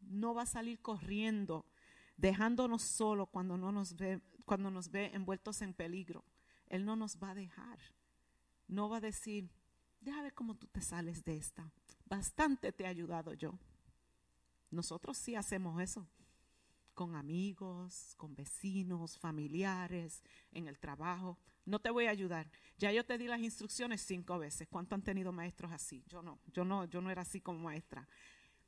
no 0.03 0.35
va 0.35 0.43
a 0.43 0.47
salir 0.47 0.83
corriendo, 0.83 1.65
dejándonos 2.19 2.83
solo 2.83 3.25
cuando, 3.25 3.57
no 3.57 3.73
nos 3.73 3.97
ve, 3.97 4.21
cuando 4.45 4.71
nos 4.71 4.91
ve 4.91 5.13
envueltos 5.15 5.63
en 5.63 5.73
peligro. 5.73 6.27
Él 6.67 6.85
no 6.85 6.95
nos 6.95 7.17
va 7.17 7.31
a 7.31 7.35
dejar. 7.35 7.79
No 8.69 8.91
va 8.91 8.99
a 8.99 9.01
decir, 9.01 9.49
déjame 10.01 10.25
ver 10.25 10.35
cómo 10.35 10.55
tú 10.55 10.67
te 10.67 10.81
sales 10.81 11.25
de 11.25 11.37
esta. 11.37 11.71
Bastante 12.07 12.73
te 12.73 12.85
he 12.85 12.87
ayudado 12.87 13.35
yo. 13.35 13.59
Nosotros 14.71 15.17
sí 15.17 15.35
hacemos 15.35 15.81
eso 15.81 16.07
con 16.95 17.17
amigos, 17.17 18.15
con 18.17 18.35
vecinos, 18.35 19.19
familiares, 19.19 20.23
en 20.53 20.69
el 20.69 20.79
trabajo. 20.79 21.39
No 21.65 21.79
te 21.79 21.91
voy 21.91 22.07
a 22.07 22.11
ayudar. 22.11 22.51
Ya 22.77 22.93
yo 22.93 23.07
te 23.07 23.17
di 23.17 23.27
las 23.27 23.41
instrucciones 23.41 24.03
cinco 24.03 24.39
veces. 24.39 24.69
¿Cuánto 24.69 24.95
han 24.95 25.03
tenido 25.03 25.33
maestros 25.33 25.73
así? 25.73 26.05
Yo 26.09 26.23
no, 26.23 26.41
yo 26.53 26.65
no, 26.65 26.85
yo 26.85 27.01
no 27.01 27.11
era 27.11 27.23
así 27.23 27.41
como 27.41 27.59
maestra. 27.61 28.07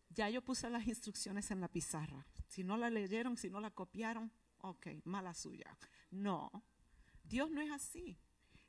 Ya 0.08 0.30
yo 0.30 0.42
puse 0.42 0.70
las 0.70 0.86
instrucciones 0.86 1.50
en 1.50 1.60
la 1.60 1.68
pizarra. 1.68 2.26
Si 2.46 2.64
no 2.64 2.76
la 2.76 2.90
leyeron, 2.90 3.36
si 3.36 3.50
no 3.50 3.60
la 3.60 3.70
copiaron, 3.70 4.32
ok, 4.58 4.86
mala 5.04 5.34
suya. 5.34 5.76
No, 6.10 6.50
Dios 7.24 7.50
no 7.50 7.60
es 7.60 7.70
así. 7.70 8.18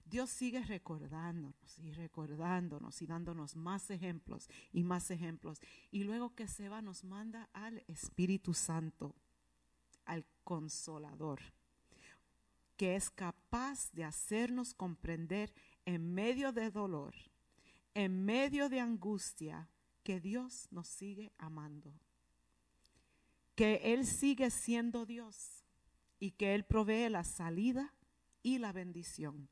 Dios 0.05 0.29
sigue 0.29 0.63
recordándonos 0.63 1.79
y 1.79 1.91
recordándonos 1.91 3.01
y 3.01 3.07
dándonos 3.07 3.55
más 3.55 3.89
ejemplos 3.89 4.49
y 4.71 4.83
más 4.83 5.09
ejemplos. 5.11 5.59
Y 5.91 6.03
luego 6.03 6.35
que 6.35 6.47
se 6.47 6.69
va 6.69 6.81
nos 6.81 7.03
manda 7.03 7.49
al 7.53 7.83
Espíritu 7.87 8.53
Santo, 8.53 9.15
al 10.05 10.25
Consolador, 10.43 11.39
que 12.77 12.95
es 12.95 13.09
capaz 13.09 13.91
de 13.93 14.03
hacernos 14.03 14.73
comprender 14.73 15.53
en 15.85 16.13
medio 16.13 16.51
de 16.51 16.69
dolor, 16.69 17.15
en 17.93 18.25
medio 18.25 18.69
de 18.69 18.79
angustia, 18.79 19.69
que 20.03 20.19
Dios 20.19 20.67
nos 20.69 20.87
sigue 20.87 21.31
amando, 21.37 21.93
que 23.55 23.93
Él 23.93 24.05
sigue 24.05 24.49
siendo 24.51 25.05
Dios 25.05 25.63
y 26.19 26.31
que 26.31 26.55
Él 26.55 26.65
provee 26.65 27.09
la 27.09 27.23
salida 27.23 27.93
y 28.41 28.57
la 28.57 28.73
bendición. 28.73 29.47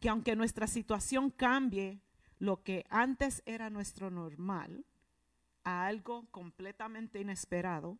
Que 0.00 0.08
aunque 0.08 0.36
nuestra 0.36 0.66
situación 0.66 1.30
cambie, 1.30 2.00
lo 2.38 2.62
que 2.62 2.84
antes 2.88 3.42
era 3.46 3.70
nuestro 3.70 4.10
normal, 4.10 4.84
a 5.64 5.86
algo 5.86 6.26
completamente 6.30 7.20
inesperado, 7.20 7.98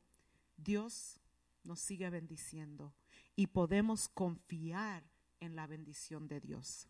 Dios 0.57 1.21
nos 1.65 1.81
sigue 1.81 2.09
bendiciendo 2.11 2.95
y 3.37 3.49
podemos 3.49 4.09
confiar 4.09 5.05
en 5.41 5.55
la 5.55 5.67
bendición 5.67 6.29
de 6.29 6.41
Dios. 6.41 6.89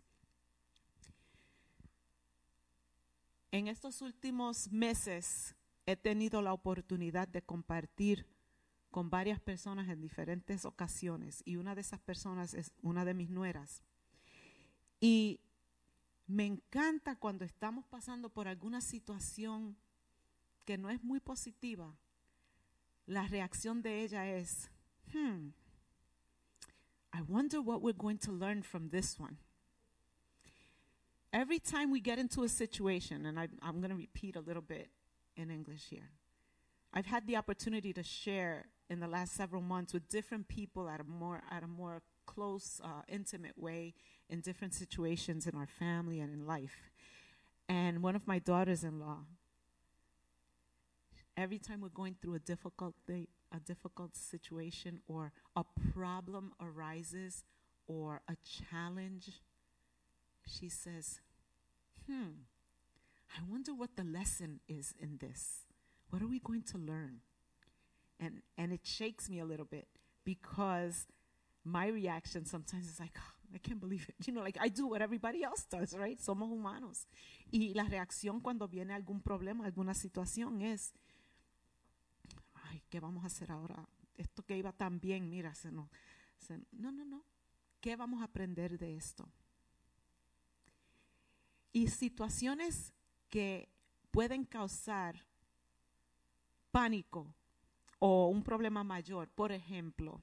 En 3.50 3.66
estos 3.66 4.02
últimos 4.02 4.70
meses 4.70 5.54
he 5.86 5.96
tenido 5.96 6.42
la 6.42 6.52
oportunidad 6.52 7.28
de 7.28 7.42
compartir 7.42 8.26
con 8.90 9.10
varias 9.10 9.40
personas 9.40 9.88
en 9.88 10.00
diferentes 10.00 10.64
ocasiones 10.64 11.42
y 11.44 11.56
una 11.56 11.74
de 11.74 11.80
esas 11.80 12.00
personas 12.00 12.54
es 12.54 12.72
una 12.82 13.04
de 13.04 13.14
mis 13.14 13.30
nueras. 13.30 13.82
Y 15.00 15.40
me 16.26 16.44
encanta 16.44 17.16
cuando 17.16 17.44
estamos 17.44 17.86
pasando 17.86 18.28
por 18.28 18.48
alguna 18.48 18.80
situación 18.80 19.76
que 20.64 20.76
no 20.76 20.90
es 20.90 21.02
muy 21.02 21.20
positiva, 21.20 21.96
la 23.06 23.26
reacción 23.26 23.80
de 23.80 24.02
ella 24.02 24.28
es, 24.28 24.70
hmm, 25.12 25.48
I 27.14 27.22
wonder 27.22 27.60
what 27.60 27.80
we're 27.80 27.96
going 27.96 28.18
to 28.18 28.32
learn 28.32 28.62
from 28.62 28.90
this 28.90 29.18
one. 29.18 29.38
Every 31.32 31.58
time 31.58 31.90
we 31.90 32.00
get 32.00 32.18
into 32.18 32.42
a 32.42 32.48
situation, 32.48 33.26
and 33.26 33.38
I, 33.38 33.48
I'm 33.62 33.80
going 33.80 33.90
to 33.90 33.96
repeat 33.96 34.36
a 34.36 34.40
little 34.40 34.62
bit 34.62 34.90
in 35.36 35.50
English 35.50 35.86
here, 35.88 36.10
I've 36.92 37.06
had 37.06 37.26
the 37.26 37.36
opportunity 37.36 37.92
to 37.92 38.02
share 38.02 38.66
in 38.90 39.00
the 39.00 39.08
last 39.08 39.34
several 39.34 39.62
months 39.62 39.92
with 39.92 40.08
different 40.08 40.48
people 40.48 40.88
at 40.88 41.00
a 41.00 41.04
more 41.04 41.42
at 41.50 41.62
a 41.62 41.66
more 41.66 42.02
close, 42.26 42.80
uh, 42.82 43.02
intimate 43.08 43.58
way 43.58 43.94
in 44.28 44.40
different 44.40 44.74
situations 44.74 45.46
in 45.46 45.54
our 45.54 45.66
family 45.66 46.20
and 46.20 46.32
in 46.32 46.46
life. 46.46 46.90
And 47.68 48.02
one 48.02 48.16
of 48.16 48.26
my 48.26 48.38
daughters-in-law, 48.38 49.18
every 51.36 51.58
time 51.58 51.80
we're 51.80 51.88
going 51.88 52.16
through 52.20 52.34
a 52.34 52.38
difficult 52.38 52.94
day, 53.06 53.28
a 53.54 53.60
difficult 53.60 54.16
situation, 54.16 55.00
or 55.08 55.32
a 55.56 55.64
problem 55.92 56.52
arises, 56.60 57.44
or 57.86 58.20
a 58.28 58.36
challenge, 58.44 59.40
she 60.46 60.68
says, 60.68 61.20
"Hmm, 62.06 62.44
I 63.36 63.42
wonder 63.48 63.74
what 63.74 63.96
the 63.96 64.04
lesson 64.04 64.60
is 64.68 64.94
in 64.98 65.18
this. 65.18 65.66
What 66.10 66.22
are 66.22 66.26
we 66.26 66.38
going 66.38 66.62
to 66.62 66.78
learn?" 66.78 67.20
and 68.20 68.42
and 68.56 68.72
it 68.72 68.80
shakes 68.84 69.28
me 69.28 69.38
a 69.38 69.44
little 69.44 69.64
bit 69.66 69.88
because 70.24 71.06
my 71.64 71.86
reaction 71.86 72.44
sometimes 72.44 72.88
is 72.88 73.00
like 73.00 73.16
"Oh, 73.16 73.37
I 73.54 73.58
can't 73.58 73.80
believe 73.80 74.06
it. 74.08 74.26
You 74.26 74.32
know 74.34 74.42
like 74.42 74.58
I 74.60 74.68
do 74.70 74.86
what 74.88 75.00
everybody 75.00 75.42
else 75.42 75.66
does 75.70 75.92
right 75.94 76.18
somos 76.20 76.50
humanos. 76.50 77.06
Y 77.50 77.72
la 77.74 77.84
reacción 77.84 78.40
cuando 78.40 78.68
viene 78.68 78.94
algún 78.94 79.20
problema 79.22 79.64
alguna 79.64 79.94
situación 79.94 80.60
es 80.60 80.92
ay 82.54 82.82
qué 82.90 83.00
vamos 83.00 83.24
a 83.24 83.28
hacer 83.28 83.50
ahora 83.50 83.88
esto 84.16 84.42
que 84.44 84.56
iba 84.56 84.72
tan 84.72 85.00
bien 85.00 85.28
mira 85.28 85.54
se 85.54 85.70
no 85.70 85.88
se- 86.38 86.60
no 86.72 86.92
no 86.92 87.04
no. 87.04 87.24
Qué 87.80 87.96
vamos 87.96 88.20
a 88.20 88.24
aprender 88.24 88.78
de 88.78 88.96
esto 88.96 89.28
y 91.72 91.88
situaciones 91.88 92.92
que 93.28 93.68
pueden 94.10 94.44
causar 94.44 95.24
pánico 96.70 97.34
o 97.98 98.28
un 98.28 98.42
problema 98.42 98.82
mayor, 98.84 99.28
por 99.28 99.52
ejemplo, 99.52 100.22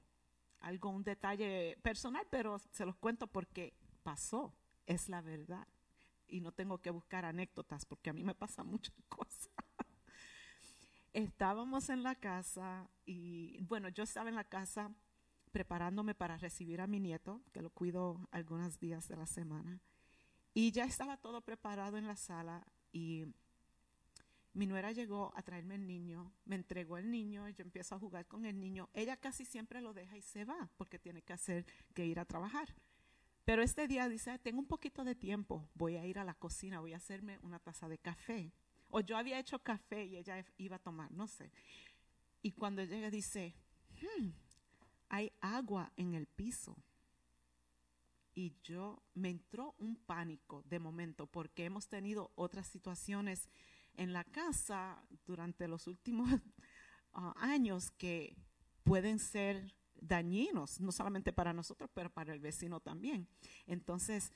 algo, 0.60 0.90
un 0.90 1.04
detalle 1.04 1.78
personal, 1.82 2.26
pero 2.30 2.58
se 2.58 2.84
los 2.84 2.96
cuento 2.96 3.26
porque 3.26 3.74
pasó, 4.02 4.54
es 4.86 5.08
la 5.08 5.20
verdad. 5.20 5.66
Y 6.28 6.40
no 6.40 6.52
tengo 6.52 6.78
que 6.78 6.90
buscar 6.90 7.24
anécdotas 7.24 7.84
porque 7.84 8.10
a 8.10 8.12
mí 8.12 8.24
me 8.24 8.34
pasan 8.34 8.66
muchas 8.66 8.94
cosas. 9.08 9.50
Estábamos 11.12 11.88
en 11.88 12.02
la 12.02 12.14
casa 12.14 12.90
y, 13.06 13.58
bueno, 13.62 13.88
yo 13.88 14.02
estaba 14.02 14.28
en 14.28 14.34
la 14.34 14.44
casa 14.44 14.94
preparándome 15.50 16.14
para 16.14 16.36
recibir 16.36 16.82
a 16.82 16.86
mi 16.86 17.00
nieto, 17.00 17.40
que 17.52 17.62
lo 17.62 17.70
cuido 17.70 18.28
algunos 18.30 18.78
días 18.78 19.08
de 19.08 19.16
la 19.16 19.26
semana, 19.26 19.80
y 20.52 20.72
ya 20.72 20.84
estaba 20.84 21.16
todo 21.16 21.40
preparado 21.40 21.96
en 21.96 22.06
la 22.06 22.16
sala 22.16 22.66
y 22.92 23.24
mi 24.56 24.66
nuera 24.66 24.90
llegó 24.90 25.32
a 25.36 25.42
traerme 25.42 25.74
el 25.74 25.86
niño, 25.86 26.32
me 26.46 26.56
entregó 26.56 26.96
el 26.96 27.10
niño, 27.10 27.46
yo 27.50 27.62
empiezo 27.62 27.94
a 27.94 27.98
jugar 27.98 28.26
con 28.26 28.46
el 28.46 28.58
niño. 28.58 28.88
Ella 28.94 29.18
casi 29.18 29.44
siempre 29.44 29.82
lo 29.82 29.92
deja 29.92 30.16
y 30.16 30.22
se 30.22 30.46
va 30.46 30.70
porque 30.78 30.98
tiene 30.98 31.20
que 31.20 31.34
hacer 31.34 31.66
que 31.94 32.06
ir 32.06 32.18
a 32.18 32.24
trabajar. 32.24 32.74
Pero 33.44 33.62
este 33.62 33.86
día 33.86 34.08
dice, 34.08 34.30
"Ah, 34.30 34.38
tengo 34.38 34.58
un 34.58 34.66
poquito 34.66 35.04
de 35.04 35.14
tiempo, 35.14 35.68
voy 35.74 35.96
a 35.96 36.06
ir 36.06 36.18
a 36.18 36.24
la 36.24 36.32
cocina, 36.32 36.80
voy 36.80 36.94
a 36.94 36.96
hacerme 36.96 37.38
una 37.42 37.58
taza 37.58 37.86
de 37.86 37.98
café. 37.98 38.50
O 38.88 39.00
yo 39.00 39.18
había 39.18 39.38
hecho 39.38 39.58
café 39.58 40.06
y 40.06 40.16
ella 40.16 40.42
iba 40.56 40.76
a 40.76 40.78
tomar, 40.78 41.12
no 41.12 41.26
sé. 41.26 41.52
Y 42.40 42.52
cuando 42.52 42.82
llega 42.82 43.10
dice, 43.10 43.54
"Hmm, 44.00 44.30
hay 45.10 45.32
agua 45.42 45.92
en 45.98 46.14
el 46.14 46.26
piso. 46.26 46.74
Y 48.34 48.54
yo 48.62 49.02
me 49.14 49.28
entró 49.28 49.74
un 49.78 49.96
pánico 49.96 50.62
de 50.62 50.78
momento 50.78 51.26
porque 51.26 51.66
hemos 51.66 51.88
tenido 51.88 52.32
otras 52.36 52.66
situaciones 52.66 53.50
en 53.96 54.12
la 54.12 54.24
casa 54.24 55.02
durante 55.26 55.68
los 55.68 55.86
últimos 55.86 56.28
ah, 57.12 57.34
años 57.36 57.90
que 57.90 58.36
pueden 58.82 59.18
ser 59.18 59.74
dañinos, 59.94 60.80
no 60.80 60.92
solamente 60.92 61.32
para 61.32 61.52
nosotros, 61.52 61.90
pero 61.92 62.10
para 62.10 62.32
el 62.32 62.40
vecino 62.40 62.80
también. 62.80 63.28
Entonces, 63.66 64.32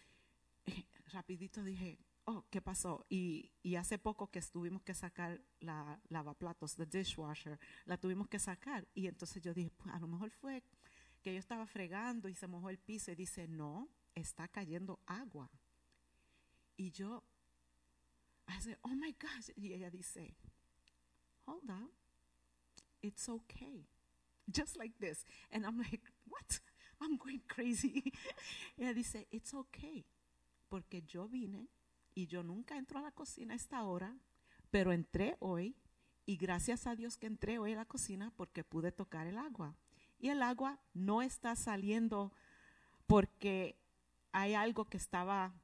eh, 0.66 0.86
rapidito 1.12 1.62
dije, 1.62 1.98
oh, 2.24 2.44
¿qué 2.50 2.60
pasó? 2.60 3.06
Y, 3.08 3.52
hace 3.76 3.98
poco 3.98 4.30
que 4.30 4.40
tuvimos 4.42 4.82
que 4.82 4.94
sacar 4.94 5.40
la 5.60 6.00
lavaplatos, 6.08 6.76
the 6.76 6.86
dishwasher, 6.86 7.58
la 7.84 7.96
tuvimos 7.98 8.28
que 8.28 8.38
sacar. 8.38 8.86
Y 8.94 9.06
entonces 9.06 9.42
yo 9.42 9.54
dije, 9.54 9.70
pues 9.70 9.94
a 9.94 9.98
lo 9.98 10.06
mejor 10.06 10.30
fue 10.30 10.62
que 11.22 11.32
yo 11.32 11.38
estaba 11.38 11.66
fregando 11.66 12.28
y 12.28 12.34
se 12.34 12.46
mojó 12.46 12.70
el 12.70 12.78
piso 12.78 13.10
y 13.12 13.14
dice, 13.14 13.46
no, 13.48 13.88
está 14.14 14.48
cayendo 14.48 15.00
agua. 15.06 15.50
Y 16.76 16.90
yo, 16.90 17.24
I 18.50 18.60
said, 18.60 18.76
oh 18.84 18.94
my 18.94 19.14
gosh. 19.18 19.50
Y 19.56 19.72
ella 19.72 19.90
dice, 19.90 20.34
hold 21.46 21.68
on, 21.68 21.88
it's 23.02 23.28
okay. 23.28 23.86
Just 24.50 24.76
like 24.76 24.94
this. 24.98 25.24
And 25.50 25.64
I'm 25.64 25.78
like, 25.78 26.00
what? 26.28 26.60
I'm 27.00 27.16
going 27.16 27.42
crazy. 27.48 28.12
ella 28.78 28.94
dice, 28.94 29.26
it's 29.30 29.54
okay. 29.54 30.04
Porque 30.68 31.02
yo 31.06 31.26
vine 31.26 31.68
y 32.14 32.26
yo 32.26 32.42
nunca 32.42 32.76
entro 32.76 32.98
a 32.98 33.02
la 33.02 33.10
cocina 33.10 33.54
a 33.54 33.56
esta 33.56 33.82
hora, 33.84 34.16
pero 34.70 34.92
entré 34.92 35.36
hoy 35.40 35.76
y 36.26 36.36
gracias 36.36 36.86
a 36.86 36.94
Dios 36.94 37.16
que 37.16 37.26
entré 37.26 37.58
hoy 37.58 37.72
a 37.72 37.76
la 37.76 37.84
cocina 37.84 38.32
porque 38.36 38.62
pude 38.62 38.92
tocar 38.92 39.26
el 39.26 39.38
agua. 39.38 39.74
Y 40.18 40.28
el 40.28 40.42
agua 40.42 40.78
no 40.92 41.22
está 41.22 41.56
saliendo 41.56 42.32
porque 43.06 43.76
hay 44.32 44.54
algo 44.54 44.84
que 44.84 44.96
estaba 44.96 45.59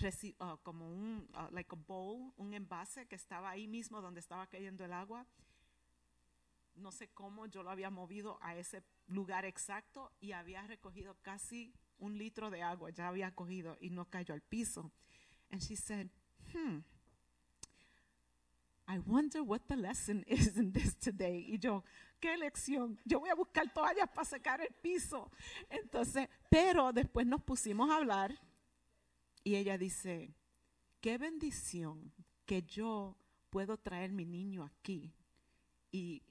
reci- 0.00 0.34
ah, 0.40 0.56
como 0.62 0.88
un 0.88 1.28
ah, 1.34 1.48
like 1.52 1.70
a 1.74 1.76
bowl, 1.76 2.32
un 2.38 2.54
envase 2.54 3.06
que 3.06 3.14
estaba 3.16 3.50
ahí 3.50 3.66
mismo 3.68 4.00
donde 4.00 4.20
estaba 4.20 4.46
cayendo 4.46 4.84
el 4.84 4.92
agua. 4.92 5.26
No 6.74 6.92
sé 6.92 7.08
cómo 7.08 7.46
yo 7.46 7.62
lo 7.62 7.70
había 7.70 7.90
movido 7.90 8.38
a 8.42 8.54
ese 8.56 8.82
lugar 9.06 9.44
exacto 9.44 10.12
y 10.20 10.32
había 10.32 10.66
recogido 10.66 11.16
casi 11.22 11.72
un 11.98 12.18
litro 12.18 12.50
de 12.50 12.62
agua, 12.62 12.90
ya 12.90 13.08
había 13.08 13.34
cogido 13.34 13.76
y 13.80 13.90
no 13.90 14.08
cayó 14.10 14.34
al 14.34 14.42
piso. 14.42 14.90
And 15.50 15.62
she 15.62 15.76
said, 15.76 16.08
"Hmm, 16.52 16.80
I 18.88 18.98
wonder 18.98 19.42
what 19.42 19.62
the 19.68 19.76
lesson 19.76 20.24
is 20.28 20.56
in 20.56 20.72
this 20.72 20.94
today. 20.96 21.44
Y 21.48 21.58
yo, 21.58 21.82
¿qué 22.20 22.36
lección? 22.36 22.98
Yo 23.04 23.20
voy 23.20 23.30
a 23.30 23.34
buscar 23.34 23.72
toallas 23.72 24.08
para 24.08 24.24
secar 24.24 24.60
el 24.60 24.72
piso. 24.80 25.30
Entonces, 25.68 26.28
pero 26.50 26.92
después 26.92 27.26
nos 27.26 27.42
pusimos 27.42 27.90
a 27.90 27.96
hablar 27.96 28.38
y 29.46 29.54
ella 29.54 29.78
dice, 29.78 30.34
qué 31.00 31.18
bendición 31.18 32.12
que 32.46 32.64
yo 32.64 33.16
puedo 33.48 33.76
traer 33.76 34.10
mi 34.10 34.24
niño 34.24 34.64
aquí. 34.64 35.14
Y 35.92 36.24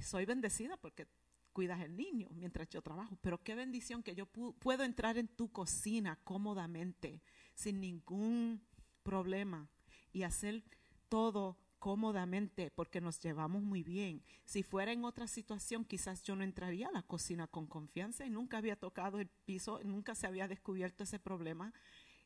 soy 0.00 0.26
bendecida 0.26 0.76
porque 0.76 1.08
cuidas 1.52 1.80
el 1.80 1.96
niño 1.96 2.28
mientras 2.30 2.68
yo 2.68 2.82
trabajo. 2.82 3.18
Pero 3.20 3.42
qué 3.42 3.56
bendición 3.56 4.04
que 4.04 4.14
yo 4.14 4.26
pu- 4.32 4.54
puedo 4.60 4.84
entrar 4.84 5.18
en 5.18 5.26
tu 5.26 5.50
cocina 5.50 6.20
cómodamente, 6.22 7.20
sin 7.56 7.80
ningún 7.80 8.62
problema, 9.02 9.68
y 10.12 10.22
hacer 10.22 10.62
todo 11.08 11.58
cómodamente 11.80 12.70
porque 12.70 13.00
nos 13.00 13.18
llevamos 13.18 13.62
muy 13.62 13.82
bien. 13.82 14.22
Si 14.44 14.62
fuera 14.62 14.92
en 14.92 15.04
otra 15.04 15.26
situación, 15.26 15.84
quizás 15.84 16.22
yo 16.22 16.36
no 16.36 16.44
entraría 16.44 16.88
a 16.88 16.92
la 16.92 17.02
cocina 17.02 17.48
con 17.48 17.66
confianza 17.66 18.24
y 18.24 18.30
nunca 18.30 18.58
había 18.58 18.76
tocado 18.76 19.18
el 19.18 19.28
piso, 19.46 19.80
nunca 19.82 20.14
se 20.14 20.28
había 20.28 20.46
descubierto 20.46 21.02
ese 21.02 21.18
problema. 21.18 21.72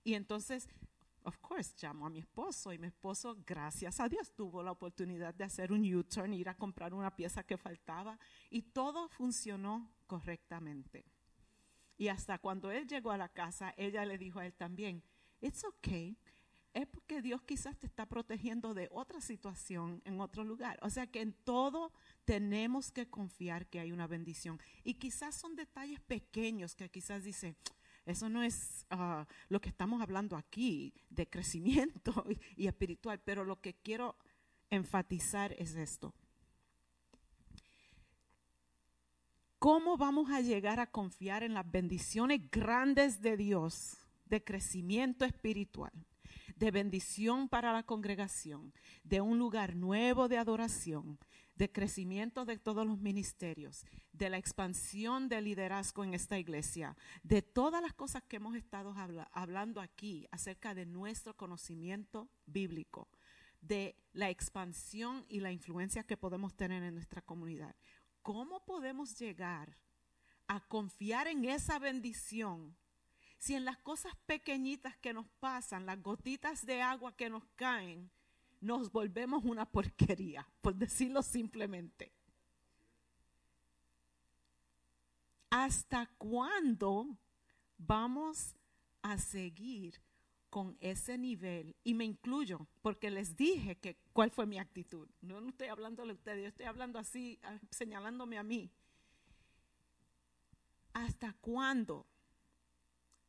Y 0.04 0.14
entonces, 0.14 0.68
of 1.22 1.38
course, 1.38 1.74
llamo 1.80 2.06
a 2.06 2.10
mi 2.10 2.20
esposo 2.20 2.72
y 2.72 2.78
mi 2.78 2.86
esposo, 2.86 3.36
gracias 3.46 3.98
a 3.98 4.08
Dios, 4.08 4.32
tuvo 4.34 4.62
la 4.62 4.70
oportunidad 4.70 5.34
de 5.34 5.44
hacer 5.44 5.72
un 5.72 5.82
U-turn, 5.94 6.34
ir 6.34 6.48
a 6.48 6.56
comprar 6.56 6.92
una 6.92 7.16
pieza 7.16 7.42
que 7.42 7.56
faltaba 7.56 8.18
y 8.50 8.62
todo 8.62 9.08
funcionó 9.08 9.90
correctamente. 10.06 11.04
Y 11.96 12.08
hasta 12.08 12.38
cuando 12.38 12.70
él 12.70 12.86
llegó 12.86 13.10
a 13.10 13.16
la 13.16 13.28
casa, 13.28 13.72
ella 13.76 14.04
le 14.04 14.18
dijo 14.18 14.40
a 14.40 14.46
él 14.46 14.52
también, 14.52 15.02
it's 15.40 15.64
okay, 15.64 16.18
es 16.74 16.88
porque 16.88 17.22
Dios 17.22 17.40
quizás 17.42 17.78
te 17.78 17.86
está 17.86 18.04
protegiendo 18.06 18.74
de 18.74 18.88
otra 18.90 19.20
situación 19.20 20.02
en 20.04 20.20
otro 20.20 20.42
lugar. 20.42 20.78
O 20.82 20.90
sea 20.90 21.06
que 21.06 21.20
en 21.20 21.32
todo 21.32 21.92
tenemos 22.24 22.90
que 22.90 23.08
confiar 23.08 23.68
que 23.68 23.78
hay 23.78 23.92
una 23.92 24.08
bendición. 24.08 24.60
Y 24.82 24.94
quizás 24.94 25.36
son 25.36 25.54
detalles 25.54 26.00
pequeños 26.00 26.74
que 26.74 26.90
quizás 26.90 27.22
dice, 27.22 27.54
eso 28.06 28.28
no 28.28 28.42
es 28.42 28.86
ah, 28.90 29.26
lo 29.48 29.60
que 29.60 29.68
estamos 29.68 30.02
hablando 30.02 30.36
aquí 30.36 30.94
de 31.10 31.28
crecimiento 31.28 32.24
y, 32.56 32.64
y 32.64 32.66
espiritual, 32.66 33.20
pero 33.24 33.44
lo 33.44 33.60
que 33.60 33.74
quiero 33.74 34.16
enfatizar 34.70 35.52
es 35.58 35.74
esto. 35.74 36.14
¿Cómo 39.58 39.96
vamos 39.96 40.30
a 40.30 40.42
llegar 40.42 40.78
a 40.78 40.90
confiar 40.90 41.42
en 41.42 41.54
las 41.54 41.70
bendiciones 41.70 42.50
grandes 42.50 43.22
de 43.22 43.36
Dios 43.36 43.96
de 44.26 44.44
crecimiento 44.44 45.24
espiritual? 45.24 45.92
de 46.56 46.70
bendición 46.70 47.48
para 47.48 47.72
la 47.72 47.82
congregación, 47.82 48.72
de 49.02 49.20
un 49.20 49.38
lugar 49.38 49.74
nuevo 49.74 50.28
de 50.28 50.38
adoración, 50.38 51.18
de 51.54 51.70
crecimiento 51.70 52.44
de 52.44 52.58
todos 52.58 52.86
los 52.86 52.98
ministerios, 52.98 53.84
de 54.12 54.28
la 54.28 54.38
expansión 54.38 55.28
del 55.28 55.44
liderazgo 55.44 56.02
en 56.04 56.14
esta 56.14 56.38
iglesia, 56.38 56.96
de 57.22 57.42
todas 57.42 57.80
las 57.80 57.92
cosas 57.94 58.22
que 58.24 58.36
hemos 58.36 58.56
estado 58.56 58.92
habla- 58.94 59.30
hablando 59.32 59.80
aquí 59.80 60.26
acerca 60.32 60.74
de 60.74 60.86
nuestro 60.86 61.36
conocimiento 61.36 62.28
bíblico, 62.46 63.08
de 63.60 63.96
la 64.12 64.30
expansión 64.30 65.24
y 65.28 65.40
la 65.40 65.52
influencia 65.52 66.04
que 66.04 66.16
podemos 66.16 66.54
tener 66.54 66.82
en 66.82 66.94
nuestra 66.94 67.22
comunidad. 67.22 67.74
¿Cómo 68.22 68.64
podemos 68.64 69.18
llegar 69.18 69.78
a 70.46 70.60
confiar 70.60 71.26
en 71.28 71.44
esa 71.44 71.78
bendición 71.78 72.76
si 73.38 73.54
en 73.54 73.64
las 73.64 73.78
cosas 73.78 74.12
pequeñitas 74.26 74.96
que 74.98 75.12
nos 75.12 75.28
pasan, 75.40 75.86
las 75.86 76.02
gotitas 76.02 76.64
de 76.64 76.82
agua 76.82 77.14
que 77.16 77.28
nos 77.28 77.44
caen, 77.56 78.10
nos 78.64 78.90
volvemos 78.90 79.44
una 79.44 79.66
porquería, 79.66 80.48
por 80.60 80.74
decirlo 80.74 81.22
simplemente? 81.22 82.12
¿Hasta 85.50 86.06
cuándo 86.18 87.16
vamos 87.78 88.56
a 89.02 89.18
seguir 89.18 90.00
con 90.50 90.76
ese 90.80 91.18
nivel? 91.18 91.76
Y 91.84 91.94
me 91.94 92.04
incluyo, 92.04 92.66
porque 92.82 93.10
les 93.10 93.36
dije 93.36 93.76
que 93.76 93.96
cuál 94.12 94.30
fue 94.30 94.46
mi 94.46 94.58
actitud. 94.58 95.08
No, 95.20 95.38
estoy 95.48 95.68
hablándole 95.68 96.12
a 96.12 96.14
ustedes, 96.14 96.42
yo 96.42 96.48
estoy 96.48 96.66
hablando 96.66 96.98
así, 96.98 97.38
señalándome 97.70 98.38
a 98.38 98.42
mí. 98.42 98.70
¿Hasta 100.94 101.34
cuándo 101.34 102.06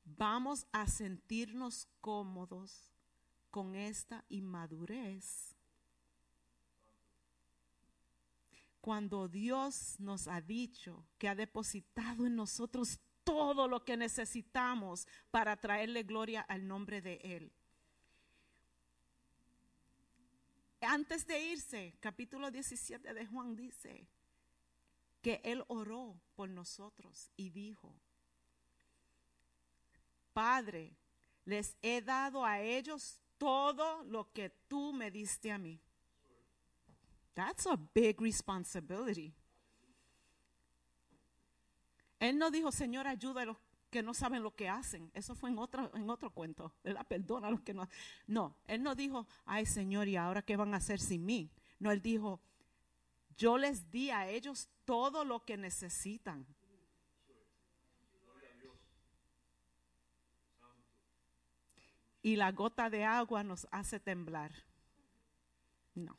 vamos 0.06 0.66
a 0.72 0.88
sentirnos 0.88 1.88
cómodos 2.00 2.95
con 3.56 3.74
esta 3.74 4.26
inmadurez. 4.28 5.56
Cuando 8.82 9.30
Dios 9.30 9.96
nos 9.98 10.28
ha 10.28 10.42
dicho 10.42 11.06
que 11.18 11.30
ha 11.30 11.36
depositado 11.36 12.26
en 12.26 12.36
nosotros 12.36 13.00
todo 13.24 13.70
lo 13.70 13.86
que 13.86 13.96
necesitamos 13.96 15.08
para 15.32 15.56
traerle 15.56 16.04
gloria 16.04 16.42
al 16.42 16.68
nombre 16.68 17.02
de 17.02 17.16
Él. 17.24 17.54
Antes 20.82 21.26
de 21.26 21.42
irse, 21.42 21.96
capítulo 22.02 22.52
17 22.52 23.14
de 23.14 23.26
Juan 23.26 23.56
dice 23.56 24.06
que 25.22 25.40
Él 25.46 25.64
oró 25.70 26.20
por 26.36 26.50
nosotros 26.50 27.32
y 27.38 27.52
dijo, 27.52 27.96
Padre, 30.34 30.98
les 31.46 31.78
he 31.82 32.02
dado 32.02 32.44
a 32.44 32.60
ellos 32.60 33.22
todo 33.38 34.04
lo 34.04 34.32
que 34.34 34.50
tú 34.68 34.94
me 34.94 35.12
diste 35.12 35.52
a 35.52 35.58
mí. 35.58 35.80
That's 37.34 37.68
a 37.68 37.78
big 37.94 38.20
responsibility. 38.22 39.34
Él 42.20 42.38
no 42.38 42.50
dijo, 42.50 42.72
Señor, 42.72 43.08
ayuda 43.08 43.42
a 43.42 43.46
los 43.46 43.58
que 43.90 44.02
no 44.02 44.14
saben 44.14 44.44
lo 44.44 44.56
que 44.56 44.68
hacen. 44.68 45.12
Eso 45.14 45.36
fue 45.36 45.50
en 45.50 45.58
otro, 45.58 45.92
en 45.96 46.10
otro 46.10 46.30
cuento. 46.30 46.74
¿verdad? 46.84 47.06
Perdona 47.08 47.48
a 47.48 47.52
los 47.52 47.62
que 47.62 47.74
no. 47.74 47.88
No, 48.28 48.56
Él 48.68 48.84
no 48.84 48.96
dijo, 48.96 49.28
ay, 49.46 49.66
Señor, 49.66 50.08
¿y 50.08 50.16
ahora 50.16 50.42
qué 50.42 50.56
van 50.56 50.74
a 50.74 50.78
hacer 50.78 51.00
sin 51.00 51.26
mí? 51.26 51.50
No, 51.80 51.92
Él 51.92 52.02
dijo, 52.02 52.40
yo 53.38 53.58
les 53.58 53.92
di 53.92 54.10
a 54.10 54.28
ellos 54.28 54.70
todo 54.86 55.26
lo 55.26 55.44
que 55.46 55.58
necesitan. 55.58 56.46
Y 62.26 62.38
la 62.38 62.52
gota 62.52 62.90
de 62.90 63.04
agua 63.04 63.44
nos 63.44 63.68
hace 63.70 64.00
temblar. 64.00 64.52
No. 65.94 66.18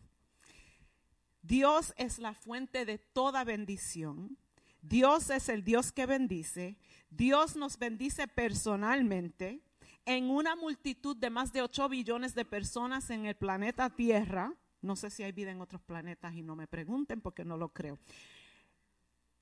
Dios 1.42 1.94
es 1.96 2.20
la 2.20 2.32
fuente 2.32 2.84
de 2.84 2.98
toda 2.98 3.42
bendición. 3.42 4.38
Dios 4.82 5.30
es 5.30 5.48
el 5.48 5.64
Dios 5.64 5.90
que 5.90 6.06
bendice. 6.06 6.76
Dios 7.10 7.56
nos 7.56 7.76
bendice 7.76 8.28
personalmente 8.28 9.60
en 10.04 10.30
una 10.30 10.54
multitud 10.54 11.16
de 11.16 11.28
más 11.28 11.52
de 11.52 11.62
8 11.62 11.88
billones 11.88 12.36
de 12.36 12.44
personas 12.44 13.10
en 13.10 13.26
el 13.26 13.34
planeta 13.34 13.90
Tierra. 13.90 14.54
No 14.82 14.94
sé 14.94 15.10
si 15.10 15.24
hay 15.24 15.32
vida 15.32 15.50
en 15.50 15.60
otros 15.60 15.82
planetas 15.82 16.36
y 16.36 16.42
no 16.44 16.54
me 16.54 16.68
pregunten 16.68 17.20
porque 17.20 17.44
no 17.44 17.56
lo 17.56 17.70
creo. 17.70 17.98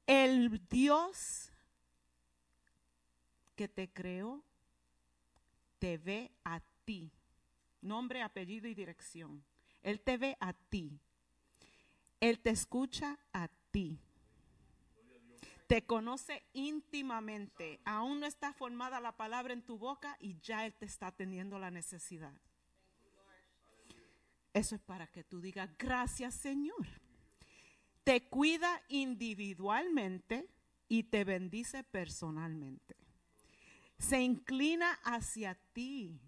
El 0.06 0.66
Dios 0.70 1.52
que 3.54 3.68
te 3.68 3.92
creó 3.92 4.42
te 5.84 5.98
ve 5.98 6.32
a 6.44 6.60
ti. 6.86 7.12
Nombre, 7.82 8.22
apellido 8.22 8.66
y 8.66 8.74
dirección. 8.74 9.44
Él 9.82 10.00
te 10.00 10.16
ve 10.16 10.34
a 10.40 10.54
ti. 10.54 10.98
Él 12.20 12.40
te 12.40 12.48
escucha 12.48 13.18
a 13.34 13.48
ti. 13.70 14.00
Te 15.66 15.84
conoce 15.84 16.42
íntimamente. 16.54 17.82
Aún 17.84 18.20
no 18.20 18.24
está 18.24 18.54
formada 18.54 18.98
la 18.98 19.14
palabra 19.18 19.52
en 19.52 19.60
tu 19.60 19.76
boca 19.76 20.16
y 20.20 20.38
ya 20.40 20.64
Él 20.64 20.72
te 20.72 20.86
está 20.86 21.12
teniendo 21.12 21.58
la 21.58 21.70
necesidad. 21.70 22.32
Eso 24.54 24.76
es 24.76 24.80
para 24.80 25.06
que 25.08 25.22
tú 25.22 25.42
digas, 25.42 25.68
gracias 25.76 26.34
Señor. 26.34 26.86
Te 28.04 28.26
cuida 28.30 28.82
individualmente 28.88 30.48
y 30.88 31.02
te 31.02 31.24
bendice 31.24 31.84
personalmente 31.84 33.03
se 33.98 34.20
inclina 34.20 34.92
hacia 35.04 35.54
ti 35.72 36.20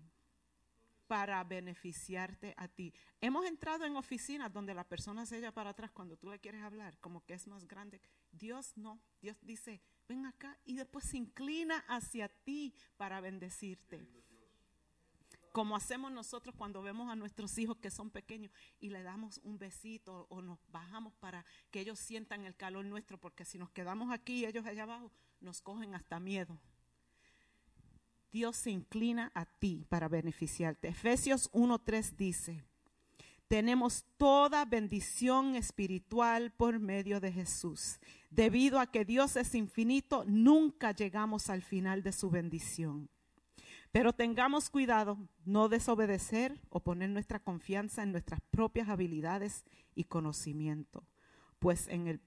para 1.07 1.43
beneficiarte 1.45 2.55
a 2.57 2.69
ti. 2.69 2.93
Hemos 3.21 3.47
entrado 3.47 3.85
en 3.85 3.97
oficinas 3.97 4.53
donde 4.53 4.75
la 4.75 4.85
persona 4.85 5.25
se 5.27 5.39
echa 5.39 5.53
para 5.53 5.71
atrás 5.71 5.91
cuando 5.93 6.17
tú 6.17 6.31
le 6.31 6.41
quieres 6.41 6.63
hablar, 6.63 6.99
como 7.01 7.25
que 7.25 7.35
es 7.35 7.47
más 7.47 7.67
grande. 7.67 8.01
Dios 8.33 8.73
no, 8.77 9.01
Dios 9.21 9.37
dice, 9.43 9.81
ven 10.09 10.27
acá 10.27 10.59
y 10.65 10.75
después 10.75 11.05
se 11.05 11.17
inclina 11.17 11.85
hacia 11.89 12.29
ti 12.29 12.75
para 12.97 13.21
bendecirte. 13.21 14.07
Como 15.53 15.75
hacemos 15.75 16.13
nosotros 16.13 16.55
cuando 16.55 16.83
vemos 16.83 17.11
a 17.11 17.17
nuestros 17.17 17.57
hijos 17.57 17.79
que 17.79 17.91
son 17.91 18.11
pequeños 18.11 18.53
y 18.79 18.91
le 18.91 19.03
damos 19.03 19.41
un 19.43 19.59
besito 19.59 20.27
o 20.29 20.43
nos 20.43 20.59
bajamos 20.69 21.15
para 21.15 21.47
que 21.71 21.81
ellos 21.81 21.99
sientan 21.99 22.45
el 22.45 22.55
calor 22.57 22.85
nuestro, 22.85 23.17
porque 23.19 23.47
si 23.47 23.59
nos 23.59 23.71
quedamos 23.71 24.13
aquí 24.13 24.41
y 24.41 24.45
ellos 24.45 24.67
allá 24.67 24.83
abajo, 24.83 25.11
nos 25.41 25.63
cogen 25.63 25.95
hasta 25.95 26.21
miedo. 26.21 26.61
Dios 28.37 28.59
se 28.59 28.71
inclina 28.71 29.33
a 29.35 29.47
ti 29.47 29.87
para 29.89 30.09
beneficiarte. 30.09 30.89
Efesios 30.89 31.51
1.3 31.53 32.17
dice, 32.17 32.63
tenemos 33.49 34.05
toda 34.19 34.67
bendición 34.67 35.57
espiritual 35.57 36.53
por 36.53 36.79
medio 36.79 37.19
de 37.19 37.33
Jesús. 37.33 37.99
Debido 38.29 38.79
a 38.79 38.91
que 38.91 39.07
Dios 39.07 39.37
es 39.37 39.55
infinito, 39.55 40.23
nunca 40.27 40.93
llegamos 40.93 41.49
al 41.49 41.63
final 41.63 42.03
de 42.03 42.13
su 42.13 42.29
bendición. 42.29 43.09
Pero 43.91 44.13
tengamos 44.13 44.69
cuidado 44.69 45.17
no 45.47 45.71
desobedecer 45.71 46.61
o 46.69 46.81
poner 46.81 47.09
nuestra 47.09 47.39
confianza 47.39 48.03
en 48.03 48.13
nuestras 48.13 48.43
propias 48.51 48.91
habilidades 48.91 49.65
y 49.95 50.05
conocimiento, 50.05 51.07
pues 51.59 51.89
en 51.89 52.07
el 52.07 52.21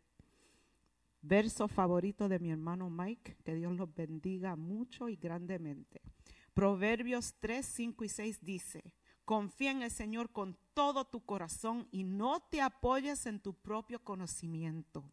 Verso 1.22 1.68
favorito 1.68 2.30
de 2.30 2.40
mi 2.40 2.52
hermano 2.52 2.90
Mike, 2.90 3.38
que 3.44 3.56
Dios 3.56 3.76
los 3.76 3.94
bendiga 3.94 4.56
mucho 4.56 5.10
y 5.10 5.18
grandemente. 5.18 6.02
Proverbios 6.54 7.36
3, 7.40 7.66
5 7.66 8.04
y 8.04 8.10
6 8.10 8.40
dice, 8.42 8.94
confía 9.26 9.72
en 9.72 9.84
el 9.84 9.92
Señor 9.92 10.32
con 10.32 10.58
todo 10.74 11.06
tu 11.06 11.26
corazón 11.26 11.88
y 11.92 12.04
no 12.04 12.42
te 12.50 12.62
apoyes 12.62 13.26
en 13.26 13.40
tu 13.40 13.54
propio 13.54 14.04
conocimiento. 14.04 15.04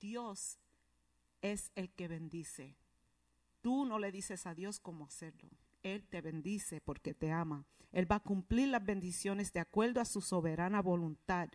Dios 0.00 0.58
es 1.42 1.72
el 1.74 1.90
que 1.90 2.08
bendice. 2.08 2.76
Tú 3.60 3.84
no 3.84 3.98
le 3.98 4.12
dices 4.12 4.46
a 4.46 4.54
Dios 4.54 4.80
cómo 4.80 5.04
hacerlo. 5.04 5.50
Él 5.82 6.06
te 6.08 6.20
bendice 6.20 6.80
porque 6.80 7.14
te 7.14 7.30
ama. 7.30 7.64
Él 7.92 8.10
va 8.10 8.16
a 8.16 8.20
cumplir 8.20 8.68
las 8.68 8.84
bendiciones 8.84 9.52
de 9.52 9.60
acuerdo 9.60 10.00
a 10.00 10.04
su 10.04 10.20
soberana 10.20 10.82
voluntad. 10.82 11.48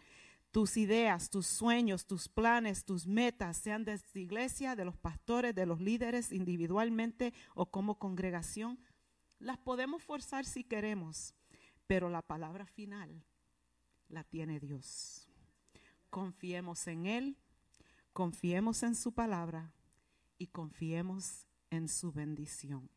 Tus 0.53 0.77
ideas, 0.77 1.31
tus 1.31 1.47
sueños, 1.47 2.05
tus 2.05 2.30
planes, 2.30 2.85
tus 2.85 3.07
metas, 3.07 3.57
sean 3.57 3.85
de 3.85 3.93
esta 3.93 4.19
iglesia, 4.19 4.75
de 4.75 4.85
los 4.85 4.95
pastores, 4.95 5.55
de 5.55 5.65
los 5.65 5.81
líderes 5.81 6.31
individualmente 6.31 7.34
o 7.55 7.71
como 7.71 7.97
congregación, 7.97 8.77
las 9.39 9.57
podemos 9.57 10.03
forzar 10.03 10.45
si 10.45 10.63
queremos, 10.63 11.34
pero 11.88 12.07
la 12.07 12.21
palabra 12.21 12.67
final 12.67 13.23
la 14.09 14.23
tiene 14.23 14.59
Dios. 14.59 15.27
Confiemos 16.11 16.85
en 16.85 17.07
Él, 17.07 17.35
confiemos 18.13 18.84
en 18.84 18.93
su 18.93 19.11
palabra 19.11 19.73
y 20.38 20.45
confiemos 20.45 21.47
en 21.71 21.88
su 21.88 22.11
bendición. 22.11 22.91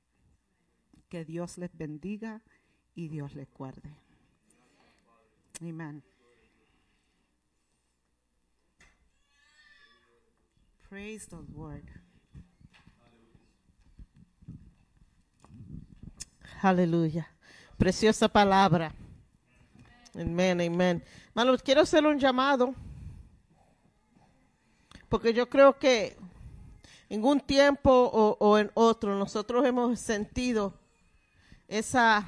Que 1.09 1.25
Dios 1.25 1.57
les 1.57 1.75
bendiga 1.75 2.43
y 2.95 3.09
Dios 3.09 3.35
les 3.35 3.51
guarde. 3.51 3.97
Amén. 5.63 6.05
Praise 10.89 11.27
the 11.27 11.37
Lord. 11.53 11.83
Aleluya. 16.63 17.27
Preciosa 17.77 18.29
palabra. 18.29 18.95
Amén, 20.15 20.61
amén. 20.61 21.03
Hermanos, 21.31 21.61
quiero 21.61 21.81
hacer 21.81 22.07
un 22.07 22.21
llamado. 22.21 22.73
Porque 25.09 25.35
yo 25.35 25.49
creo 25.49 25.77
que 25.77 26.17
en 27.09 27.25
un 27.25 27.41
tiempo 27.41 27.91
o, 28.39 28.57
en 28.57 28.71
otro 28.75 29.19
nosotros 29.19 29.67
hemos 29.67 29.99
sentido 29.99 30.73
esa, 31.67 32.27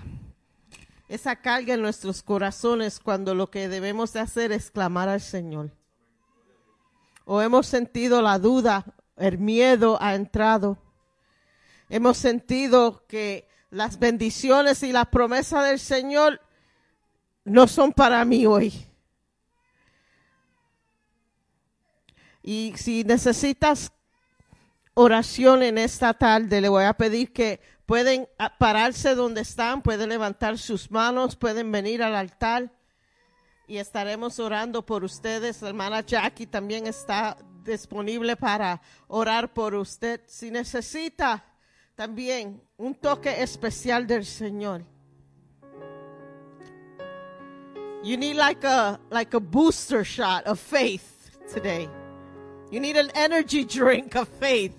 esa 1.09 1.37
carga 1.37 1.75
en 1.75 1.83
nuestros 1.83 2.23
corazones 2.25 2.99
cuando 2.99 3.37
lo 3.37 3.51
que 3.51 3.69
debemos 3.69 4.13
de 4.13 4.21
hacer 4.21 4.51
es 4.51 4.71
clamar 4.73 5.09
al 5.09 5.21
Señor. 5.21 5.78
O 7.31 7.43
hemos 7.43 7.67
sentido 7.67 8.23
la 8.23 8.39
duda, 8.39 8.87
el 9.19 9.37
miedo 9.37 9.99
ha 10.01 10.15
entrado. 10.15 10.79
Hemos 11.91 12.17
sentido 12.17 13.05
que 13.07 13.47
las 13.69 13.99
bendiciones 13.99 14.83
y 14.83 14.93
las 14.93 15.09
promesas 15.09 15.69
del 15.69 15.79
Señor 15.79 16.41
no 17.45 17.69
son 17.69 17.93
para 17.93 18.25
mí 18.25 18.47
hoy. 18.47 18.73
Y 22.43 22.73
si 22.79 23.05
necesitas 23.05 23.93
oración 24.95 25.63
en 25.63 25.77
esta 25.77 26.15
tarde, 26.15 26.63
le 26.63 26.71
voy 26.71 26.85
a 26.85 26.95
pedir 26.95 27.35
que 27.35 27.61
pueden 27.85 28.27
pararse 28.59 29.15
donde 29.15 29.43
están, 29.43 29.83
pueden 29.83 30.09
levantar 30.09 30.57
sus 30.57 30.91
manos, 30.91 31.37
pueden 31.37 31.71
venir 31.71 32.03
al 32.03 32.15
altar 32.15 32.73
y 33.69 33.77
estaremos 33.77 34.39
orando 34.39 34.85
por 34.85 35.05
ustedes. 35.05 35.63
Hermana 35.63 36.01
Jackie 36.01 36.47
también 36.47 36.87
está 36.87 37.37
disponible 37.63 38.35
para 38.35 38.81
orar 39.07 39.53
por 39.53 39.75
usted. 39.75 40.23
Si 40.27 40.51
necesita 40.51 41.45
también 41.95 42.63
un 42.79 42.95
toque 42.95 43.43
especial 43.43 44.07
del 44.07 44.25
Señor. 44.25 44.83
You 48.03 48.17
need 48.17 48.37
like 48.37 48.65
a 48.65 48.99
like 49.11 49.35
a 49.35 49.41
booster 49.41 50.05
shot 50.05 50.47
of 50.47 50.59
faith 50.59 51.31
today. 51.53 51.89
You 52.71 52.81
need 52.81 52.97
an 52.97 53.11
energy 53.15 53.65
drink 53.65 54.15
of 54.15 54.29
faith. 54.29 54.77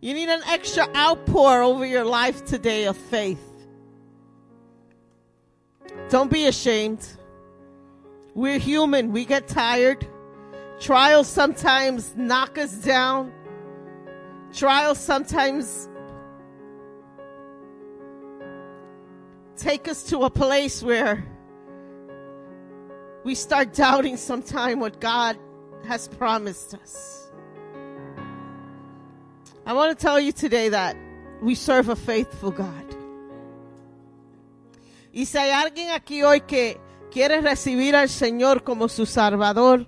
You 0.00 0.12
need 0.12 0.28
an 0.28 0.42
extra 0.46 0.86
outpour 0.94 1.62
over 1.62 1.86
your 1.86 2.04
life 2.04 2.44
today 2.44 2.84
of 2.84 2.96
faith. 2.96 3.53
Don't 6.10 6.30
be 6.30 6.46
ashamed. 6.46 7.06
We're 8.34 8.58
human. 8.58 9.12
We 9.12 9.24
get 9.24 9.48
tired. 9.48 10.06
Trials 10.80 11.28
sometimes 11.28 12.14
knock 12.16 12.58
us 12.58 12.72
down. 12.72 13.32
Trials 14.52 14.98
sometimes 14.98 15.88
take 19.56 19.88
us 19.88 20.02
to 20.04 20.20
a 20.20 20.30
place 20.30 20.82
where 20.82 21.24
we 23.24 23.34
start 23.34 23.72
doubting 23.72 24.16
sometime 24.16 24.80
what 24.80 25.00
God 25.00 25.38
has 25.86 26.08
promised 26.08 26.74
us. 26.74 27.32
I 29.66 29.72
want 29.72 29.98
to 29.98 30.02
tell 30.02 30.20
you 30.20 30.32
today 30.32 30.68
that 30.68 30.96
we 31.40 31.54
serve 31.54 31.88
a 31.88 31.96
faithful 31.96 32.50
God. 32.50 32.93
Y 35.14 35.26
si 35.26 35.38
hay 35.38 35.52
alguien 35.52 35.92
aquí 35.92 36.24
hoy 36.24 36.40
que 36.40 36.80
quiere 37.12 37.40
recibir 37.40 37.94
al 37.94 38.08
Señor 38.08 38.64
como 38.64 38.88
su 38.88 39.06
Salvador, 39.06 39.86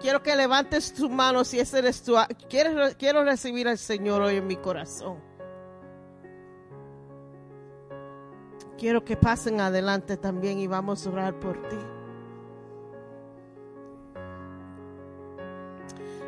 quiero 0.00 0.22
que 0.22 0.36
levantes 0.36 0.94
tus 0.94 1.10
manos 1.10 1.48
si 1.48 1.58
ese 1.58 1.80
eres 1.80 2.04
tú. 2.04 2.14
Quiero, 2.48 2.96
quiero 2.96 3.24
recibir 3.24 3.66
al 3.66 3.78
Señor 3.78 4.22
hoy 4.22 4.36
en 4.36 4.46
mi 4.46 4.54
corazón. 4.54 5.18
Quiero 8.78 9.04
que 9.04 9.16
pasen 9.16 9.60
adelante 9.60 10.16
también 10.16 10.60
y 10.60 10.68
vamos 10.68 11.04
a 11.04 11.10
orar 11.10 11.40
por 11.40 11.60
ti. 11.68 11.78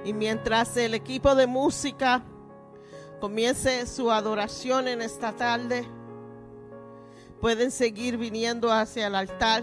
Y 0.04 0.12
mientras 0.12 0.76
el 0.76 0.94
equipo 0.94 1.36
de 1.36 1.46
música 1.46 2.24
comience 3.22 3.86
su 3.86 4.10
adoración 4.10 4.88
en 4.88 5.00
esta 5.00 5.30
tarde, 5.30 5.86
pueden 7.40 7.70
seguir 7.70 8.18
viniendo 8.18 8.72
hacia 8.72 9.06
el 9.06 9.14
altar. 9.14 9.62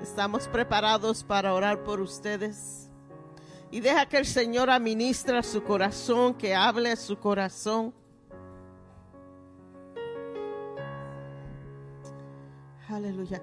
Estamos 0.00 0.46
preparados 0.46 1.24
para 1.24 1.52
orar 1.52 1.82
por 1.82 2.00
ustedes. 2.00 2.88
Y 3.72 3.80
deja 3.80 4.06
que 4.06 4.18
el 4.18 4.24
Señor 4.24 4.70
administra 4.70 5.42
su 5.42 5.64
corazón, 5.64 6.34
que 6.34 6.54
hable 6.54 6.94
su 6.94 7.18
corazón. 7.18 7.92
Aleluya. 12.88 13.42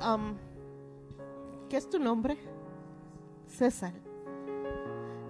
Um, 0.00 0.51
¿Qué 1.72 1.78
es 1.78 1.88
tu 1.88 1.98
nombre? 1.98 2.36
César. 3.46 3.94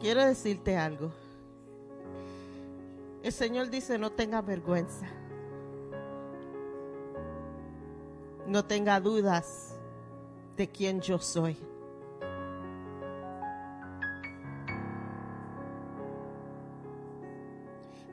Quiero 0.01 0.25
decirte 0.25 0.77
algo. 0.77 1.13
El 3.23 3.31
Señor 3.31 3.71
dice, 3.71 3.97
no 3.97 4.11
tenga 4.11 4.43
vergüenza. 4.43 5.07
No 8.49 8.65
tenga 8.65 8.99
dudas 8.99 9.77
de 10.57 10.69
quién 10.69 11.01
yo 11.01 11.21
soy. 11.21 11.57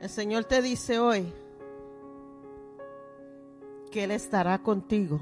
El 0.00 0.08
Señor 0.08 0.44
te 0.44 0.62
dice 0.62 1.00
hoy 1.00 1.34
que 3.90 4.04
Él 4.04 4.12
estará 4.12 4.62
contigo. 4.62 5.18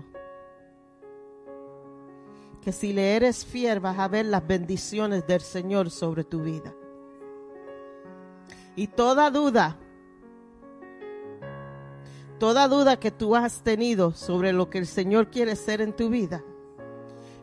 Que 2.62 2.72
si 2.72 2.93
le 2.93 3.16
eres 3.16 3.44
fiel 3.44 3.80
vas 3.80 3.98
a 3.98 4.09
ver 4.09 4.26
las 4.26 4.47
bendiciones 4.47 5.26
del 5.26 5.40
Señor 5.40 5.90
sobre 5.90 6.24
tu 6.24 6.43
vida. 6.43 6.74
Y 8.76 8.86
toda 8.86 9.30
duda, 9.30 9.76
toda 12.39 12.68
duda 12.68 12.98
que 12.98 13.10
tú 13.10 13.35
has 13.35 13.62
tenido 13.62 14.12
sobre 14.12 14.52
lo 14.52 14.70
que 14.70 14.78
el 14.78 14.86
Señor 14.86 15.30
quiere 15.30 15.52
hacer 15.52 15.80
en 15.80 15.93
tu 15.94 16.09
vida, 16.09 16.44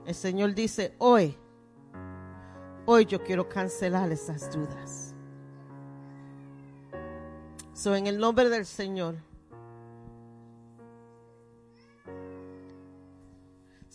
el 0.05 0.15
Señor 0.15 0.53
dice, 0.53 0.93
hoy, 0.97 1.37
hoy 2.85 3.05
yo 3.05 3.21
quiero 3.23 3.49
cancelar 3.49 4.11
esas 4.11 4.51
dudas. 4.53 5.13
So, 7.73 7.95
en 7.95 8.07
el 8.07 8.17
nombre 8.17 8.49
del 8.49 8.65
Señor. 8.65 9.15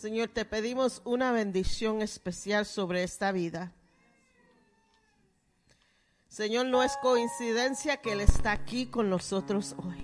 Señor, 0.01 0.31
te 0.31 0.47
pedimos 0.47 1.03
una 1.05 1.31
bendición 1.31 2.01
especial 2.01 2.65
sobre 2.65 3.03
esta 3.03 3.33
vida. 3.33 3.71
Señor, 6.27 6.65
no 6.69 6.83
es 6.83 6.97
coincidencia 7.03 7.99
que 7.99 8.13
Él 8.13 8.23
está 8.23 8.53
aquí 8.53 8.87
con 8.87 9.11
nosotros 9.11 9.75
hoy. 9.77 10.03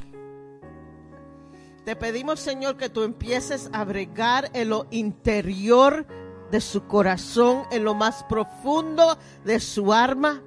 Te 1.87 1.97
pedimos, 1.97 2.41
Señor, 2.41 2.77
que 2.77 2.91
tú 2.91 3.05
empieces 3.05 3.71
a 3.73 3.85
bregar 3.85 4.51
en 4.53 4.69
lo 4.69 4.87
interior 4.91 6.07
de 6.51 6.61
su 6.61 6.87
corazón, 6.87 7.63
en 7.71 7.83
lo 7.83 7.95
más 7.95 8.23
profundo 8.25 9.17
de 9.47 9.61
su 9.61 9.95
alma. 9.95 10.43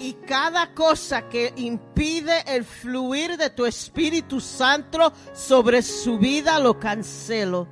Y 0.00 0.14
cada 0.14 0.74
cosa 0.74 1.28
que 1.28 1.52
impide 1.56 2.42
el 2.46 2.64
fluir 2.64 3.36
de 3.36 3.50
tu 3.50 3.66
Espíritu 3.66 4.40
Santo 4.40 5.12
sobre 5.34 5.82
su 5.82 6.18
vida, 6.18 6.58
lo 6.58 6.80
cancelo. 6.80 7.68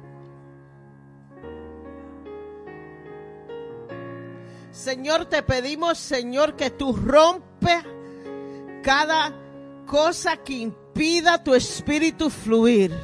Señor, 4.70 5.24
te 5.24 5.42
pedimos, 5.42 5.96
Señor, 5.96 6.54
que 6.54 6.68
tú 6.68 6.92
rompe 6.94 7.82
cada 8.82 9.32
cosa 9.86 10.36
que 10.36 10.52
impida 10.52 11.42
tu 11.42 11.54
espíritu 11.54 12.28
fluir. 12.28 12.94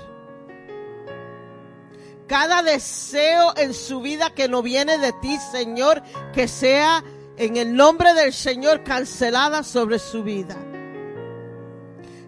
Cada 2.27 2.63
deseo 2.63 3.55
en 3.57 3.73
su 3.73 4.03
vida 4.03 4.35
que 4.35 4.49
no 4.49 4.63
viene 4.63 4.99
de 4.99 5.13
ti, 5.15 5.39
Señor, 5.51 6.03
que 6.35 6.47
sea 6.47 7.03
en 7.37 7.57
el 7.57 7.75
nombre 7.75 8.15
del 8.15 8.33
Señor 8.33 8.85
cancelada 8.85 9.63
sobre 9.63 9.99
su 9.99 10.23
vida. 10.23 10.57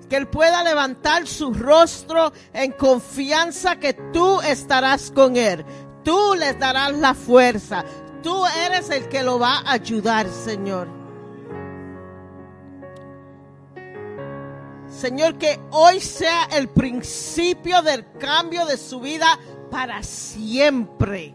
Que 0.09 0.17
Él 0.17 0.29
pueda 0.29 0.63
levantar 0.63 1.27
su 1.27 1.53
rostro 1.53 2.33
en 2.53 2.73
confianza 2.73 3.77
que 3.77 3.93
tú 3.93 4.41
estarás 4.41 5.11
con 5.11 5.37
Él. 5.37 5.65
Tú 6.05 6.35
le 6.39 6.55
darás 6.55 6.95
la 6.95 7.15
fuerza. 7.15 7.85
Tú 8.23 8.45
eres 8.65 8.91
el 8.91 9.09
que 9.09 9.23
lo 9.23 9.39
va 9.39 9.59
a 9.59 9.73
ayudar, 9.73 10.29
Señor. 10.29 10.89
Señor, 14.89 15.37
que 15.37 15.61
hoy 15.73 16.01
sea 16.01 16.45
el 16.57 16.69
principio 16.69 17.83
del 17.83 18.07
cambio 18.19 18.65
de 18.65 18.77
su 18.77 19.01
vida 19.01 19.39
para 19.71 20.03
siempre. 20.03 21.35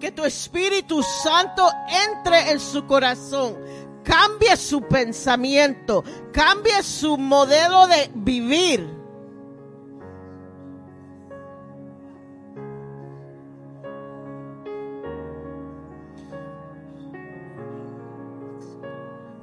Que 0.00 0.12
tu 0.12 0.24
Espíritu 0.24 1.02
Santo 1.02 1.68
entre 2.08 2.52
en 2.52 2.60
su 2.60 2.86
corazón, 2.86 3.56
cambie 4.04 4.56
su 4.56 4.80
pensamiento, 4.82 6.04
cambie 6.32 6.82
su 6.82 7.18
modelo 7.18 7.86
de 7.88 8.10
vivir. 8.14 8.98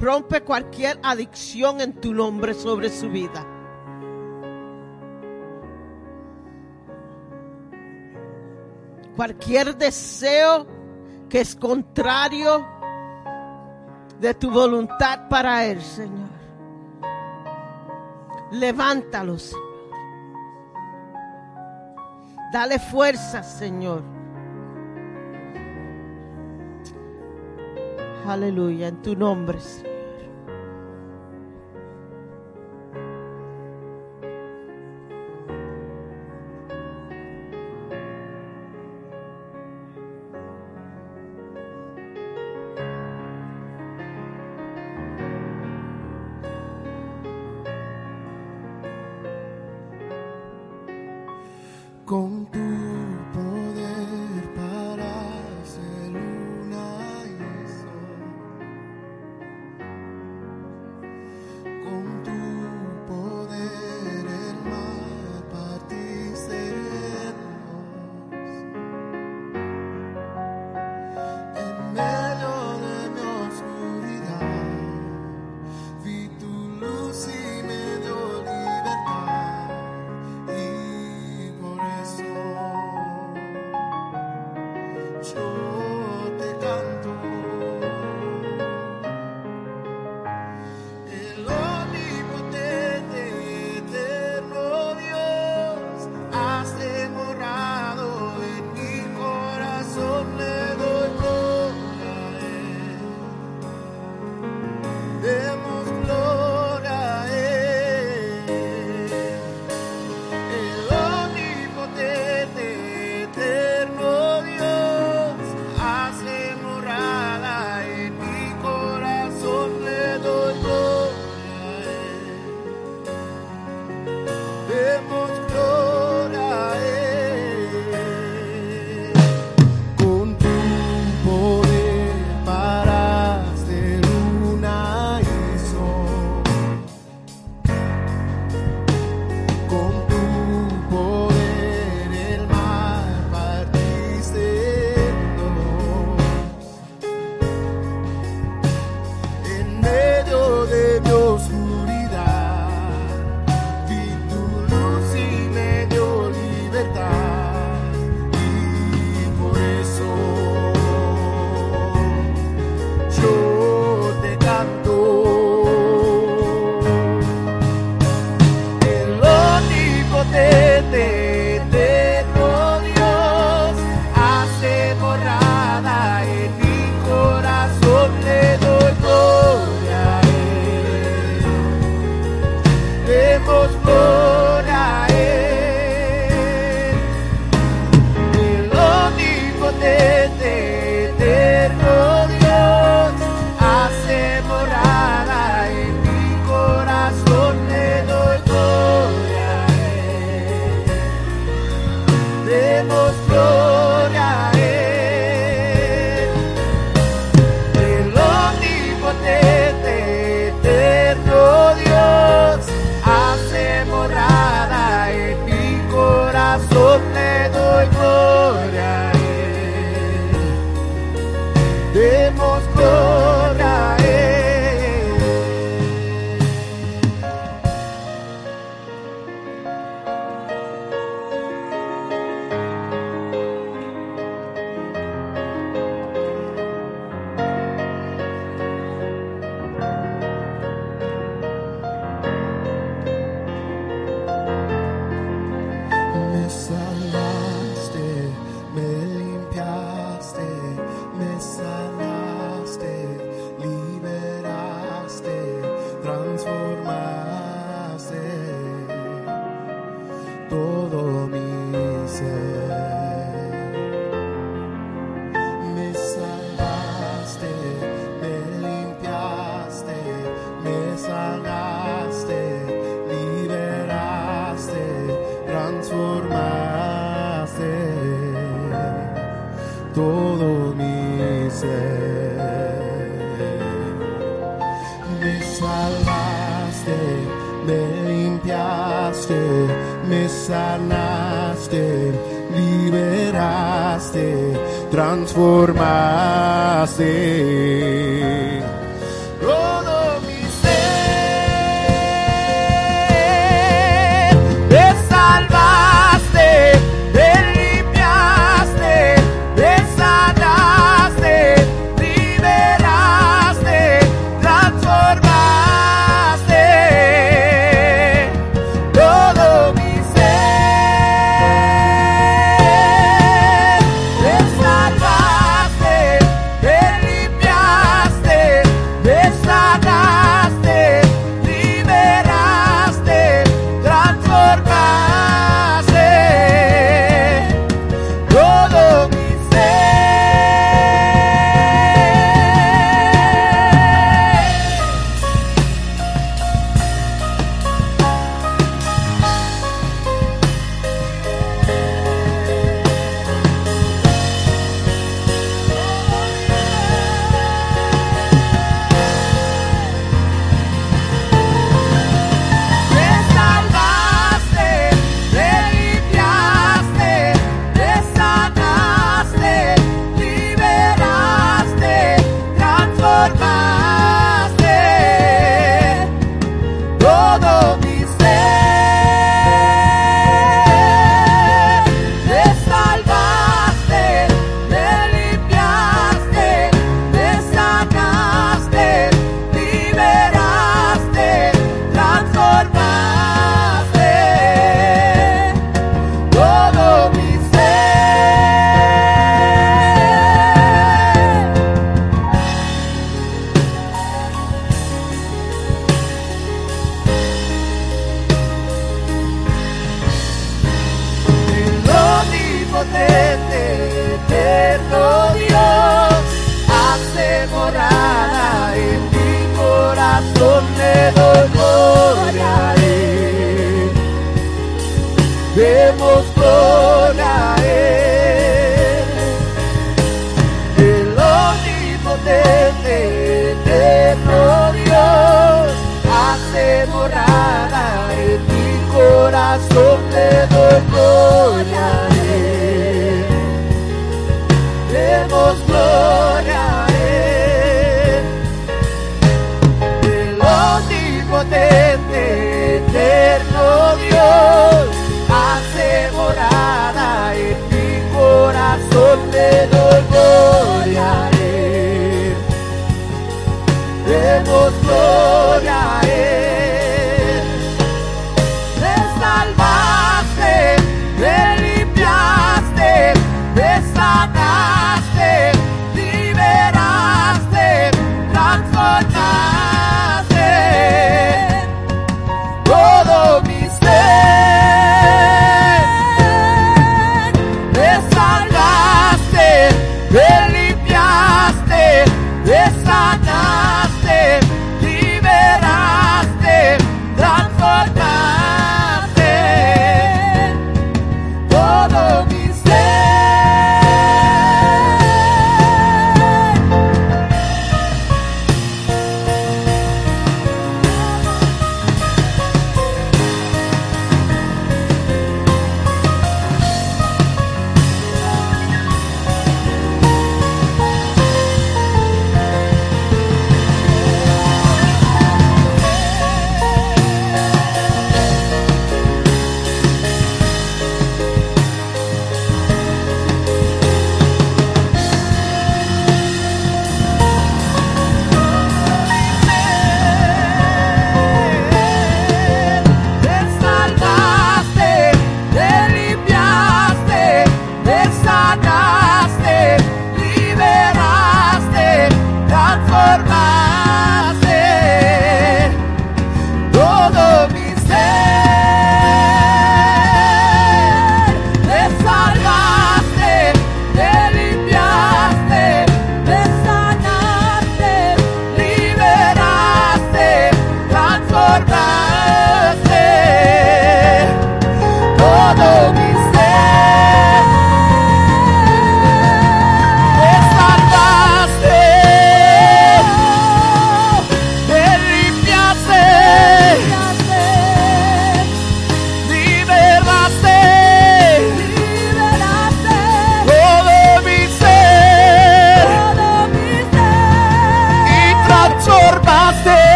Rompe 0.00 0.40
cualquier 0.42 0.98
adicción 1.02 1.80
en 1.80 1.92
tu 2.00 2.14
nombre 2.14 2.54
sobre 2.54 2.88
su 2.88 3.10
vida. 3.10 3.57
Cualquier 9.18 9.76
deseo 9.76 10.64
que 11.28 11.40
es 11.40 11.56
contrario 11.56 12.64
de 14.20 14.32
tu 14.34 14.48
voluntad 14.48 15.28
para 15.28 15.66
Él, 15.66 15.82
Señor. 15.82 16.28
Levántalo, 18.52 19.36
Señor. 19.36 19.64
Dale 22.52 22.78
fuerza, 22.78 23.42
Señor. 23.42 24.04
Aleluya, 28.24 28.86
en 28.86 29.02
tu 29.02 29.16
nombre, 29.16 29.58
Señor. 29.58 29.97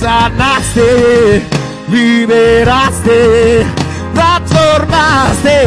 Sanaste, 0.00 1.42
liberaste, 1.88 3.66
transformaste 4.14 5.58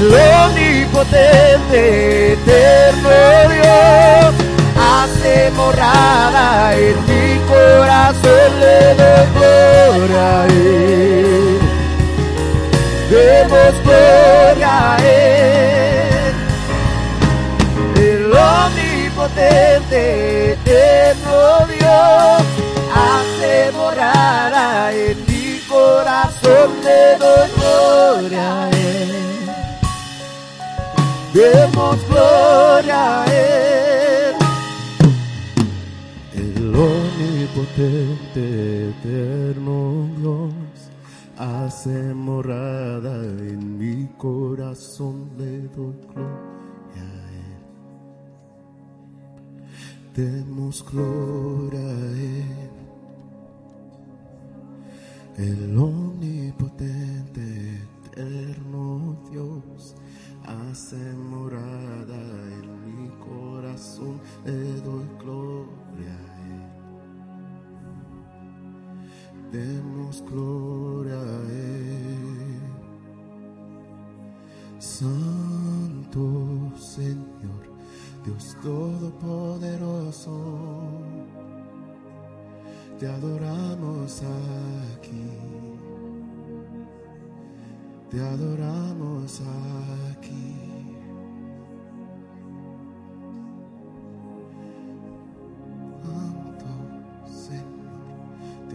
El 0.00 0.14
omnipotente, 0.14 2.32
eterno 2.32 3.10
Dios, 3.52 4.32
hace 4.80 5.50
morada 5.50 6.74
en 6.74 6.96
mi 7.04 7.36
corazón, 7.46 8.50
le 8.60 8.94
doy 8.94 9.26
gloria 9.34 10.40
a 10.40 10.42
Él. 10.46 11.58
Demos 13.10 13.74
gloria 13.84 14.72
a 14.94 14.96
Él. 15.04 16.32
El 17.96 18.32
omnipotente, 18.32 20.00
eterno 20.52 21.66
Dios, 21.68 22.42
hace 22.94 23.70
morada 23.72 24.94
en 24.94 25.26
mi 25.26 25.60
corazón, 25.68 26.80
le 26.82 27.18
doy 27.18 27.50
gloria 27.54 28.64
a 28.64 28.70
Él. 28.70 29.29
Demos 31.32 32.04
gloria 32.08 33.22
a 33.22 33.26
Él. 33.26 34.34
El 36.34 36.74
omnipotente, 36.74 38.90
eterno 38.90 40.08
Dios, 40.18 40.52
hace 41.38 42.12
morada 42.14 43.22
en 43.24 43.78
mi 43.78 44.08
corazón, 44.18 45.30
le 45.38 45.60
doy 45.68 45.94
gloria. 46.12 46.40
Demos 50.16 50.84
gloria 50.90 51.78
a 51.78 52.10
Él. 52.18 52.70
El 55.38 55.78
omnipotente, 55.78 57.78
Dios, 58.16 58.49
hace 60.90 61.14
morada 61.14 62.20
en 62.58 62.66
mi 62.84 63.08
corazón, 63.18 64.20
le 64.44 64.74
doy 64.80 65.06
gloria 65.20 66.16
a 66.16 66.30
Él. 66.50 66.62
Demos 69.52 70.24
gloria 70.28 71.14
a 71.14 71.40
Santo 74.80 76.22
Señor, 76.76 77.62
Dios 78.24 78.56
Todopoderoso, 78.60 80.38
te 82.98 83.06
adoramos 83.06 84.22
aquí, 84.22 85.30
te 88.10 88.20
adoramos 88.20 89.40
aquí. 90.10 90.69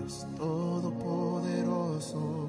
Todopoderoso, 0.06 2.48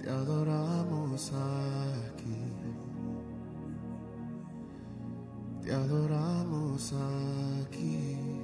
te 0.00 0.10
adoramos 0.10 1.32
aquí, 1.32 2.52
te 5.62 5.72
adoramos 5.72 6.94
aquí. 7.62 8.41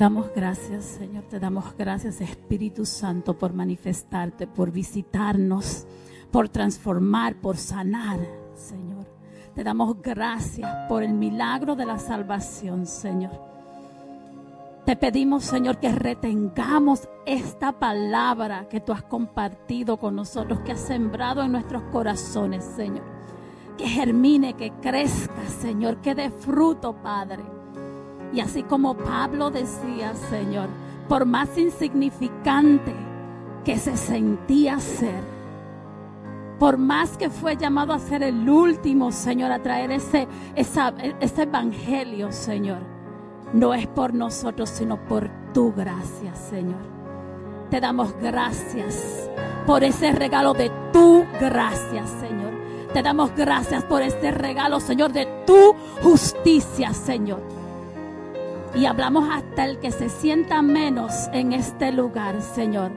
Damos 0.00 0.32
gracias, 0.34 0.84
Señor. 0.86 1.24
Te 1.24 1.38
damos 1.38 1.76
gracias, 1.76 2.22
Espíritu 2.22 2.86
Santo, 2.86 3.36
por 3.36 3.52
manifestarte, 3.52 4.46
por 4.46 4.72
visitarnos, 4.72 5.86
por 6.30 6.48
transformar, 6.48 7.34
por 7.34 7.58
sanar, 7.58 8.18
Señor. 8.54 9.04
Te 9.54 9.62
damos 9.62 10.00
gracias 10.00 10.88
por 10.88 11.02
el 11.02 11.12
milagro 11.12 11.76
de 11.76 11.84
la 11.84 11.98
salvación, 11.98 12.86
Señor. 12.86 13.32
Te 14.86 14.96
pedimos, 14.96 15.44
Señor, 15.44 15.78
que 15.78 15.92
retengamos 15.92 17.06
esta 17.26 17.78
palabra 17.78 18.70
que 18.70 18.80
tú 18.80 18.92
has 18.92 19.02
compartido 19.02 19.98
con 19.98 20.16
nosotros, 20.16 20.60
que 20.60 20.72
has 20.72 20.80
sembrado 20.80 21.42
en 21.42 21.52
nuestros 21.52 21.82
corazones, 21.92 22.64
Señor. 22.64 23.04
Que 23.76 23.86
germine, 23.86 24.54
que 24.54 24.72
crezca, 24.80 25.46
Señor, 25.60 26.00
que 26.00 26.14
dé 26.14 26.30
fruto, 26.30 26.94
Padre. 27.02 27.59
Y 28.32 28.40
así 28.40 28.62
como 28.62 28.94
Pablo 28.94 29.50
decía, 29.50 30.14
Señor, 30.14 30.68
por 31.08 31.26
más 31.26 31.56
insignificante 31.58 32.94
que 33.64 33.76
se 33.78 33.96
sentía 33.96 34.78
ser, 34.78 35.22
por 36.58 36.76
más 36.78 37.16
que 37.16 37.30
fue 37.30 37.56
llamado 37.56 37.92
a 37.92 37.98
ser 37.98 38.22
el 38.22 38.48
último, 38.48 39.10
Señor, 39.12 39.50
a 39.50 39.60
traer 39.62 39.90
ese, 39.90 40.28
esa- 40.54 40.94
ese 41.20 41.42
evangelio, 41.42 42.30
Señor, 42.32 42.78
no 43.52 43.74
es 43.74 43.86
por 43.86 44.14
nosotros, 44.14 44.68
sino 44.70 44.96
por 45.06 45.28
tu 45.52 45.72
gracia, 45.72 46.34
Señor. 46.34 46.80
Te 47.70 47.80
damos 47.80 48.14
gracias 48.20 49.28
por 49.66 49.82
ese 49.84 50.12
regalo 50.12 50.52
de 50.54 50.70
tu 50.92 51.24
gracia, 51.40 52.06
Señor. 52.06 52.50
Te 52.92 53.02
damos 53.02 53.30
gracias 53.36 53.82
por 53.84 54.02
este 54.02 54.30
regalo, 54.32 54.80
Señor, 54.80 55.12
de 55.12 55.26
tu 55.46 55.74
justicia, 56.02 56.92
Señor. 56.92 57.40
Y 58.74 58.86
hablamos 58.86 59.28
hasta 59.30 59.64
el 59.64 59.78
que 59.78 59.90
se 59.90 60.08
sienta 60.08 60.62
menos 60.62 61.28
en 61.32 61.52
este 61.52 61.90
lugar, 61.92 62.40
Señor. 62.40 62.92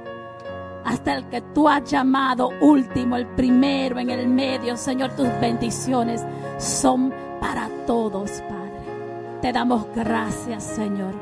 Hasta 0.85 1.15
el 1.15 1.25
que 1.29 1.41
tú 1.41 1.67
has 1.67 1.89
llamado 1.89 2.49
último, 2.61 3.15
el 3.15 3.25
primero, 3.27 3.99
en 3.99 4.09
el 4.09 4.27
medio, 4.27 4.77
Señor, 4.77 5.15
tus 5.15 5.27
bendiciones 5.39 6.23
son 6.57 7.13
para 7.39 7.69
todos, 7.87 8.31
Padre. 8.41 9.39
Te 9.41 9.51
damos 9.51 9.87
gracias, 9.95 10.63
Señor, 10.63 11.13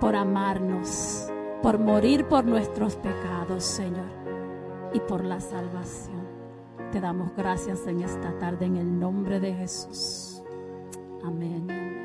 por 0.00 0.16
amarnos, 0.16 1.28
por 1.62 1.78
morir 1.78 2.26
por 2.26 2.44
nuestros 2.44 2.96
pecados, 2.96 3.64
Señor, 3.64 4.08
y 4.92 5.00
por 5.00 5.24
la 5.24 5.40
salvación. 5.40 6.24
Te 6.90 7.00
damos 7.00 7.32
gracias 7.36 7.86
en 7.86 8.02
esta 8.02 8.38
tarde 8.38 8.66
en 8.66 8.76
el 8.76 8.98
nombre 8.98 9.40
de 9.40 9.52
Jesús. 9.52 10.42
Amén. 11.24 12.03